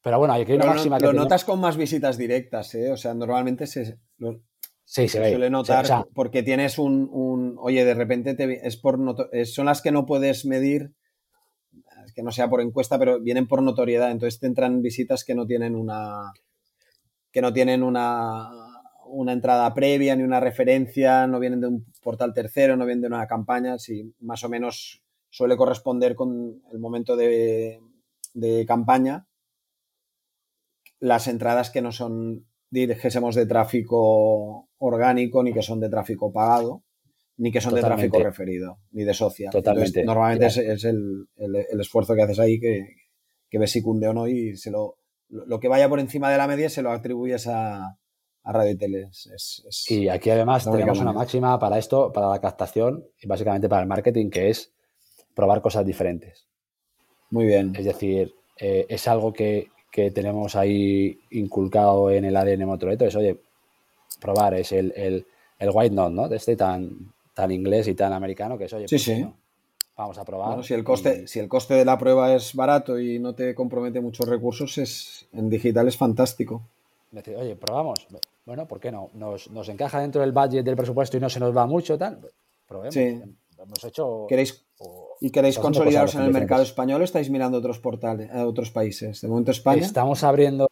Pero 0.00 0.18
bueno, 0.18 0.32
hay 0.32 0.46
que 0.46 0.54
una 0.54 0.64
máxima 0.64 0.96
que. 0.96 1.04
Lo 1.04 1.12
notas 1.12 1.44
con 1.44 1.60
más 1.60 1.76
visitas 1.76 2.16
directas, 2.16 2.74
¿eh? 2.76 2.90
O 2.90 2.96
sea, 2.96 3.12
normalmente 3.12 3.66
se, 3.66 3.98
Sí, 4.90 5.06
se, 5.06 5.18
suele 5.18 5.50
notar 5.50 6.06
porque 6.14 6.42
tienes 6.42 6.78
un, 6.78 7.56
oye, 7.60 7.84
de 7.84 7.92
repente 7.92 8.32
te, 8.32 8.66
es 8.66 8.78
por 8.78 8.98
son 9.44 9.66
las 9.66 9.82
que 9.82 9.92
no 9.92 10.06
puedes 10.06 10.46
medir, 10.46 10.94
que 12.14 12.22
no 12.22 12.32
sea 12.32 12.48
por 12.48 12.62
encuesta, 12.62 12.98
pero 12.98 13.20
vienen 13.20 13.46
por 13.46 13.62
notoriedad, 13.62 14.10
entonces 14.10 14.40
te 14.40 14.46
entran 14.46 14.80
visitas 14.80 15.24
que 15.24 15.34
no 15.34 15.46
tienen 15.46 15.76
una 15.76 16.32
que 17.30 17.42
no 17.42 17.52
tienen 17.52 17.82
una, 17.82 18.48
una 19.04 19.32
entrada 19.34 19.74
previa 19.74 20.16
ni 20.16 20.22
una 20.22 20.40
referencia, 20.40 21.26
no 21.26 21.38
vienen 21.38 21.60
de 21.60 21.66
un 21.66 21.92
portal 22.02 22.32
tercero, 22.32 22.74
no 22.74 22.86
vienen 22.86 23.02
de 23.02 23.08
una 23.08 23.26
campaña, 23.26 23.78
si 23.78 24.14
más 24.20 24.42
o 24.42 24.48
menos 24.48 25.02
suele 25.28 25.58
corresponder 25.58 26.14
con 26.14 26.62
el 26.72 26.78
momento 26.78 27.14
de, 27.14 27.78
de 28.32 28.64
campaña 28.64 29.26
las 30.98 31.28
entradas 31.28 31.68
que 31.68 31.82
no 31.82 31.92
son 31.92 32.46
dijésemos 32.70 33.34
de 33.34 33.46
tráfico 33.46 34.68
orgánico, 34.78 35.42
ni 35.42 35.52
que 35.52 35.62
son 35.62 35.80
de 35.80 35.88
tráfico 35.88 36.32
pagado, 36.32 36.82
ni 37.38 37.52
que 37.52 37.60
son 37.60 37.74
de 37.74 37.80
tráfico 37.80 38.18
referido, 38.18 38.78
ni 38.92 39.04
de 39.04 39.14
social. 39.14 39.50
Totalmente. 39.50 40.04
normalmente 40.04 40.46
es, 40.46 40.84
el, 40.84 41.28
esfuerzo 41.80 42.14
que 42.14 42.22
haces 42.22 42.38
ahí 42.38 42.58
que, 42.58 42.86
que 43.48 43.58
ves 43.58 43.70
si 43.70 43.82
cunde 43.82 44.08
o 44.08 44.12
no 44.12 44.28
y 44.28 44.56
se 44.56 44.70
lo, 44.70 44.98
lo 45.28 45.60
que 45.60 45.68
vaya 45.68 45.88
por 45.88 46.00
encima 46.00 46.30
de 46.30 46.38
la 46.38 46.46
media 46.46 46.68
se 46.68 46.82
lo 46.82 46.90
atribuyes 46.90 47.46
a, 47.46 47.98
a 48.48 48.52
Radio 48.52 48.72
y 48.72 48.76
Tele. 48.76 49.10
y 49.88 50.08
aquí 50.08 50.30
además 50.30 50.64
tenemos 50.64 51.00
una 51.00 51.12
máxima 51.12 51.58
para 51.58 51.78
esto, 51.78 52.12
para 52.12 52.28
la 52.28 52.40
captación 52.40 53.04
y 53.20 53.26
básicamente 53.26 53.68
para 53.68 53.82
el 53.82 53.88
marketing, 53.88 54.30
que 54.30 54.50
es 54.50 54.72
probar 55.34 55.60
cosas 55.60 55.84
diferentes. 55.84 56.46
Muy 57.30 57.46
bien. 57.46 57.74
Es 57.76 57.84
decir, 57.84 58.34
eh, 58.58 58.86
es 58.88 59.06
algo 59.06 59.32
que, 59.32 59.68
que 59.98 60.12
tenemos 60.12 60.54
ahí 60.54 61.18
inculcado 61.32 62.08
en 62.12 62.24
el 62.24 62.36
ADN 62.36 62.64
Motoreto 62.66 63.04
es, 63.04 63.16
oye, 63.16 63.36
probar, 64.20 64.54
es 64.54 64.70
el, 64.70 64.92
el, 64.94 65.26
el 65.58 65.70
white 65.72 65.92
note, 65.92 66.14
¿no? 66.14 66.28
De 66.28 66.36
este 66.36 66.54
tan, 66.54 67.12
tan 67.34 67.50
inglés 67.50 67.88
y 67.88 67.94
tan 67.94 68.12
americano 68.12 68.56
que 68.56 68.66
es, 68.66 68.72
oye, 68.72 68.86
sí, 68.86 68.94
pues 68.94 69.02
sí. 69.02 69.26
vamos 69.96 70.16
a 70.16 70.24
probar. 70.24 70.62
si, 70.62 70.72
el 70.74 70.84
coste, 70.84 71.26
si 71.26 71.40
el 71.40 71.48
coste 71.48 71.74
de 71.74 71.84
la 71.84 71.98
prueba 71.98 72.32
es 72.32 72.54
barato 72.54 73.00
y 73.00 73.18
no 73.18 73.34
te 73.34 73.56
compromete 73.56 74.00
muchos 74.00 74.28
recursos, 74.28 74.78
es, 74.78 75.26
en 75.32 75.50
digital 75.50 75.88
es 75.88 75.96
fantástico. 75.96 76.62
Decir, 77.10 77.34
oye, 77.34 77.56
probamos. 77.56 78.06
Bueno, 78.46 78.68
¿por 78.68 78.78
qué 78.78 78.92
no? 78.92 79.10
Nos, 79.14 79.50
nos, 79.50 79.68
encaja 79.68 79.98
dentro 79.98 80.20
del 80.20 80.30
budget 80.30 80.64
del 80.64 80.76
presupuesto 80.76 81.16
y 81.16 81.20
no 81.20 81.28
se 81.28 81.40
nos 81.40 81.56
va 81.56 81.66
mucho, 81.66 81.98
tal. 81.98 82.20
Probemos. 82.68 82.94
Sí. 82.94 83.20
Hemos 83.58 83.82
hecho. 83.82 84.26
¿Queréis, 84.28 84.64
¿Y 85.20 85.30
queréis 85.30 85.58
consolidaros 85.58 86.14
en 86.14 86.22
el 86.22 86.32
mercado 86.32 86.62
español 86.62 87.00
o 87.00 87.04
estáis 87.04 87.28
mirando 87.28 87.58
otros 87.58 87.78
portales, 87.80 88.30
a 88.30 88.46
otros 88.46 88.70
países? 88.70 89.20
De 89.20 89.28
momento 89.28 89.50
España. 89.50 89.82
Estamos 89.82 90.22
abriendo, 90.22 90.68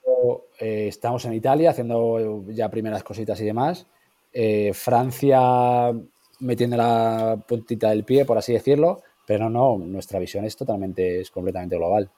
eh, 0.61 0.87
estamos 0.89 1.25
en 1.25 1.33
Italia 1.33 1.71
haciendo 1.71 2.45
ya 2.49 2.69
primeras 2.69 3.03
cositas 3.03 3.41
y 3.41 3.45
demás. 3.45 3.87
Eh, 4.33 4.73
Francia 4.73 5.93
metiendo 6.41 6.77
la 6.77 7.43
puntita 7.47 7.91
del 7.91 8.05
pie, 8.05 8.25
por 8.25 8.39
así 8.39 8.53
decirlo, 8.53 9.03
pero 9.27 9.51
no, 9.51 9.79
nuestra 9.79 10.19
visión 10.19 10.45
es 10.45 10.57
totalmente, 10.57 11.21
es 11.21 11.31
completamente 11.31 11.77
global, 11.77 12.11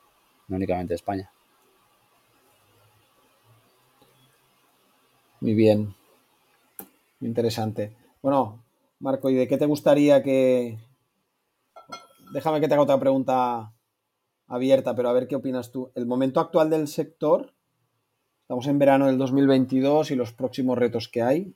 no 0.48 0.57
únicamente 0.57 0.94
España. 0.94 1.30
Muy 5.40 5.55
bien. 5.55 5.94
Interesante. 7.20 7.92
Bueno, 8.22 8.62
Marco, 9.00 9.30
¿y 9.30 9.34
de 9.34 9.46
qué 9.46 9.57
te 9.57 9.66
gustaría 9.66 10.22
que, 10.22 10.78
déjame 12.32 12.60
que 12.60 12.68
te 12.68 12.74
haga 12.74 12.82
otra 12.82 13.00
pregunta 13.00 13.72
abierta, 14.46 14.94
pero 14.94 15.08
a 15.08 15.12
ver 15.12 15.28
qué 15.28 15.36
opinas 15.36 15.70
tú. 15.70 15.90
El 15.94 16.06
momento 16.06 16.40
actual 16.40 16.70
del 16.70 16.88
sector, 16.88 17.52
estamos 18.42 18.66
en 18.66 18.78
verano 18.78 19.06
del 19.06 19.18
2022 19.18 20.10
y 20.10 20.16
los 20.16 20.32
próximos 20.32 20.78
retos 20.78 21.08
que 21.08 21.22
hay, 21.22 21.54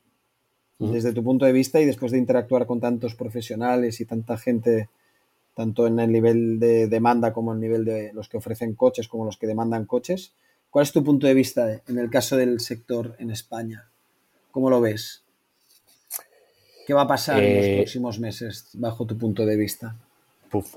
desde 0.78 1.12
tu 1.12 1.22
punto 1.22 1.44
de 1.44 1.52
vista 1.52 1.80
y 1.80 1.86
después 1.86 2.10
de 2.10 2.18
interactuar 2.18 2.66
con 2.66 2.80
tantos 2.80 3.14
profesionales 3.14 4.00
y 4.00 4.04
tanta 4.04 4.36
gente, 4.36 4.88
tanto 5.54 5.86
en 5.86 6.00
el 6.00 6.10
nivel 6.10 6.58
de 6.58 6.88
demanda 6.88 7.32
como 7.32 7.52
en 7.52 7.58
el 7.58 7.60
nivel 7.60 7.84
de 7.84 8.12
los 8.12 8.28
que 8.28 8.38
ofrecen 8.38 8.74
coches 8.74 9.06
como 9.06 9.24
los 9.24 9.36
que 9.36 9.46
demandan 9.46 9.86
coches, 9.86 10.34
¿cuál 10.70 10.82
es 10.82 10.92
tu 10.92 11.04
punto 11.04 11.26
de 11.26 11.34
vista 11.34 11.82
en 11.86 11.98
el 11.98 12.10
caso 12.10 12.36
del 12.36 12.58
sector 12.58 13.14
en 13.20 13.30
España? 13.30 13.88
¿Cómo 14.50 14.70
lo 14.70 14.80
ves? 14.80 15.22
¿Qué 16.84 16.94
va 16.94 17.02
a 17.02 17.06
pasar 17.06 17.42
en 17.42 17.56
los 17.56 17.66
eh, 17.66 17.76
próximos 17.76 18.18
meses 18.18 18.68
bajo 18.72 19.06
tu 19.06 19.16
punto 19.16 19.46
de 19.46 19.56
vista? 19.56 19.96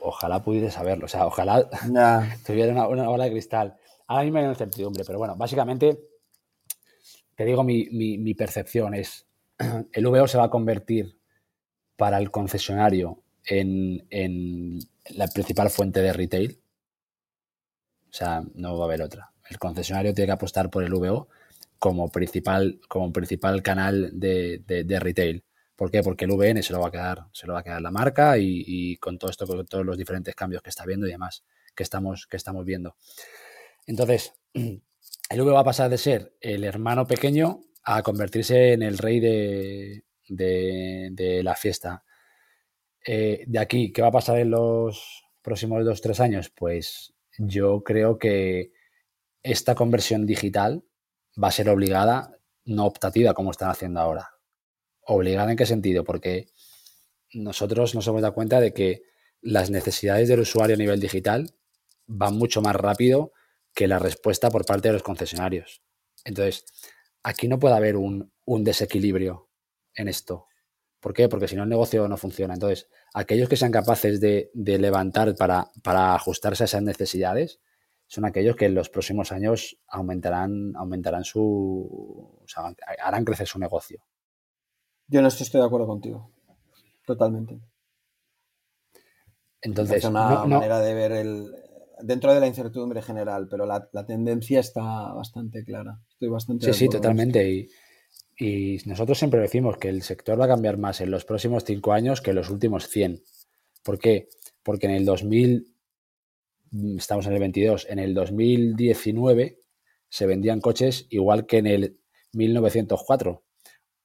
Ojalá 0.01 0.43
pudiese 0.43 0.71
saberlo. 0.71 1.05
O 1.05 1.09
sea, 1.09 1.25
ojalá 1.25 1.69
tuviera 2.45 2.71
una, 2.71 2.87
una 2.87 3.07
bola 3.07 3.25
de 3.25 3.31
cristal. 3.31 3.77
Ahora 4.07 4.23
mismo 4.23 4.39
hay 4.39 4.45
incertidumbre, 4.45 5.03
pero 5.05 5.17
bueno, 5.17 5.35
básicamente, 5.35 5.99
te 7.35 7.45
digo, 7.45 7.63
mi, 7.63 8.33
percepción 8.35 8.93
es, 8.93 9.25
el 9.91 10.07
VO 10.07 10.27
se 10.27 10.37
va 10.37 10.45
a 10.45 10.49
convertir 10.49 11.17
para 11.95 12.17
el 12.17 12.29
concesionario 12.29 13.21
en, 13.45 14.05
en, 14.09 14.79
la 15.09 15.27
principal 15.27 15.69
fuente 15.69 16.01
de 16.01 16.13
retail. 16.13 16.59
O 18.09 18.13
sea, 18.13 18.43
no 18.53 18.77
va 18.77 18.85
a 18.85 18.87
haber 18.87 19.01
otra. 19.01 19.31
El 19.49 19.59
concesionario 19.59 20.13
tiene 20.13 20.27
que 20.27 20.33
apostar 20.33 20.69
por 20.69 20.83
el 20.83 20.93
VO 20.93 21.27
como 21.79 22.09
principal, 22.09 22.79
como 22.87 23.11
principal 23.11 23.61
canal 23.61 24.11
de, 24.13 24.63
de, 24.65 24.99
retail. 24.99 25.43
¿Por 25.75 25.91
qué? 25.91 26.01
Porque 26.01 26.25
el 26.25 26.31
VN 26.31 26.63
se 26.63 26.73
lo 26.73 26.79
va 26.79 26.87
a 26.87 26.91
quedar, 26.91 27.25
se 27.33 27.47
lo 27.47 27.53
va 27.53 27.59
a 27.59 27.63
quedar 27.63 27.81
la 27.81 27.91
marca 27.91 28.37
y, 28.37 28.95
con 28.97 29.17
todo 29.17 29.29
esto, 29.29 29.45
con 29.45 29.65
todos 29.65 29.85
los 29.85 29.97
diferentes 29.97 30.33
cambios 30.35 30.61
que 30.61 30.69
está 30.69 30.85
viendo 30.85 31.07
y 31.07 31.11
demás 31.11 31.43
que 31.75 31.83
estamos, 31.83 32.27
que 32.27 32.37
estamos 32.37 32.65
viendo. 32.65 32.95
Entonces, 33.85 34.33
el 34.53 35.41
V 35.41 35.51
va 35.51 35.59
a 35.59 35.65
pasar 35.65 35.89
de 35.89 35.97
ser 35.97 36.35
el 36.39 36.63
hermano 36.63 37.05
pequeño 37.05 37.61
a 37.83 38.01
convertirse 38.01 38.73
en 38.73 38.81
el 38.81 38.97
rey 38.97 39.19
de, 39.19 40.05
de, 40.27 41.41
la 41.43 41.55
fiesta. 41.55 42.03
Eh, 43.05 43.43
de 43.45 43.59
aquí, 43.59 43.91
¿qué 43.91 44.01
va 44.01 44.07
a 44.07 44.11
pasar 44.11 44.39
en 44.39 44.51
los 44.51 45.25
próximos 45.41 45.85
dos, 45.85 46.01
tres 46.01 46.19
años? 46.19 46.49
Pues 46.49 47.13
yo 47.37 47.83
creo 47.83 48.17
que 48.17 48.71
esta 49.43 49.75
conversión 49.75 50.25
digital 50.25 50.83
va 51.41 51.49
a 51.49 51.51
ser 51.51 51.69
obligada, 51.69 52.39
no 52.63 52.85
optativa 52.85 53.33
como 53.33 53.51
están 53.51 53.69
haciendo 53.69 53.99
ahora. 53.99 54.34
¿Obligada 55.05 55.51
en 55.51 55.57
qué 55.57 55.65
sentido? 55.65 56.03
Porque 56.03 56.47
nosotros 57.33 57.95
nos 57.95 58.07
hemos 58.07 58.21
dado 58.21 58.33
cuenta 58.33 58.59
de 58.59 58.73
que 58.73 59.03
las 59.41 59.69
necesidades 59.69 60.27
del 60.27 60.39
usuario 60.39 60.75
a 60.75 60.79
nivel 60.79 60.99
digital 60.99 61.53
van 62.07 62.35
mucho 62.35 62.61
más 62.61 62.75
rápido 62.75 63.31
que 63.73 63.87
la 63.87 63.99
respuesta 63.99 64.49
por 64.49 64.65
parte 64.65 64.87
de 64.87 64.93
los 64.93 65.03
concesionarios. 65.03 65.83
Entonces, 66.23 66.65
aquí 67.23 67.47
no 67.47 67.59
puede 67.59 67.75
haber 67.75 67.97
un, 67.97 68.31
desequilibrio 68.45 69.49
en 69.93 70.07
esto. 70.07 70.47
¿Por 70.99 71.13
qué? 71.13 71.29
Porque 71.29 71.47
si 71.47 71.55
no 71.55 71.63
el 71.63 71.69
negocio 71.69 72.07
no 72.07 72.17
funciona. 72.17 72.55
Entonces, 72.55 72.89
aquellos 73.13 73.47
que 73.47 73.57
sean 73.57 73.71
capaces 73.71 74.19
de, 74.19 74.49
levantar 74.53 75.35
para, 75.35 76.15
ajustarse 76.15 76.63
a 76.63 76.65
esas 76.65 76.81
necesidades 76.81 77.59
son 78.07 78.25
aquellos 78.25 78.55
que 78.55 78.65
en 78.65 78.75
los 78.75 78.89
próximos 78.89 79.31
años 79.31 79.77
aumentarán, 79.87 80.73
aumentarán 80.75 81.23
su. 81.23 81.41
O 81.41 82.47
sea, 82.47 82.73
harán 83.03 83.25
crecer 83.25 83.47
su 83.47 83.59
negocio. 83.59 84.03
Yo 85.07 85.19
en 85.19 85.25
esto 85.25 85.43
estoy 85.43 85.61
de 85.61 85.67
acuerdo 85.67 85.87
contigo. 85.87 86.31
Totalmente. 87.05 87.59
Entonces, 89.61 89.97
es 89.97 90.05
una 90.05 90.45
manera 90.45 90.79
de 90.79 90.93
ver 90.93 91.11
el, 91.11 91.51
dentro 92.01 92.33
de 92.33 92.39
la 92.39 92.47
incertidumbre 92.47 93.01
general, 93.01 93.47
pero 93.49 93.65
la, 93.65 94.05
tendencia 94.05 94.59
está 94.59 95.13
bastante 95.13 95.63
clara. 95.63 95.99
Estoy 96.09 96.29
bastante. 96.29 96.65
Sí, 96.65 96.73
sí, 96.73 96.89
totalmente. 96.89 97.49
Y, 97.49 97.69
y, 98.37 98.77
nosotros 98.85 99.17
siempre 99.17 99.39
decimos 99.39 99.77
que 99.77 99.89
el 99.89 100.01
sector 100.01 100.39
va 100.39 100.45
a 100.45 100.49
cambiar 100.49 100.77
más 100.77 101.01
en 101.01 101.11
los 101.11 101.25
próximos 101.25 101.63
cinco 101.63 101.93
años 101.93 102.21
que 102.21 102.31
en 102.31 102.37
los 102.37 102.49
últimos 102.49 102.87
100. 102.87 103.21
¿Por 103.83 103.99
qué? 103.99 104.27
Porque 104.63 104.87
en 104.87 104.93
el 104.93 105.05
2000, 105.05 105.67
estamos 106.97 107.25
en 107.27 107.33
el 107.33 107.39
22, 107.39 107.87
en 107.89 107.99
el 107.99 108.13
2019 108.13 109.59
se 110.09 110.25
vendían 110.27 110.61
coches 110.61 111.07
igual 111.09 111.45
que 111.45 111.57
en 111.57 111.67
el 111.67 111.99
1904. 112.33 113.43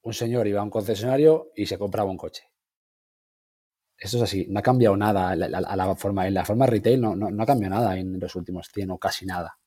Un 0.03 0.15
señor 0.15 0.47
iba 0.47 0.61
a 0.61 0.65
un 0.65 0.71
concesionario 0.71 1.51
y 1.55 1.67
se 1.67 1.79
compraba 1.79 2.11
un 2.11 2.17
coche. 2.17 2.51
Esto 4.01 4.17
es 4.17 4.23
así, 4.23 4.47
no 4.49 4.61
ha 4.61 4.63
cambiado 4.63 4.97
nada 4.97 5.31
a 5.31 5.37
la, 5.37 5.95
forma, 5.95 6.27
en 6.27 6.33
la 6.33 6.45
forma 6.47 6.67
retail 6.67 7.03
no, 7.03 7.15
no, 7.15 7.43
ha 7.43 7.47
cambiado 7.47 7.75
nada 7.75 7.99
en 7.99 8.19
los 8.19 8.35
últimos 8.35 8.69
100 8.73 8.93
o 8.93 8.99
casi 8.99 9.27
nada. 9.27 9.59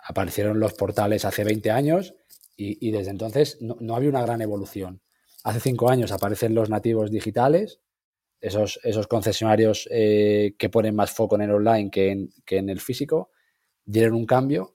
Aparecieron 0.00 0.58
los 0.58 0.74
portales 0.74 1.24
hace 1.24 1.44
20 1.44 1.70
años 1.70 2.16
y, 2.56 2.90
desde 2.90 3.10
entonces 3.10 3.58
no, 3.60 3.94
había 3.94 4.08
una 4.08 4.22
gran 4.22 4.42
evolución. 4.42 5.00
Hace 5.44 5.60
5 5.60 5.90
años 5.90 6.10
aparecen 6.10 6.54
los 6.54 6.70
nativos 6.70 7.12
digitales, 7.12 7.80
esos, 8.40 8.80
esos 8.82 9.06
concesionarios 9.06 9.88
eh, 9.92 10.56
que 10.58 10.68
ponen 10.68 10.96
más 10.96 11.12
foco 11.12 11.36
en 11.36 11.42
el 11.42 11.52
online 11.52 11.90
que 11.90 12.10
en, 12.10 12.30
que 12.44 12.58
en 12.58 12.68
el 12.68 12.80
físico, 12.80 13.30
dieron 13.84 14.14
un 14.14 14.26
cambio, 14.26 14.73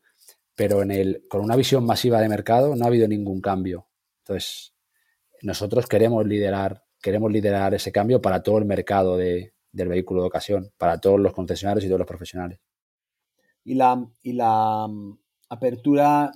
pero 0.60 0.82
en 0.82 0.92
el, 0.92 1.26
con 1.30 1.40
una 1.40 1.56
visión 1.56 1.86
masiva 1.86 2.20
de 2.20 2.28
mercado 2.28 2.76
no 2.76 2.84
ha 2.84 2.90
habido 2.90 3.08
ningún 3.08 3.40
cambio. 3.40 3.88
Entonces, 4.24 4.76
nosotros 5.42 5.88
queremos 5.88 6.28
liderar 6.28 6.84
queremos 7.02 7.32
liderar 7.32 7.74
ese 7.74 7.94
cambio 7.94 8.22
para 8.22 8.44
todo 8.44 8.58
el 8.58 8.66
mercado 8.66 9.16
del 9.16 9.54
vehículo 9.72 10.22
de 10.22 10.28
ocasión, 10.28 10.74
para 10.78 11.00
todos 11.00 11.18
los 11.18 11.32
concesionarios 11.32 11.86
y 11.86 11.88
todos 11.88 12.00
los 12.00 12.08
profesionales. 12.10 12.60
Y 13.64 13.76
la, 13.76 14.06
y 14.22 14.34
la 14.34 14.86
mm, 14.90 15.18
apertura, 15.48 16.30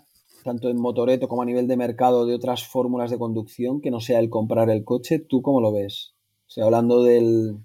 tanto 0.46 0.70
en 0.70 0.80
Motoreto 0.80 1.28
como 1.28 1.42
a 1.42 1.46
nivel 1.46 1.68
de 1.68 1.76
mercado, 1.76 2.26
de 2.26 2.34
otras 2.34 2.66
fórmulas 2.66 3.12
de 3.12 3.18
conducción 3.18 3.82
que 3.82 3.92
no 3.92 4.00
sea 4.00 4.20
el 4.20 4.30
comprar 4.30 4.70
el 4.70 4.86
coche, 4.86 5.20
¿tú 5.20 5.42
cómo 5.42 5.60
lo 5.60 5.74
ves? 5.74 6.16
O 6.48 6.50
sea, 6.50 6.64
hablando 6.64 7.04
del. 7.04 7.58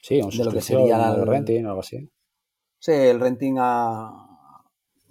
Sí, 0.00 0.22
un 0.22 0.30
de 0.30 0.42
lo 0.42 0.52
que 0.52 0.62
sería 0.62 1.12
el 1.12 1.26
renting 1.26 1.64
o 1.66 1.68
algo 1.68 1.80
así. 1.80 2.08
Sí, 2.78 2.92
el 2.92 3.18
renting 3.20 3.56
a, 3.58 4.25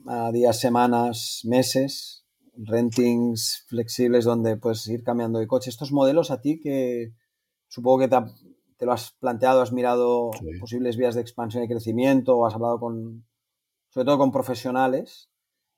a 0.07 0.31
días, 0.31 0.59
semanas, 0.59 1.41
meses 1.43 2.25
rentings 2.57 3.65
flexibles 3.67 4.25
donde 4.25 4.57
puedes 4.57 4.87
ir 4.87 5.03
cambiando 5.03 5.39
de 5.39 5.47
coche. 5.47 5.69
Estos 5.69 5.91
modelos 5.91 6.31
a 6.31 6.41
ti 6.41 6.59
que 6.59 7.13
supongo 7.67 7.99
que 7.99 8.07
te, 8.77 8.85
lo 8.85 8.91
has 8.91 9.11
planteado, 9.19 9.61
has 9.61 9.73
mirado 9.73 10.31
posibles 10.59 10.97
vías 10.97 11.15
de 11.15 11.21
expansión 11.21 11.63
y 11.63 11.67
crecimiento, 11.67 12.45
has 12.45 12.55
hablado 12.55 12.79
con, 12.79 13.25
sobre 13.89 14.05
todo 14.05 14.17
con 14.17 14.31
profesionales. 14.31 15.29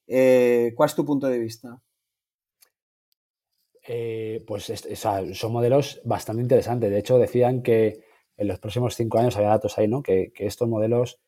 Eh, 0.08 0.74
¿Cuál 0.76 0.90
es 0.90 0.96
tu 0.96 1.06
punto 1.06 1.28
de 1.28 1.40
vista? 1.40 1.82
Eh, 3.88 4.44
pues 4.46 4.72
son 5.34 5.52
modelos 5.54 6.02
bastante 6.04 6.42
interesantes. 6.42 6.92
De 6.92 7.00
hecho, 7.00 7.18
decían 7.18 7.64
que 7.64 8.04
en 8.36 8.48
los 8.48 8.60
próximos 8.60 8.96
cinco 8.96 9.18
años, 9.18 9.36
había 9.36 9.50
datos 9.50 9.78
ahí, 9.78 9.88
¿no? 9.88 10.04
Que, 10.04 10.32
estos 10.38 10.68
modelos 10.68 11.20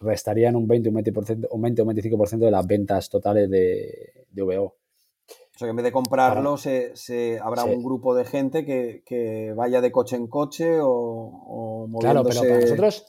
restarían 0.00 0.56
un 0.56 0.66
20, 0.66 0.88
un 0.88 0.94
20%, 0.96 1.48
un 1.50 1.62
20 1.62 1.82
o 1.82 1.84
25% 1.86 2.38
de 2.38 2.50
las 2.50 2.66
ventas 2.66 3.08
totales 3.08 3.50
de, 3.50 4.26
de 4.30 4.42
VO. 4.42 4.64
O 4.64 5.58
sea, 5.58 5.66
que 5.66 5.70
en 5.70 5.76
vez 5.76 5.84
de 5.84 5.92
comprarlo, 5.92 6.56
se, 6.56 7.40
habrá 7.42 7.64
un 7.64 7.82
grupo 7.82 8.14
de 8.14 8.24
gente 8.24 8.64
que, 8.64 9.52
vaya 9.56 9.80
de 9.80 9.90
coche 9.90 10.14
en 10.16 10.28
coche 10.28 10.78
o, 10.80 11.86
moviéndose... 11.88 12.00
Claro, 12.00 12.24
pero 12.24 12.40
para 12.40 12.60
nosotros, 12.60 13.06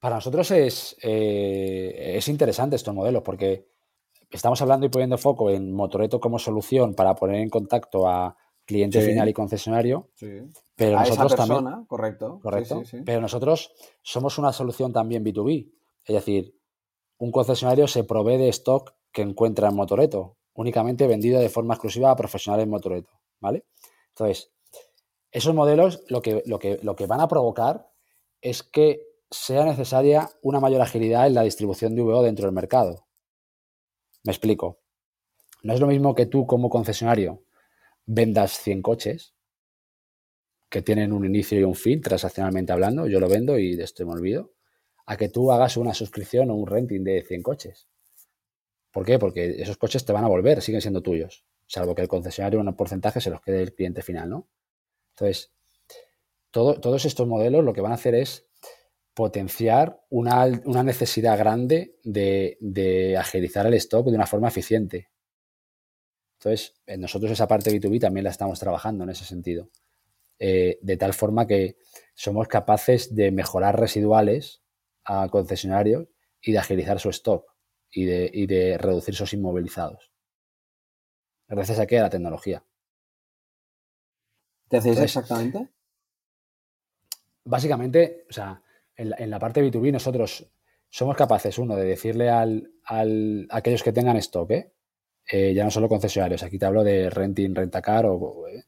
para 0.00 0.14
nosotros 0.16 0.50
es, 0.50 0.96
eh, 1.02 2.14
es 2.16 2.26
interesante 2.26 2.74
estos 2.74 2.92
modelos 2.92 3.22
porque 3.22 3.68
estamos 4.32 4.60
hablando 4.60 4.84
y 4.86 4.88
poniendo 4.88 5.16
foco 5.16 5.50
en 5.50 5.72
Motoreto 5.72 6.18
como 6.18 6.40
solución 6.40 6.94
para 6.94 7.14
poner 7.14 7.36
en 7.36 7.48
contacto 7.48 8.08
a 8.08 8.36
cliente 8.64 9.00
final 9.00 9.28
y 9.28 9.32
concesionario. 9.32 10.08
Pero 10.74 10.98
nosotros 10.98 11.36
también, 11.36 11.84
correcto. 11.86 12.40
Correcto. 12.42 12.82
pero 13.04 13.20
nosotros 13.20 13.72
somos 14.02 14.38
una 14.38 14.52
solución 14.52 14.92
también 14.92 15.24
B2B. 15.24 15.70
Es 16.04 16.14
decir, 16.14 16.58
un 17.18 17.30
concesionario 17.30 17.86
se 17.86 18.04
provee 18.04 18.36
de 18.36 18.48
stock 18.48 18.94
que 19.12 19.22
encuentra 19.22 19.68
en 19.68 19.76
Motoreto 19.76 20.36
únicamente 20.54 21.06
vendido 21.06 21.40
de 21.40 21.48
forma 21.48 21.74
exclusiva 21.74 22.10
a 22.10 22.16
profesionales 22.16 22.66
motoreto, 22.66 23.10
¿vale? 23.40 23.64
Entonces, 24.08 24.52
esos 25.30 25.54
modelos 25.54 26.04
lo 26.08 26.20
que, 26.20 26.42
lo 26.46 26.58
que, 26.58 26.78
lo 26.82 26.94
que 26.94 27.06
van 27.06 27.20
a 27.20 27.28
provocar 27.28 27.90
es 28.40 28.62
que 28.62 29.06
sea 29.30 29.64
necesaria 29.64 30.28
una 30.42 30.60
mayor 30.60 30.82
agilidad 30.82 31.26
en 31.26 31.34
la 31.34 31.42
distribución 31.42 31.94
de 31.94 32.02
VO 32.02 32.22
dentro 32.22 32.44
del 32.44 32.54
mercado. 32.54 33.06
Me 34.24 34.32
explico. 34.32 34.80
No 35.62 35.72
es 35.72 35.80
lo 35.80 35.86
mismo 35.86 36.14
que 36.14 36.26
tú 36.26 36.46
como 36.46 36.68
concesionario 36.68 37.44
vendas 38.04 38.58
100 38.58 38.82
coches 38.82 39.34
que 40.68 40.82
tienen 40.82 41.12
un 41.12 41.24
inicio 41.24 41.58
y 41.60 41.64
un 41.64 41.74
fin, 41.74 42.00
transaccionalmente 42.00 42.72
hablando, 42.72 43.06
yo 43.06 43.20
lo 43.20 43.28
vendo 43.28 43.58
y 43.58 43.76
de 43.76 43.84
esto 43.84 44.06
me 44.06 44.12
olvido, 44.12 44.51
a 45.06 45.16
que 45.16 45.28
tú 45.28 45.52
hagas 45.52 45.76
una 45.76 45.94
suscripción 45.94 46.50
o 46.50 46.54
un 46.54 46.66
renting 46.66 47.02
de 47.02 47.22
100 47.22 47.42
coches. 47.42 47.88
¿Por 48.90 49.04
qué? 49.04 49.18
Porque 49.18 49.62
esos 49.62 49.78
coches 49.78 50.04
te 50.04 50.12
van 50.12 50.24
a 50.24 50.28
volver, 50.28 50.60
siguen 50.60 50.80
siendo 50.80 51.02
tuyos, 51.02 51.44
salvo 51.66 51.94
que 51.94 52.02
el 52.02 52.08
concesionario 52.08 52.60
un 52.60 52.76
porcentaje 52.76 53.20
se 53.20 53.30
los 53.30 53.40
quede 53.40 53.62
el 53.62 53.74
cliente 53.74 54.02
final, 54.02 54.28
¿no? 54.28 54.48
Entonces, 55.14 55.52
todos 56.50 57.04
estos 57.06 57.26
modelos 57.26 57.64
lo 57.64 57.72
que 57.72 57.80
van 57.80 57.92
a 57.92 57.96
hacer 57.96 58.14
es 58.14 58.46
potenciar 59.14 60.00
una, 60.10 60.46
necesidad 60.82 61.38
grande 61.38 61.96
de, 62.02 63.16
agilizar 63.18 63.66
el 63.66 63.74
stock 63.74 64.06
de 64.06 64.16
una 64.16 64.26
forma 64.26 64.48
eficiente. 64.48 65.08
Entonces, 66.38 66.74
nosotros 66.98 67.30
esa 67.30 67.46
parte 67.46 67.70
B2B 67.70 68.00
también 68.00 68.24
la 68.24 68.30
estamos 68.30 68.58
trabajando 68.58 69.04
en 69.04 69.10
ese 69.10 69.24
sentido. 69.24 69.70
Eh, 70.38 70.78
de 70.82 70.96
tal 70.96 71.14
forma 71.14 71.46
que 71.46 71.76
somos 72.14 72.48
capaces 72.48 73.14
de 73.14 73.30
mejorar 73.30 73.78
residuales 73.78 74.61
a 75.04 75.28
concesionarios 75.28 76.08
y 76.40 76.52
de 76.52 76.58
agilizar 76.58 76.98
su 77.00 77.10
stock 77.10 77.46
y 77.90 78.04
de, 78.04 78.30
y 78.32 78.46
de 78.46 78.78
reducir 78.78 79.14
esos 79.14 79.32
inmovilizados. 79.32 80.12
Gracias 81.48 81.78
a 81.78 81.86
qué? 81.86 81.98
A 81.98 82.02
la 82.02 82.10
tecnología. 82.10 82.64
¿Te 84.68 84.78
hacéis 84.78 84.98
exactamente? 84.98 85.68
básicamente, 87.44 88.24
o 88.28 88.32
sea, 88.32 88.62
en 88.96 89.30
la, 89.30 89.38
parte 89.38 89.62
B2B 89.62 89.92
nosotros 89.92 90.50
somos 90.88 91.16
capaces, 91.16 91.58
uno, 91.58 91.76
de 91.76 91.84
decirle 91.84 92.30
al, 92.30 92.72
al 92.84 93.46
a 93.50 93.56
aquellos 93.58 93.82
que 93.82 93.92
tengan 93.92 94.16
stock, 94.18 94.50
¿eh? 94.50 94.72
¿eh? 95.30 95.54
ya 95.54 95.64
no 95.64 95.70
solo 95.70 95.88
concesionarios, 95.88 96.42
aquí 96.42 96.58
te 96.58 96.66
hablo 96.66 96.84
de 96.84 97.10
renting, 97.10 97.54
rentacar 97.54 98.06
o... 98.06 98.46
¿eh? 98.48 98.64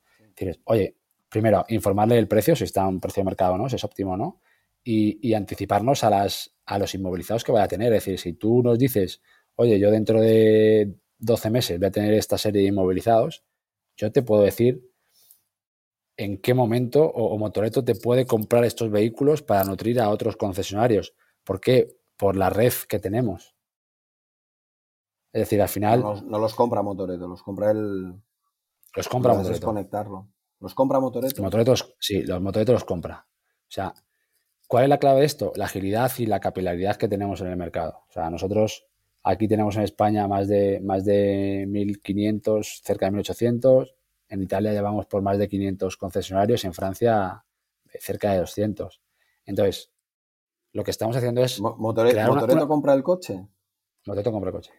oye, 0.65 0.97
primero, 1.29 1.65
informarle 1.69 2.19
el 2.19 2.27
precio, 2.27 2.57
si 2.57 2.65
está 2.65 2.83
a 2.83 2.89
un 2.89 3.01
precio 3.01 3.21
de 3.21 3.27
mercado 3.27 3.55
o 3.55 3.59
no, 3.59 3.69
si 3.69 3.77
es 3.77 3.85
óptimo 3.85 4.13
o 4.13 4.17
no, 4.17 4.41
y, 4.85 5.33
anticiparnos 5.33 6.05
a, 6.05 6.11
las, 6.11 6.55
a 6.67 6.79
los 6.79 6.95
inmovilizados 6.95 7.43
que 7.43 7.53
vaya 7.53 7.65
a 7.65 7.69
tener. 7.69 7.93
Es 7.93 8.05
decir, 8.05 8.19
si 8.21 8.35
tú 8.35 8.63
nos 8.63 8.79
dices, 8.79 9.23
oye, 9.57 9.79
yo 9.79 9.91
dentro 9.91 10.21
de 10.21 10.95
12 11.19 11.51
meses 11.51 11.79
voy 11.79 11.89
a 11.89 11.93
tener 11.93 12.13
esta 12.13 12.37
serie 12.37 12.63
de 12.63 12.69
inmovilizados, 12.69 13.45
yo 13.97 14.13
te 14.13 14.23
puedo 14.23 14.43
decir 14.43 14.91
en 16.17 16.41
qué 16.41 16.55
momento 16.55 17.03
o, 17.05 17.37
Motoreto 17.39 17.85
te 17.85 17.95
puede 17.95 18.27
comprar 18.27 18.65
estos 18.65 18.91
vehículos 18.91 19.43
para 19.43 19.65
nutrir 19.65 20.01
a 20.01 20.11
otros 20.11 20.37
concesionarios. 20.37 21.15
¿Por 21.43 21.61
qué? 21.61 21.97
Por 22.17 22.37
la 22.37 22.51
red 22.51 22.73
que 22.89 22.99
tenemos. 22.99 23.57
Es 25.33 25.41
decir, 25.41 25.61
al 25.61 25.69
final. 25.69 26.01
No 26.01 26.39
los, 26.39 26.55
compra 26.55 26.83
Motoreto, 26.83 27.27
los 27.27 27.43
compra 27.43 27.73
el. 27.73 28.15
Los 28.95 29.09
compra 29.09 29.35
Motoreto. 29.35 29.73
¿Los 30.61 30.75
compra 30.75 31.01
Motoreto? 31.01 31.43
Motoretos, 31.43 31.95
sí, 31.99 32.23
los 32.23 32.41
Motoreto 32.41 32.73
los 32.73 32.85
compra. 32.85 33.27
O 33.29 33.71
sea, 33.75 33.93
¿cuál 34.75 34.87
es 34.87 34.91
la 34.91 34.99
clave 34.99 35.21
de 35.21 35.27
esto? 35.27 35.53
La 35.55 35.67
agilidad 35.67 36.11
y 36.19 36.27
la 36.27 36.41
capilaridad 36.41 36.97
que 36.97 37.07
tenemos 37.07 37.41
en 37.41 37.47
el 37.47 37.57
mercado. 37.57 38.03
O 38.09 38.13
sea, 38.13 38.29
nosotros 38.29 38.89
aquí 39.23 39.47
tenemos 39.47 39.77
en 39.77 39.83
España 39.83 40.27
más 40.27 40.49
de, 40.49 40.81
más 40.81 41.05
de 41.05 41.65
1.500, 41.69 42.83
cerca 42.83 43.09
de 43.09 43.19
1.800. 43.19 43.95
En 44.31 44.43
Italia 44.43 44.73
llevamos 44.73 45.07
por 45.07 45.23
más 45.23 45.39
de 45.39 45.47
500 45.47 45.97
concesionarios. 45.97 46.65
En 46.65 46.75
Francia, 46.75 47.45
eh, 47.93 47.99
cerca 48.01 48.33
de 48.33 48.41
200. 48.41 49.01
Entonces, 49.47 49.93
lo 50.73 50.83
que 50.83 50.91
estamos 50.91 51.17
haciendo 51.17 51.45
es. 51.45 51.61
¿Motoreto, 51.61 52.67
compra 52.67 52.95
el 52.95 53.05
coche? 53.05 53.47
Motoreto 54.07 54.33
compra 54.33 54.51
el 54.51 54.57
coche 54.57 54.73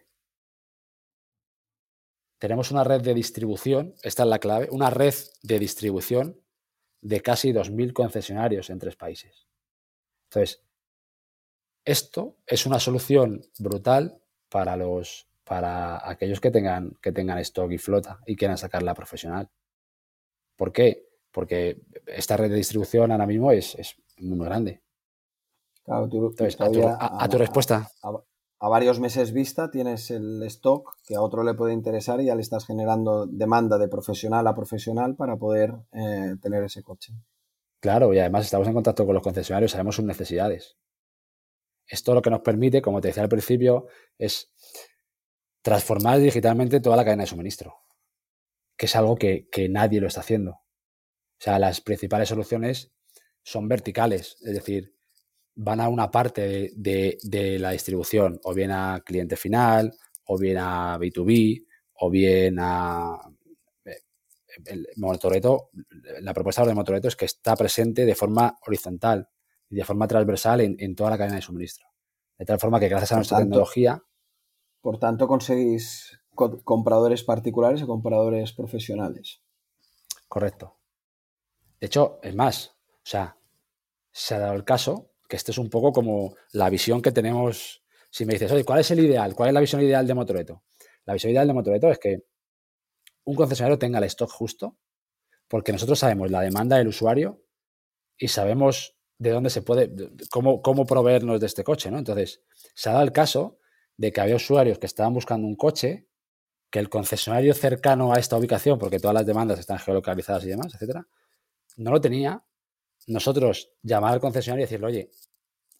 tenemos 2.38 2.70
una 2.70 2.84
red 2.84 3.00
de 3.00 3.14
distribución, 3.14 3.94
esta 4.02 4.24
es 4.24 4.28
la 4.28 4.38
clave, 4.38 4.68
una 4.70 4.90
red 4.90 5.14
de 5.42 5.58
distribución 5.58 6.38
de 7.00 7.22
casi 7.22 7.50
2.000 7.50 7.94
concesionarios 7.94 8.68
en 8.68 8.78
tres 8.78 8.94
países. 8.94 9.46
Entonces, 10.36 10.62
esto 11.82 12.36
es 12.46 12.66
una 12.66 12.78
solución 12.78 13.42
brutal 13.58 14.20
para 14.50 14.76
los 14.76 15.28
para 15.44 16.06
aquellos 16.06 16.40
que 16.40 16.50
tengan 16.50 16.98
que 17.00 17.12
tengan 17.12 17.38
stock 17.38 17.70
y 17.72 17.78
flota 17.78 18.20
y 18.26 18.36
quieran 18.36 18.58
sacarla 18.58 18.92
profesional. 18.92 19.48
¿Por 20.56 20.72
qué? 20.72 21.08
Porque 21.32 21.80
esta 22.06 22.36
red 22.36 22.50
de 22.50 22.56
distribución 22.56 23.12
ahora 23.12 23.26
mismo 23.26 23.50
es, 23.50 23.76
muy 24.18 24.44
grande. 24.44 24.82
Claro, 25.84 26.04
Entonces, 26.04 26.56
a, 26.60 27.28
tu, 27.28 27.38
respuesta 27.38 27.88
a 28.58 28.68
varios 28.68 29.00
meses 29.00 29.32
vista 29.32 29.70
tienes 29.70 30.10
el 30.10 30.42
stock 30.44 30.96
que 31.06 31.14
a 31.14 31.22
otro 31.22 31.44
le 31.44 31.54
puede 31.54 31.72
interesar 31.72 32.20
y 32.20 32.26
ya 32.26 32.34
le 32.34 32.42
estás 32.42 32.66
generando 32.66 33.26
demanda 33.26 33.78
de 33.78 33.88
profesional 33.88 34.46
a 34.46 34.54
profesional 34.54 35.14
para 35.14 35.36
poder 35.36 35.74
eh, 35.92 36.36
tener 36.42 36.64
ese 36.64 36.82
coche. 36.82 37.14
Claro, 37.80 38.12
y 38.14 38.18
además 38.18 38.44
estamos 38.44 38.66
en 38.68 38.74
contacto 38.74 39.04
con 39.04 39.14
los 39.14 39.22
concesionarios, 39.22 39.72
sabemos 39.72 39.96
sus 39.96 40.04
necesidades. 40.04 40.76
Esto 41.86 42.14
lo 42.14 42.22
que 42.22 42.30
nos 42.30 42.40
permite, 42.40 42.82
como 42.82 43.00
te 43.00 43.08
decía 43.08 43.22
al 43.22 43.28
principio, 43.28 43.86
es 44.18 44.50
transformar 45.62 46.18
digitalmente 46.18 46.80
toda 46.80 46.96
la 46.96 47.04
cadena 47.04 47.24
de 47.24 47.28
suministro, 47.28 47.76
que 48.76 48.86
es 48.86 48.96
algo 48.96 49.16
que, 49.16 49.48
nadie 49.70 50.00
lo 50.00 50.08
está 50.08 50.20
haciendo. 50.20 50.52
O 50.52 51.40
sea, 51.40 51.58
las 51.58 51.80
principales 51.80 52.28
soluciones 52.28 52.92
son 53.42 53.68
verticales, 53.68 54.36
es 54.42 54.54
decir, 54.54 54.94
van 55.54 55.80
a 55.80 55.88
una 55.88 56.10
parte 56.10 56.72
de, 56.74 57.58
la 57.60 57.70
distribución, 57.70 58.40
o 58.42 58.54
bien 58.54 58.70
a 58.72 59.02
cliente 59.04 59.36
final, 59.36 59.92
o 60.24 60.38
bien 60.38 60.58
a 60.58 60.98
B2B, 60.98 61.66
o 61.94 62.10
bien 62.10 62.56
a 62.58 63.18
el 64.64 64.88
Motoreto, 64.96 65.70
la 66.20 66.32
propuesta 66.34 66.64
de 66.64 66.74
Motoreto 66.74 67.08
es 67.08 67.16
que 67.16 67.26
está 67.26 67.54
presente 67.56 68.04
de 68.04 68.14
forma 68.14 68.58
horizontal 68.66 69.28
y 69.68 69.76
de 69.76 69.84
forma 69.84 70.06
transversal 70.06 70.60
en, 70.60 70.94
toda 70.94 71.10
la 71.10 71.18
cadena 71.18 71.36
de 71.36 71.42
suministro. 71.42 71.86
De 72.38 72.44
tal 72.44 72.58
forma 72.58 72.80
que 72.80 72.88
gracias 72.88 73.12
a 73.12 73.16
nuestra 73.16 73.38
tecnología. 73.38 74.02
Por 74.80 74.98
tanto, 74.98 75.26
conseguís 75.26 76.20
compradores 76.34 77.24
particulares 77.24 77.82
o 77.82 77.86
compradores 77.86 78.52
profesionales. 78.52 79.42
Correcto. 80.28 80.78
De 81.80 81.86
hecho, 81.86 82.18
es 82.22 82.34
más, 82.34 82.76
o 82.92 83.04
sea, 83.04 83.38
se 84.10 84.34
ha 84.34 84.38
dado 84.38 84.54
el 84.54 84.64
caso 84.64 85.12
que 85.28 85.36
esto 85.36 85.50
es 85.50 85.58
un 85.58 85.70
poco 85.70 85.92
como 85.92 86.34
la 86.52 86.70
visión 86.70 87.02
que 87.02 87.12
tenemos. 87.12 87.82
Si 88.10 88.24
me 88.24 88.34
dices, 88.34 88.50
oye, 88.52 88.64
¿cuál 88.64 88.80
es 88.80 88.90
el 88.90 89.00
ideal? 89.00 89.34
¿Cuál 89.34 89.48
es 89.48 89.54
la 89.54 89.60
visión 89.60 89.82
ideal 89.82 90.06
de 90.06 90.14
Motoreto? 90.14 90.62
La 91.04 91.14
visión 91.14 91.32
ideal 91.32 91.46
de 91.46 91.54
Motoreto 91.54 91.90
es 91.90 91.98
que 91.98 92.24
un 93.26 93.36
concesionario 93.36 93.78
tenga 93.78 93.98
el 93.98 94.04
stock 94.06 94.30
justo, 94.30 94.78
porque 95.48 95.72
nosotros 95.72 95.98
sabemos 95.98 96.30
la 96.30 96.40
demanda 96.40 96.78
del 96.78 96.88
usuario 96.88 97.42
y 98.18 98.28
sabemos 98.28 98.96
de 99.18 99.30
dónde 99.30 99.50
se 99.50 99.62
puede, 99.62 99.90
cómo, 100.30 100.62
cómo 100.62 100.86
proveernos 100.86 101.40
de 101.40 101.46
este 101.46 101.64
coche, 101.64 101.90
¿no? 101.90 101.98
Entonces, 101.98 102.42
se 102.74 102.88
ha 102.90 102.92
dado 102.92 103.04
el 103.04 103.12
caso 103.12 103.58
de 103.96 104.12
que 104.12 104.20
había 104.20 104.36
usuarios 104.36 104.78
que 104.78 104.86
estaban 104.86 105.14
buscando 105.14 105.46
un 105.46 105.56
coche, 105.56 106.08
que 106.70 106.78
el 106.78 106.88
concesionario 106.88 107.54
cercano 107.54 108.12
a 108.12 108.18
esta 108.18 108.36
ubicación, 108.36 108.78
porque 108.78 109.00
todas 109.00 109.14
las 109.14 109.26
demandas 109.26 109.58
están 109.58 109.78
geolocalizadas 109.78 110.44
y 110.44 110.48
demás, 110.48 110.74
etcétera, 110.74 111.06
no 111.76 111.90
lo 111.92 112.00
tenía 112.00 112.44
nosotros 113.08 113.70
llamar 113.82 114.14
al 114.14 114.20
concesionario 114.20 114.62
y 114.64 114.66
decirle, 114.66 114.86
oye, 114.86 115.10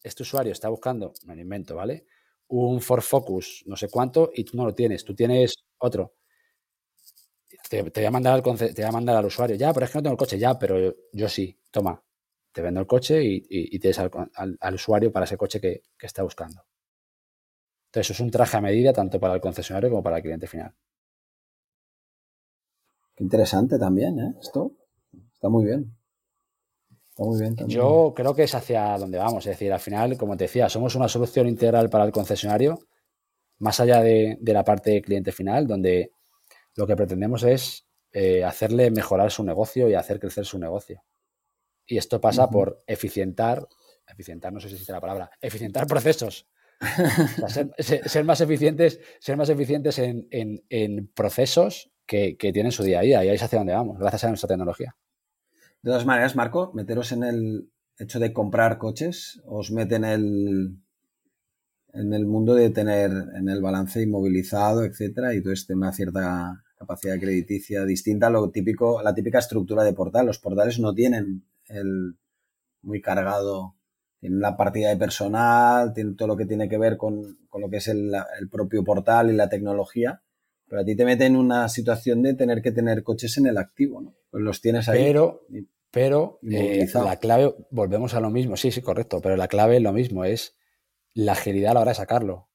este 0.03 0.22
usuario 0.22 0.53
está 0.53 0.68
buscando, 0.68 1.12
me 1.26 1.34
lo 1.36 1.42
invento, 1.42 1.76
¿vale? 1.76 2.07
Un 2.49 2.80
Ford 2.80 3.03
Focus, 3.03 3.64
no 3.66 3.76
sé 3.76 3.88
cuánto, 3.88 4.30
y 4.34 4.44
tú 4.44 4.57
no 4.57 4.64
lo 4.64 4.74
tienes, 4.74 5.05
tú 5.05 5.14
tienes 5.14 5.57
otro. 5.78 6.14
Te, 7.69 7.83
voy 7.83 8.05
a 8.05 8.11
mandar 8.11 8.35
al 8.35 8.43
te 8.43 8.73
voy 8.75 8.85
a 8.85 8.93
mandar 8.93 9.17
al 9.17 9.27
usuario, 9.27 9.57
ya, 9.57 9.73
pero 9.73 9.87
es 9.87 9.93
que 9.93 9.99
no 9.99 10.03
tengo 10.03 10.14
el 10.14 10.19
coche, 10.19 10.39
ya, 10.39 10.59
pero 10.59 10.95
yo, 11.12 11.29
sí, 11.29 11.59
toma, 11.71 12.03
te 12.53 12.62
vendo 12.62 12.81
el 12.81 12.87
coche 12.87 13.21
y, 13.23 13.79
tienes 13.79 13.99
al, 13.99 14.75
usuario 14.75 15.11
para 15.12 15.25
ese 15.25 15.37
coche 15.37 15.61
que, 15.61 15.83
que 15.99 16.07
está 16.07 16.23
buscando. 16.23 16.64
Entonces, 17.87 18.11
eso 18.11 18.12
es 18.12 18.21
un 18.21 18.31
traje 18.31 18.57
a 18.57 18.61
medida 18.61 18.93
tanto 18.93 19.19
para 19.19 19.35
el 19.35 19.41
concesionario 19.41 19.91
como 19.91 20.03
para 20.03 20.19
el 20.19 20.23
cliente 20.23 20.47
final. 20.47 20.75
Qué 23.14 23.25
interesante 23.25 23.79
también, 23.79 24.19
¿eh? 24.19 24.35
Esto 24.41 24.73
está 25.33 25.49
muy 25.49 25.64
bien. 25.64 25.97
Yo 27.67 28.12
creo 28.14 28.35
que 28.35 28.43
es 28.43 28.55
hacia 28.55 28.99
donde 28.99 29.17
vamos. 29.17 29.47
Es 29.47 29.53
decir, 29.53 29.73
al 29.73 29.81
final, 29.81 30.19
como 30.19 30.37
te 30.37 30.45
decía, 30.45 30.69
somos 30.69 30.95
una 30.95 31.09
solución 31.09 31.49
integral 31.49 31.89
para 31.89 32.05
el 32.05 32.12
concesionario, 32.12 32.79
más 33.59 33.81
allá 33.81 34.03
de, 34.03 34.39
la 34.43 34.64
parte 34.64 34.91
de 34.91 35.03
cliente 35.03 35.33
final, 35.33 35.67
donde 35.67 36.12
lo 36.77 36.87
que 36.87 36.97
pretendemos 36.97 37.43
es 37.43 37.87
eh, 38.12 38.45
hacerle 38.45 38.91
mejorar 38.91 39.31
su 39.31 39.45
negocio 39.45 39.89
y 39.89 39.95
hacer 39.95 40.20
crecer 40.20 40.45
su 40.45 40.59
negocio. 40.59 41.05
Y 41.87 41.99
esto 41.99 42.20
pasa 42.20 42.49
por 42.49 42.83
eficientar, 42.87 43.66
eficientar, 44.07 44.53
no 44.53 44.61
sé 44.61 44.68
si 44.68 44.74
existe 44.74 44.93
la 44.93 45.01
palabra, 45.01 45.31
eficientar 45.41 45.87
procesos. 45.87 46.49
ser, 47.79 48.24
más 48.24 48.41
eficientes, 48.41 49.01
ser 49.18 49.37
más 49.37 49.49
eficientes 49.49 49.99
en, 49.99 51.12
procesos 51.14 51.91
que, 52.05 52.37
que, 52.37 52.53
tienen 52.53 52.72
su 52.72 52.83
día 52.83 52.99
a 52.99 53.03
día. 53.03 53.24
Y 53.24 53.29
ahí 53.29 53.37
es 53.37 53.43
hacia 53.43 53.59
donde 53.59 53.72
vamos, 53.72 53.99
gracias 53.99 54.24
a 54.24 54.29
nuestra 54.29 54.49
tecnología. 54.49 54.97
De 55.83 55.91
todas 55.91 56.05
maneras, 56.05 56.37
Marco, 56.37 56.72
meteros 56.74 57.12
en 57.12 57.22
el 57.22 57.70
hecho 57.99 58.18
de 58.18 58.33
comprar 58.33 58.79
coches, 58.79 59.41
os 59.47 59.70
mete 59.70 59.95
en 59.95 60.05
el, 60.05 60.79
en 61.93 62.12
el 62.12 62.27
mundo 62.27 62.55
de 62.55 62.70
tener 62.70 63.11
en 63.11 63.49
el 63.49 63.62
balance 63.62 64.03
inmovilizado, 64.03 64.85
etcétera, 64.85 65.35
y 65.35 65.43
todo 65.43 65.53
este 65.53 65.74
una 65.74 65.93
cierta 65.93 66.62
capacidad 66.77 67.18
crediticia 67.18 67.85
distinta 67.85 68.29
a 68.29 68.31
lo 68.31 68.51
típico, 68.51 69.03
la 69.03 69.14
típica 69.14 69.39
estructura 69.39 69.83
de 69.83 69.93
portal. 69.93 70.27
Los 70.27 70.39
portales 70.39 70.79
no 70.79 70.95
tienen 70.95 71.45
el 71.68 72.16
muy 72.83 73.01
cargado, 73.01 73.77
tienen 74.20 74.41
la 74.41 74.57
partida 74.57 74.89
de 74.91 74.97
personal, 74.97 75.93
tienen 75.93 76.16
todo 76.16 76.29
lo 76.29 76.37
que 76.37 76.47
tiene 76.47 76.68
que 76.68 76.79
ver 76.79 76.97
con, 76.97 77.39
lo 77.53 77.70
que 77.70 77.79
es 77.79 77.89
el, 77.89 78.12
propio 78.51 78.85
portal 78.85 79.31
y 79.31 79.35
la 79.35 79.49
tecnología, 79.49 80.22
pero 80.68 80.83
a 80.83 80.85
ti 80.85 80.97
te 80.97 81.05
mete 81.05 81.27
en 81.27 81.37
una 81.37 81.68
situación 81.68 82.22
de 82.22 82.35
tener 82.35 82.62
que 82.62 82.72
tener 82.72 83.03
coches 83.03 83.37
en 83.39 83.47
el 83.47 83.59
activo, 83.59 84.01
¿no? 84.01 84.14
Pues 84.31 84.43
los 84.43 84.61
tienes 84.61 84.89
ahí. 84.89 85.03
Pero, 85.03 85.47
pero 85.91 86.39
eh, 86.51 86.87
la 86.95 87.16
clave, 87.16 87.55
volvemos 87.70 88.14
a 88.14 88.20
lo 88.20 88.31
mismo, 88.31 88.57
sí, 88.57 88.70
sí, 88.70 88.83
correcto, 88.83 89.20
pero 89.20 89.37
la 89.37 89.49
clave 89.49 89.77
es 89.77 89.83
lo 89.83 89.93
mismo, 89.93 90.24
es 90.24 90.57
la 91.14 91.33
agilidad 91.33 91.72
a 91.72 91.74
la 91.74 91.81
hora 91.81 91.91
de 91.93 91.97
sacarlo. 91.97 92.49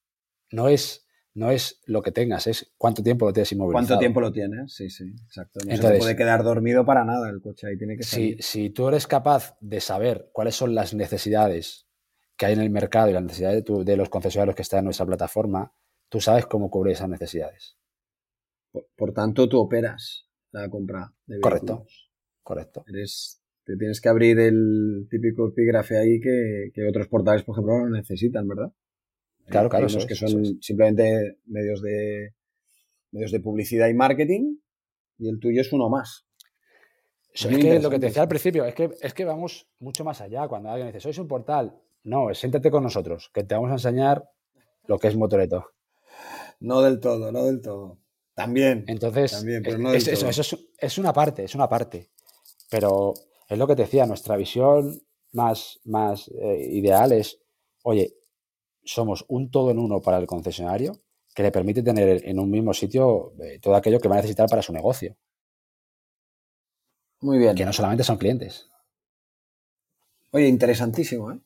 No 0.52 0.68
es, 0.68 1.08
no 1.34 1.52
es 1.52 1.82
lo 1.86 2.02
que 2.02 2.12
tengas, 2.12 2.48
es 2.48 2.74
cuánto 2.78 3.02
tiempo 3.02 3.26
lo 3.26 3.34
tienes 3.34 3.52
inmovilizado. 3.52 3.88
¿Cuánto 3.88 4.00
tiempo 4.00 4.22
lo 4.22 4.32
tienes? 4.32 4.74
Sí, 4.74 4.90
sí, 4.90 5.06
exacto. 5.26 5.60
No 5.66 5.76
se 5.76 5.98
puede 5.98 6.16
quedar 6.16 6.44
dormido 6.44 6.86
para 6.86 7.06
nada 7.06 7.30
el 7.30 7.42
coche, 7.42 7.68
ahí 7.68 7.78
tiene 7.78 7.98
que 7.98 8.04
salir. 8.04 8.44
Si, 8.44 8.64
si 8.64 8.70
tú 8.70 8.88
eres 8.88 9.08
capaz 9.08 9.58
de 9.62 9.80
saber 9.80 10.30
cuáles 10.34 10.56
son 10.56 10.76
las 10.76 10.94
necesidades 10.94 11.88
que 12.38 12.48
hay 12.48 12.54
en 12.54 12.62
el 12.62 12.70
mercado 12.70 13.10
y 13.10 13.14
las 13.14 13.24
necesidades 13.24 13.64
de, 13.64 13.84
de 13.84 13.98
los 13.98 14.10
concesionarios 14.10 14.56
que 14.56 14.62
están 14.64 14.80
en 14.80 14.86
nuestra 14.86 15.06
plataforma, 15.06 15.74
tú 16.10 16.20
sabes 16.20 16.46
cómo 16.46 16.70
cubrir 16.70 16.94
esas 16.94 17.10
necesidades. 17.10 17.78
Por, 18.96 19.14
tanto, 19.14 19.48
tú 19.48 19.60
operas 19.60 20.30
la 20.52 20.70
compra 20.70 21.14
de 21.26 21.40
Correcto. 21.40 21.86
Correcto. 22.42 22.84
Eres 22.88 23.42
te 23.64 23.78
tienes 23.78 24.02
que 24.02 24.10
abrir 24.10 24.40
el 24.40 25.08
típico 25.10 25.50
epígrafe 25.50 25.98
ahí 25.98 26.20
que, 26.20 26.72
otros 26.90 27.08
portales, 27.08 27.44
por 27.44 27.56
ejemplo, 27.56 27.80
no 27.80 27.90
necesitan, 27.90 28.48
¿verdad? 28.48 28.74
Claro, 29.48 29.70
claro. 29.70 29.88
Hay 29.88 30.08
que 30.08 30.16
son 30.16 30.62
simplemente 30.62 31.38
medios 31.46 31.82
de, 31.82 32.34
medios 33.12 33.32
de 33.32 33.40
publicidad 33.40 33.88
y 33.88 33.94
marketing 33.94 34.58
y 35.18 35.30
el 35.30 35.40
tuyo 35.40 35.62
es 35.62 35.72
uno 35.72 35.90
más. 35.90 36.26
es 37.34 37.46
que 37.46 37.80
lo 37.80 37.90
que 37.90 38.00
te 38.00 38.08
decía 38.08 38.24
al 38.24 38.28
principio, 38.28 38.66
es 38.66 38.74
que, 38.74 38.90
es 39.02 39.14
que 39.14 39.26
vamos 39.26 39.68
mucho 39.80 40.04
más 40.04 40.20
allá. 40.22 40.48
Cuando 40.48 40.70
alguien 40.70 40.88
dice, 40.88 41.00
sois 41.00 41.18
un 41.20 41.28
portal, 41.28 41.80
no, 42.04 42.34
siéntate 42.34 42.72
con 42.72 42.84
nosotros, 42.84 43.30
que 43.34 43.44
te 43.44 43.54
vamos 43.54 43.70
a 43.70 43.74
enseñar 43.74 44.30
lo 44.88 44.98
que 44.98 45.08
es 45.10 45.16
Motoreto. 45.16 45.74
No 46.60 46.82
del 46.82 47.00
todo, 47.00 47.32
no 47.32 47.46
del 47.46 47.62
todo. 47.62 48.00
También. 48.34 48.86
Entonces, 48.88 49.34
es, 49.34 50.08
eso, 50.08 50.58
es, 50.78 50.98
una 50.98 51.14
parte, 51.14 51.44
es 51.44 51.54
una 51.54 51.70
parte. 51.70 52.10
Pero 52.70 53.14
es 53.48 53.58
lo 53.58 53.68
que 53.68 53.76
te 53.76 53.84
decía, 53.84 54.06
nuestra 54.06 54.38
visión 54.38 55.02
más, 55.34 55.80
más 55.84 56.30
eh, 56.30 56.68
ideal 56.72 57.12
es, 57.12 57.40
oye, 57.84 58.16
somos 58.94 59.26
un 59.28 59.50
todo 59.50 59.72
en 59.72 59.80
uno 59.80 60.02
para 60.02 60.18
el 60.18 60.28
concesionario 60.28 61.02
que 61.34 61.44
le 61.44 61.52
permite 61.52 61.82
tener 61.82 62.28
en 62.28 62.40
un 62.40 62.50
mismo 62.50 62.74
sitio 62.74 63.34
eh, 63.40 63.60
todo 63.60 63.76
aquello 63.76 64.00
que 64.00 64.10
va 64.10 64.16
a 64.16 64.18
necesitar 64.18 64.50
para 64.50 64.62
su 64.62 64.74
negocio. 64.74 65.16
Muy 67.22 67.38
bien. 67.38 67.56
Que 67.56 67.66
no 67.66 67.72
solamente 67.72 68.04
son 68.04 68.18
clientes. 68.18 68.68
Oye, 70.32 70.48
interesantísimo, 70.48 71.32
¿eh? 71.32 71.40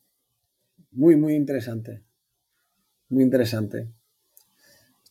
Muy, 0.92 1.16
muy 1.16 1.36
interesante. 1.36 2.02
Muy 3.10 3.24
interesante. 3.24 3.90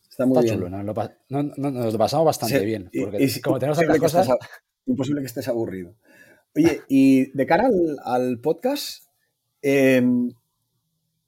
Está 0.09 0.25
muy 0.25 0.43
bien. 0.43 0.55
Chulo, 0.55 0.69
¿no? 0.69 0.83
nos 0.83 1.93
lo 1.93 1.97
pasamos 1.97 2.25
bastante 2.25 2.65
bien. 2.65 2.89
Porque 2.97 3.41
como 3.41 3.59
tenemos 3.59 3.77
otras 3.77 3.99
cosas. 3.99 4.29
imposible 4.85 5.21
que 5.21 5.27
estés 5.27 5.47
aburrido. 5.47 5.95
Oye, 6.55 6.81
y 6.87 7.31
de 7.31 7.45
cara 7.45 7.69
al, 8.03 8.39
podcast, 8.39 9.03
em, 9.61 10.31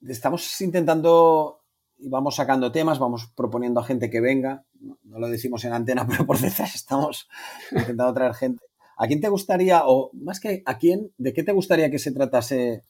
estamos 0.06 0.60
intentando 0.60 1.60
y 1.98 2.08
vamos 2.08 2.36
sacando 2.36 2.70
temas, 2.70 2.98
vamos 2.98 3.30
proponiendo 3.34 3.80
a 3.80 3.84
gente 3.84 4.10
que 4.10 4.20
venga. 4.20 4.64
No, 4.80 5.18
lo 5.18 5.28
decimos 5.28 5.64
en 5.64 5.72
antena, 5.72 6.06
pero 6.08 6.26
por 6.26 6.38
detrás 6.38 6.74
estamos 6.74 7.28
intentando 7.72 8.14
traer 8.14 8.34
gente. 8.34 8.64
¿A 8.96 9.06
quién 9.06 9.20
te 9.20 9.28
gustaría, 9.28 9.82
o 9.86 10.10
más 10.12 10.40
que 10.40 10.62
a 10.66 10.78
quién, 10.78 11.12
de 11.18 11.32
qué 11.32 11.42
te 11.42 11.52
gustaría 11.52 11.90
que 11.90 11.98
se 11.98 12.12
tratase? 12.12 12.84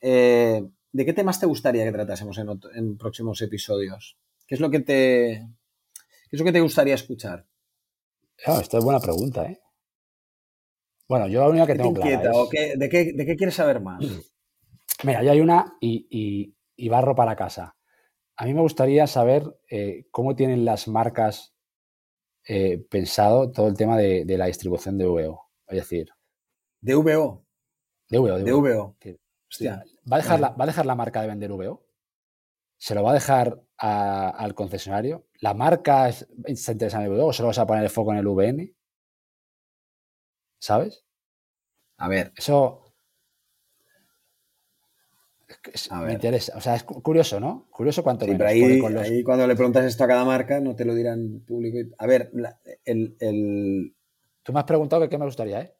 Eh, 0.00 0.62
¿De 0.92 1.04
qué 1.04 1.12
temas 1.12 1.40
te 1.40 1.46
gustaría 1.46 1.84
que 1.84 1.92
tratásemos 1.92 2.38
en, 2.38 2.98
próximos 2.98 3.40
episodios? 3.42 4.16
¿Qué 4.46 4.54
es 4.54 4.60
lo 4.60 4.70
que 4.70 4.80
te, 4.80 5.48
qué 6.28 6.36
es 6.36 6.38
lo 6.38 6.44
que 6.44 6.52
te 6.52 6.60
gustaría 6.60 6.94
escuchar? 6.94 7.46
Ah, 8.46 8.58
esta 8.60 8.78
es 8.78 8.84
buena 8.84 9.00
pregunta, 9.00 9.44
¿eh? 9.46 9.60
Bueno, 11.08 11.28
yo 11.28 11.40
la 11.40 11.48
única 11.48 11.66
que 11.66 11.74
tengo 11.74 11.94
clara 11.94 12.32
de, 12.76 12.88
qué, 12.88 13.36
quieres 13.36 13.54
saber 13.54 13.80
más? 13.80 14.04
Mira, 15.02 15.22
ya 15.22 15.32
hay 15.32 15.40
una 15.40 15.76
y, 15.80 16.54
barro 16.88 17.14
para 17.14 17.36
casa. 17.36 17.76
A 18.36 18.44
mí 18.44 18.54
me 18.54 18.60
gustaría 18.60 19.06
saber 19.06 19.44
eh, 19.68 20.06
cómo 20.10 20.34
tienen 20.34 20.64
las 20.64 20.88
marcas 20.88 21.54
eh, 22.46 22.78
pensado 22.90 23.50
todo 23.50 23.68
el 23.68 23.76
tema 23.76 23.96
de, 23.96 24.24
la 24.26 24.46
distribución 24.46 24.98
de 24.98 25.06
VO. 25.06 25.50
Es 25.66 25.76
decir... 25.76 26.08
¿De 26.80 26.94
VO? 26.94 27.44
De 28.08 28.18
VO, 28.18 28.38
de, 28.38 28.52
VO. 28.52 28.96
¿va, 30.10 30.16
a 30.16 30.20
dejar 30.20 30.40
la, 30.40 30.50
¿Va 30.50 30.64
a 30.64 30.66
dejar 30.66 30.86
la 30.86 30.94
marca 30.94 31.22
de 31.22 31.28
vender 31.28 31.52
VO? 31.52 31.86
¿Se 32.76 32.94
lo 32.94 33.02
va 33.02 33.12
a 33.12 33.14
dejar 33.14 33.62
al 33.78 34.54
concesionario? 34.54 35.26
¿La 35.40 35.54
marca 35.54 36.12
se 36.12 36.26
interesa 36.72 36.98
en 36.98 37.04
el 37.04 37.18
VO 37.18 37.26
o 37.26 37.32
solo 37.32 37.48
vas 37.48 37.58
a 37.58 37.66
poner 37.66 37.84
el 37.84 37.90
foco 37.90 38.12
en 38.12 38.18
el 38.18 38.26
VN? 38.26 38.74
¿Sabes? 40.60 41.04
A 41.98 42.08
ver. 42.08 42.32
Eso. 42.36 42.83
Me 46.04 46.12
interesa. 46.12 46.56
O 46.56 46.60
sea, 46.60 46.74
es 46.74 46.84
curioso, 46.84 47.40
¿no? 47.40 47.66
Curioso 47.70 48.02
cuánto 48.02 48.24
sí, 48.24 48.32
pero 48.36 48.48
ahí, 48.48 49.22
cuando 49.22 49.46
le 49.46 49.56
preguntas 49.56 49.84
esto 49.84 50.04
a 50.04 50.08
cada 50.08 50.24
marca, 50.24 50.60
no 50.60 50.74
te 50.74 50.84
lo 50.84 50.94
dirán 50.94 51.40
público. 51.46 51.94
A 51.98 52.06
ver, 52.06 52.30
el, 52.84 53.94
Tú 54.42 54.52
me 54.52 54.58
has 54.60 54.66
preguntado 54.66 55.02
que 55.02 55.08
qué 55.08 55.18
me 55.18 55.24
gustaría, 55.24 55.62
¿eh? 55.62 55.74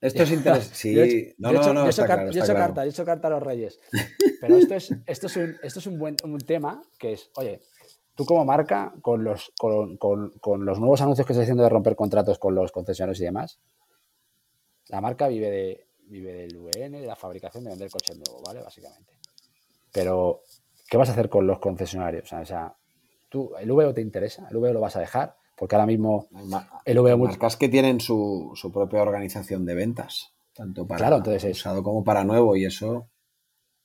Esto 0.00 0.22
es 0.22 0.30
interesante. 0.32 0.74
Sí, 0.74 1.34
no, 1.38 1.52
no, 1.52 1.72
no, 1.72 1.80
yo 1.82 1.86
he 1.86 1.90
hecho, 1.90 2.06
carta, 2.54 2.84
he 2.84 2.88
hecho 2.88 3.04
carta 3.04 3.28
a 3.28 3.30
los 3.30 3.42
reyes. 3.42 3.80
Pero 4.40 4.56
esto 4.56 4.74
es, 4.74 4.94
esto 5.06 5.26
es, 5.26 5.36
un, 5.36 5.56
esto 5.62 5.78
es 5.78 5.86
un 5.86 5.98
buen 5.98 6.16
un 6.24 6.38
tema 6.38 6.82
que 6.98 7.14
es, 7.14 7.30
oye, 7.36 7.60
tú 8.14 8.24
como 8.24 8.44
marca, 8.44 8.94
con 9.00 9.24
los, 9.24 9.52
con, 9.58 9.96
con, 9.96 10.30
con 10.40 10.64
los 10.64 10.78
nuevos 10.78 11.00
anuncios 11.00 11.26
que 11.26 11.32
estás 11.32 11.44
haciendo 11.44 11.62
de 11.62 11.68
romper 11.68 11.96
contratos 11.96 12.38
con 12.38 12.54
los 12.54 12.72
concesionarios 12.72 13.20
y 13.20 13.24
demás, 13.24 13.58
la 14.88 15.00
marca 15.00 15.28
vive, 15.28 15.50
de, 15.50 15.85
vive 16.06 16.32
del 16.32 16.56
VN, 16.56 17.00
de 17.00 17.06
la 17.06 17.16
fabricación, 17.16 17.64
de 17.64 17.70
vender 17.70 17.90
coches 17.90 18.16
nuevos, 18.16 18.42
¿vale? 18.42 18.60
Básicamente. 18.62 19.12
Pero, 19.92 20.42
¿qué 20.88 20.96
vas 20.96 21.08
a 21.08 21.12
hacer 21.12 21.28
con 21.28 21.46
los 21.46 21.58
concesionarios? 21.58 22.32
O 22.32 22.44
sea, 22.44 22.74
¿tú, 23.28 23.52
¿el 23.58 23.70
VO 23.70 23.94
te 23.94 24.00
interesa? 24.00 24.46
¿El 24.50 24.58
VO 24.58 24.72
lo 24.72 24.80
vas 24.80 24.96
a 24.96 25.00
dejar? 25.00 25.36
Porque 25.56 25.74
ahora 25.74 25.86
mismo 25.86 26.28
el 26.84 27.00
VO... 27.00 27.18
Marcas 27.18 27.56
que 27.56 27.68
tienen 27.68 28.00
su, 28.00 28.52
propia 28.72 29.02
organización 29.02 29.64
de 29.64 29.74
ventas, 29.74 30.34
tanto 30.52 30.86
para 30.86 30.98
claro, 30.98 31.16
entonces 31.16 31.58
usado 31.58 31.82
como 31.82 32.04
para 32.04 32.24
nuevo, 32.24 32.56
y 32.56 32.66
eso... 32.66 33.08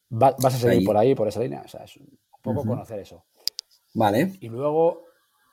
vas 0.09 0.43
a 0.43 0.51
seguir 0.51 0.85
por 0.85 0.97
ahí, 0.97 1.15
por 1.15 1.27
esa 1.27 1.39
línea. 1.39 1.61
O 1.65 1.67
sea, 1.67 1.85
es 1.85 1.95
un 1.97 2.19
poco 2.41 2.65
conocer 2.65 2.99
eso. 2.99 3.23
Vale. 3.93 4.33
Y 4.39 4.49
luego, 4.49 5.05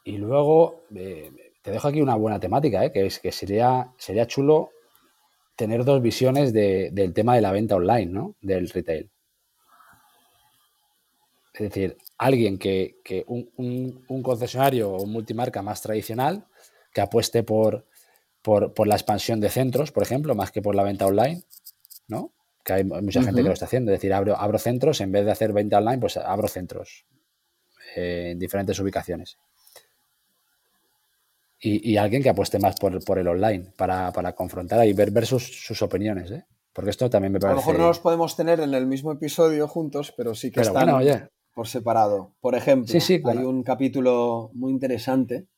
y 0.04 0.16
luego 0.16 0.84
eh, 0.94 1.30
te 1.62 1.70
dejo 1.70 1.88
aquí 1.88 2.00
una 2.00 2.16
buena 2.16 2.40
temática, 2.40 2.84
¿eh? 2.84 2.92
que 2.92 3.06
es 3.06 3.18
que 3.18 3.32
sería, 3.32 3.92
sería 3.96 4.26
chulo 4.26 4.70
tener 5.59 5.84
dos 5.84 6.00
visiones 6.00 6.52
del 6.52 7.12
tema 7.12 7.34
de 7.34 7.40
la 7.40 7.50
venta 7.50 7.74
online, 7.74 8.06
¿no? 8.06 8.36
Del 8.40 8.70
retail. 8.70 9.11
Es 11.52 11.61
decir, 11.61 11.96
alguien 12.16 12.59
que, 12.59 12.94
un, 13.26 14.22
concesionario 14.22 14.92
o 14.92 15.02
un 15.02 15.11
multimarca 15.11 15.61
más 15.61 15.82
tradicional 15.82 16.46
que 16.92 17.00
apueste 17.00 17.42
por, 17.42 17.88
por, 18.40 18.86
la 18.86 18.94
expansión 18.94 19.40
de 19.40 19.48
centros, 19.48 19.90
por 19.90 20.04
ejemplo, 20.04 20.36
más 20.36 20.52
que 20.52 20.62
por 20.62 20.76
la 20.76 20.84
venta 20.84 21.06
online, 21.06 21.42
¿no? 22.06 22.32
Que 22.64 22.74
hay 22.74 22.84
mucha 22.84 23.24
gente 23.24 23.42
que 23.42 23.48
lo 23.48 23.52
está 23.52 23.64
haciendo. 23.64 23.90
Es 23.90 23.98
decir, 23.98 24.14
abro, 24.14 24.36
abro 24.36 24.59
centros, 24.61 25.00
en 25.00 25.11
vez 25.11 25.24
de 25.24 25.32
hacer 25.32 25.52
venta 25.52 25.78
online, 25.78 25.98
pues 25.98 26.16
abro 26.18 26.46
centros 26.46 27.04
eh, 27.96 28.28
en 28.30 28.38
diferentes 28.38 28.78
ubicaciones 28.78 29.38
y, 31.61 31.96
alguien 31.96 32.22
que 32.22 32.28
apueste 32.28 32.59
más 32.59 32.76
por, 32.76 33.04
por 33.04 33.18
el 33.18 33.26
online 33.26 33.72
para, 33.76 34.12
confrontar 34.34 34.86
y 34.86 34.92
ver, 34.92 35.11
ver 35.11 35.26
sus, 35.26 35.82
opiniones, 35.82 36.30
¿eh? 36.30 36.46
Porque 36.72 36.90
esto 36.90 37.11
también 37.11 37.32
me 37.32 37.40
parece... 37.40 37.54
A 37.54 37.56
lo 37.56 37.66
mejor 37.66 37.80
no 37.80 37.88
los 37.88 37.98
podemos 37.98 38.36
tener 38.36 38.61
en 38.61 38.72
el 38.74 38.86
mismo 38.86 39.11
episodio 39.11 39.66
juntos, 39.66 40.12
pero 40.16 40.34
sí 40.34 40.52
que 40.52 40.61
están 40.61 40.88
por 41.52 41.66
separado. 41.66 42.34
Por 42.40 42.54
ejemplo, 42.54 42.96
hay 43.24 43.38
un 43.38 43.64
capítulo 43.64 44.50
muy 44.54 44.70
interesante 44.70 45.48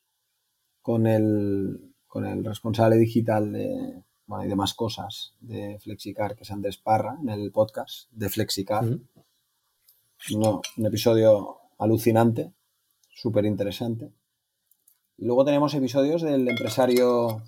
con 0.80 1.06
el, 1.06 1.92
con 2.06 2.24
el 2.24 2.42
responsable 2.42 2.96
digital 2.96 3.52
de, 3.52 4.02
bueno, 4.26 4.46
y 4.46 4.48
demás 4.48 4.72
cosas 4.72 5.34
de 5.40 5.78
Flexicar, 5.78 6.34
que 6.34 6.44
es 6.44 6.50
Andrés 6.50 6.78
Parra, 6.78 7.18
en 7.20 7.28
el 7.28 7.52
podcast 7.52 8.10
de 8.12 8.30
Flexicar. 8.30 8.84
un 8.84 10.86
episodio 10.86 11.58
alucinante, 11.78 12.54
súper 13.10 13.44
interesante. 13.44 14.14
Y 15.20 15.26
luego 15.26 15.44
tenemos 15.44 15.74
episodios 15.74 16.22
del 16.22 16.48
empresario 16.48 17.42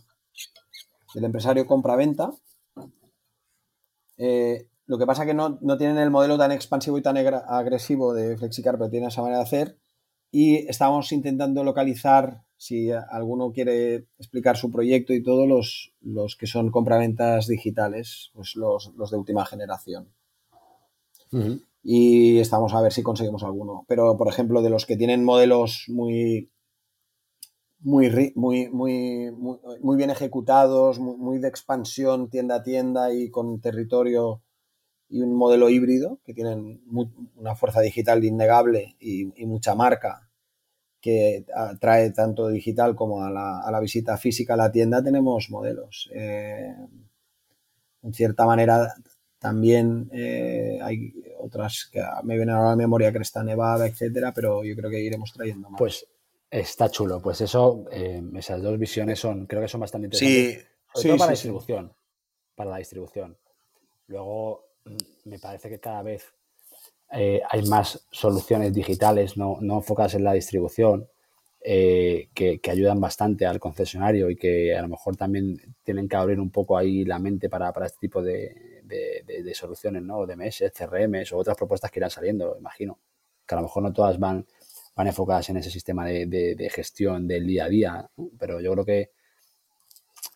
del 1.15 1.25
empresario 1.25 1.67
compra-venta. 1.67 2.33
Eh, 4.19 4.69
lo 4.87 4.99
que 4.99 5.07
pasa 5.07 5.23
es 5.23 5.29
que 5.29 5.35
no, 5.35 5.59
tienen 5.79 5.97
el 5.97 6.11
modelo 6.11 6.37
tan 6.37 6.53
expansivo 6.53 6.99
y 6.99 7.03
tan 7.03 7.17
agresivo 7.17 8.13
de 8.13 8.37
Flexicar, 8.37 8.77
pero 8.77 8.91
tienen 8.91 9.09
esa 9.09 9.23
manera 9.23 9.39
de 9.39 9.45
hacer. 9.45 9.79
Y 10.31 10.69
estamos 10.69 11.13
intentando 11.13 11.65
localizar, 11.65 12.43
si 12.57 12.91
alguno 12.91 13.53
quiere 13.53 14.07
explicar 14.19 14.57
su 14.57 14.71
proyecto 14.71 15.15
y 15.15 15.23
todo, 15.23 15.47
los, 15.47 15.95
los 16.01 16.37
que 16.37 16.47
son 16.47 16.71
compraventas 16.71 17.47
digitales, 17.47 18.31
pues 18.35 18.55
los, 18.55 18.93
de 19.11 19.17
última 19.17 19.47
generación. 19.47 20.13
Y 21.83 22.39
estamos 22.39 22.75
a 22.75 22.83
ver 22.83 22.93
si 22.93 23.03
conseguimos 23.03 23.43
alguno. 23.43 23.85
Pero, 23.89 24.19
por 24.19 24.29
ejemplo, 24.29 24.61
de 24.61 24.69
los 24.69 24.85
que 24.85 24.99
tienen 24.99 25.25
modelos 25.25 25.87
muy 25.89 26.52
muy, 27.83 28.33
muy, 28.37 28.69
muy, 28.71 29.31
muy, 29.31 29.97
bien 29.97 30.11
ejecutados, 30.11 30.99
muy, 30.99 31.39
de 31.39 31.49
expansión 31.49 32.31
tienda 32.31 32.57
a 32.57 32.63
tienda 32.63 33.13
y 33.13 33.31
con 33.31 33.61
territorio 33.61 34.43
y 35.09 35.21
un 35.21 35.35
modelo 35.35 35.69
híbrido 35.69 36.21
que 36.25 36.33
tienen 36.33 36.81
una 37.37 37.55
fuerza 37.55 37.81
digital 37.81 38.25
innegable 38.25 38.97
y, 38.99 39.27
mucha 39.47 39.75
marca 39.75 40.29
que 41.01 41.45
trae 41.81 42.11
tanto 42.13 42.49
digital 42.49 42.95
como 42.95 43.25
a 43.25 43.31
la, 43.31 43.81
visita 43.81 44.17
física 44.17 44.55
a 44.55 44.57
la 44.57 44.71
tienda, 44.71 45.03
tenemos 45.03 45.51
modelos. 45.51 46.09
Eh, 46.15 46.73
en 48.03 48.15
cierta 48.15 48.47
manera, 48.47 48.95
también 49.41 50.09
eh, 50.13 50.79
hay 50.81 51.13
otras 51.41 51.89
que 51.91 52.01
me 52.23 52.37
vienen 52.37 52.55
a 52.55 52.69
la 52.71 52.77
memoria, 52.77 53.13
Cresta 53.13 53.43
Nevada, 53.43 53.89
etcétera, 53.89 54.33
pero 54.33 54.63
yo 54.63 54.77
creo 54.77 54.89
que 54.89 55.01
iremos 55.01 55.33
trayendo 55.33 55.69
más. 55.69 55.79
Pues 55.79 56.07
Está 56.53 56.91
chulo. 56.91 57.21
Pues 57.23 57.41
eso, 57.41 57.87
eh, 57.91 58.23
esas 58.37 58.61
dos 58.61 58.79
visiones 58.79 59.19
son, 59.19 59.47
creo 59.47 59.63
que 59.63 59.69
son 59.69 59.81
bastante 59.81 60.07
interesantes. 60.07 60.69
Sí, 60.95 61.09
para 61.09 61.25
la 61.25 61.31
distribución. 61.31 61.93
para 62.55 62.71
la 62.71 62.77
distribución. 62.77 63.39
Luego, 64.09 64.67
mm, 64.85 65.31
me 65.31 65.39
parece 65.39 65.71
que 65.71 65.81
cada 65.81 66.03
vez 66.03 66.35
eh, 67.11 67.41
hay 67.49 67.63
más 67.63 68.07
soluciones 68.11 68.75
digitales 68.75 69.39
no, 69.39 69.59
no 69.63 69.79
enfocadas 69.79 70.15
en 70.15 70.25
la 70.25 70.35
distribución 70.35 71.09
eh, 71.65 72.29
que, 72.35 72.61
ayudan 72.71 73.01
bastante 73.01 73.47
al 73.47 73.59
concesionario 73.59 74.29
y 74.29 74.37
que 74.37 74.77
a 74.77 74.83
lo 74.83 74.89
mejor 74.89 75.17
también 75.17 75.59
tienen 75.83 76.07
que 76.07 76.17
abrir 76.17 76.39
un 76.39 76.51
poco 76.51 76.77
ahí 76.77 77.07
la 77.07 77.19
mente 77.19 77.49
para, 77.49 77.73
este 77.87 77.99
tipo 77.99 78.21
de, 78.21 78.83
soluciones, 79.55 80.03
¿no? 80.03 80.27
DMS, 80.27 80.65
CRMs 80.77 81.33
o 81.33 81.39
otras 81.39 81.57
propuestas 81.57 81.91
que 81.91 82.01
irán 82.01 82.11
saliendo, 82.11 82.57
imagino. 82.59 82.99
Que 83.47 83.55
a 83.55 83.59
lo 83.59 83.63
mejor 83.63 83.85
no 83.85 83.93
todas 83.93 84.19
van, 84.19 84.45
van 84.95 85.07
enfocadas 85.07 85.49
en 85.51 85.57
ese 85.57 85.71
sistema 85.71 86.07
de, 86.07 86.71
gestión 86.73 87.27
del 87.27 87.47
día 87.47 87.65
a 87.65 87.69
día, 87.69 88.11
pero 88.39 88.61
yo 88.61 88.73
creo 88.73 88.85
que 88.85 89.11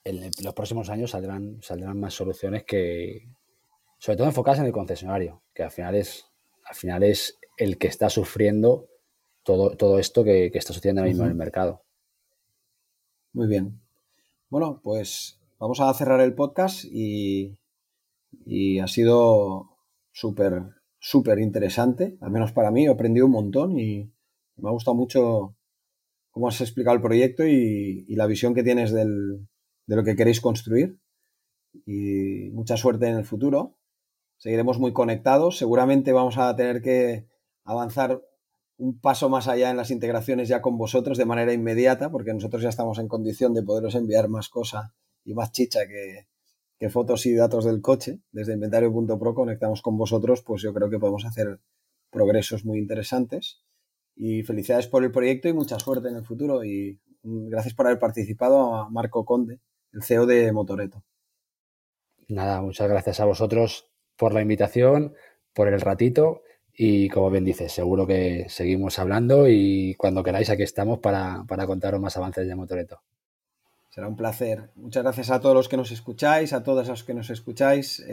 en 0.05 0.31
los 0.43 0.55
próximos 0.55 0.89
años 0.89 1.11
saldrán, 1.11 1.61
saldrán 1.63 2.01
más 2.01 2.15
soluciones 2.15 2.65
que, 2.65 3.29
sobre 3.99 4.17
todo 4.17 4.27
enfocadas 4.27 4.61
en 4.61 4.67
el 4.67 4.73
concesionario, 4.73 5.43
que 5.53 5.63
al 5.63 5.71
final 5.71 5.95
es, 5.95 6.27
al 6.65 6.75
final 6.75 7.03
es 7.03 7.39
el 7.57 7.79
que 7.79 7.89
está 7.89 8.09
sufriendo 8.09 8.89
todo, 9.43 9.77
todo 9.77 9.99
esto 9.99 10.25
que, 10.25 10.47
está 10.47 10.73
sucediendo 10.73 11.01
ahora 11.01 11.11
mismo 11.11 11.25
en 11.25 11.31
el 11.31 11.37
mercado. 11.37 11.83
Muy 13.33 13.49
bien. 13.49 13.81
Bueno, 14.49 14.81
pues 14.83 15.39
vamos 15.59 15.81
a 15.81 15.93
cerrar 15.93 16.21
el 16.21 16.35
podcast 16.35 16.85
y, 16.85 17.59
y 18.45 18.79
ha 18.79 18.87
sido 18.87 19.77
súper, 20.13 20.63
súper 20.99 21.41
interesante, 21.41 22.17
al 22.21 22.31
menos 22.31 22.53
para 22.53 22.71
mí, 22.71 22.87
he 22.87 22.91
aprendido 22.91 23.27
un 23.27 23.33
montón 23.33 23.79
y 23.79 24.11
me 24.57 24.69
ha 24.69 24.73
gustado 24.73 24.95
mucho 24.95 25.57
cómo 26.31 26.49
has 26.49 26.61
explicado 26.61 26.97
el 26.97 27.03
proyecto 27.03 27.47
y, 27.47 28.05
la 28.15 28.27
visión 28.27 28.55
que 28.55 28.63
tienes 28.63 28.93
de 28.93 29.07
lo 29.87 30.05
que 30.05 30.17
queréis 30.17 30.41
construir. 30.41 30.99
Y 31.85 32.51
mucha 32.53 32.77
suerte 32.77 33.07
en 33.09 33.17
el 33.17 33.25
futuro 33.25 33.77
seguiremos 34.39 34.79
muy 34.79 34.93
conectados. 34.93 35.59
Seguramente 35.59 36.13
vamos 36.13 36.39
a 36.39 36.55
tener 36.57 36.83
que 36.83 37.27
avanzar 37.65 38.23
un 38.79 39.01
paso 39.01 39.29
más 39.29 39.49
allá 39.49 39.71
en 39.71 39.77
las 39.77 39.91
integraciones 39.91 40.49
ya 40.49 40.61
con 40.61 40.77
vosotros 40.77 41.17
de 41.17 41.25
manera 41.25 41.53
inmediata, 41.53 42.11
porque 42.11 42.35
nosotros 42.35 42.63
ya 42.63 42.69
estamos 42.69 42.99
en 42.99 43.09
condición 43.09 43.55
de 43.55 43.63
poderos 43.63 43.95
enviar 43.95 44.29
más 44.29 44.49
cosa 44.49 44.95
y 45.25 45.35
más 45.35 45.51
chicha 45.53 45.81
que, 45.87 46.27
fotos 46.91 47.25
y 47.27 47.35
datos 47.35 47.65
del 47.65 47.81
coche. 47.81 48.21
Desde 48.33 48.53
inventario.pro 48.53 49.35
conectamos 49.35 49.81
con 49.83 49.97
vosotros, 49.97 50.43
pues 50.43 50.63
yo 50.63 50.75
creo 50.75 50.91
que 50.91 50.99
podemos 50.99 51.25
hacer 51.25 51.61
progresos 52.11 52.65
muy 52.65 52.79
interesantes. 52.79 53.63
Y 54.17 54.43
felicidades 54.43 54.87
por 54.89 55.05
el 55.05 55.13
proyecto 55.13 55.49
y 55.49 55.53
mucha 55.53 55.79
suerte 55.79 56.09
en 56.09 56.17
el 56.17 56.25
futuro. 56.25 56.65
Y 56.65 56.99
gracias 57.23 57.75
por 57.75 57.87
haber 57.87 57.99
participado 57.99 58.75
a 58.75 58.89
Marco 58.91 59.25
Conde, 59.25 59.61
el 59.93 60.03
CEO 60.03 60.27
de 60.27 60.51
Motoreto. 60.53 61.05
Nada, 62.29 62.61
muchas 62.61 62.89
gracias 62.89 63.21
a 63.21 63.25
vosotros 63.25 63.89
por 64.17 64.33
la 64.33 64.43
invitación, 64.43 65.15
por 65.53 65.69
el 65.69 65.81
ratito 65.81 66.43
y 66.79 67.09
como 67.09 67.31
bien 67.31 67.45
dices, 67.45 67.73
seguro 67.73 68.07
que 68.07 68.47
seguimos 68.49 68.99
hablando 68.99 69.49
y 69.49 69.95
cuando 69.97 70.23
queráis 70.23 70.51
aquí 70.51 70.63
estamos 70.63 70.99
para, 70.99 71.45
para 71.49 71.67
contaros 71.67 72.01
más 72.01 72.17
avances 72.17 72.47
de 72.47 72.55
Motoreto. 72.55 73.01
Será 73.89 74.09
un 74.09 74.17
placer. 74.17 74.71
Muchas 74.75 75.03
gracias 75.03 75.31
a 75.31 75.41
todos 75.41 75.55
los 75.55 75.71
que 75.71 75.79
nos 75.79 75.91
escucháis, 75.91 76.53
a 76.53 76.63
todas 76.63 76.89
los 76.89 77.03
que 77.03 77.15
nos 77.15 77.31
escucháis. 77.31 78.05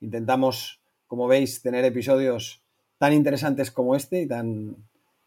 Intentamos, 0.00 0.82
como 1.06 1.28
veis, 1.28 1.62
tener 1.62 1.84
episodios 1.84 2.63
tan 3.04 3.12
interesantes 3.12 3.70
como 3.70 3.96
este 3.96 4.22
y 4.22 4.26
tan, 4.26 4.76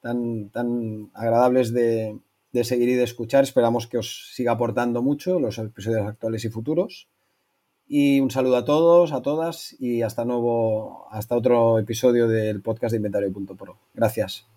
tan, 0.01 0.49
tan 0.49 1.11
agradables 1.13 1.71
de, 1.71 2.17
de 2.51 2.63
seguir 2.63 2.89
y 2.89 2.95
de 2.95 3.03
escuchar. 3.03 3.43
Esperamos 3.43 3.85
que 3.85 3.99
os 3.99 4.33
siga 4.33 4.53
aportando 4.53 5.03
mucho 5.03 5.39
los 5.39 5.59
episodios 5.59 6.07
actuales 6.07 6.43
y 6.43 6.49
futuros. 6.49 7.07
Y 7.85 8.19
un 8.19 8.31
saludo 8.31 8.57
a 8.57 8.65
todos, 8.65 9.11
a 9.13 9.21
todas 9.21 9.79
y 9.79 10.01
hasta 10.01 10.25
nuevo, 10.25 11.05
hasta 11.11 11.37
otro 11.37 11.77
episodio 11.77 12.27
del 12.27 12.63
podcast 12.63 12.93
de 12.93 12.97
Inventario.pro. 12.97 13.77
Gracias. 13.93 14.56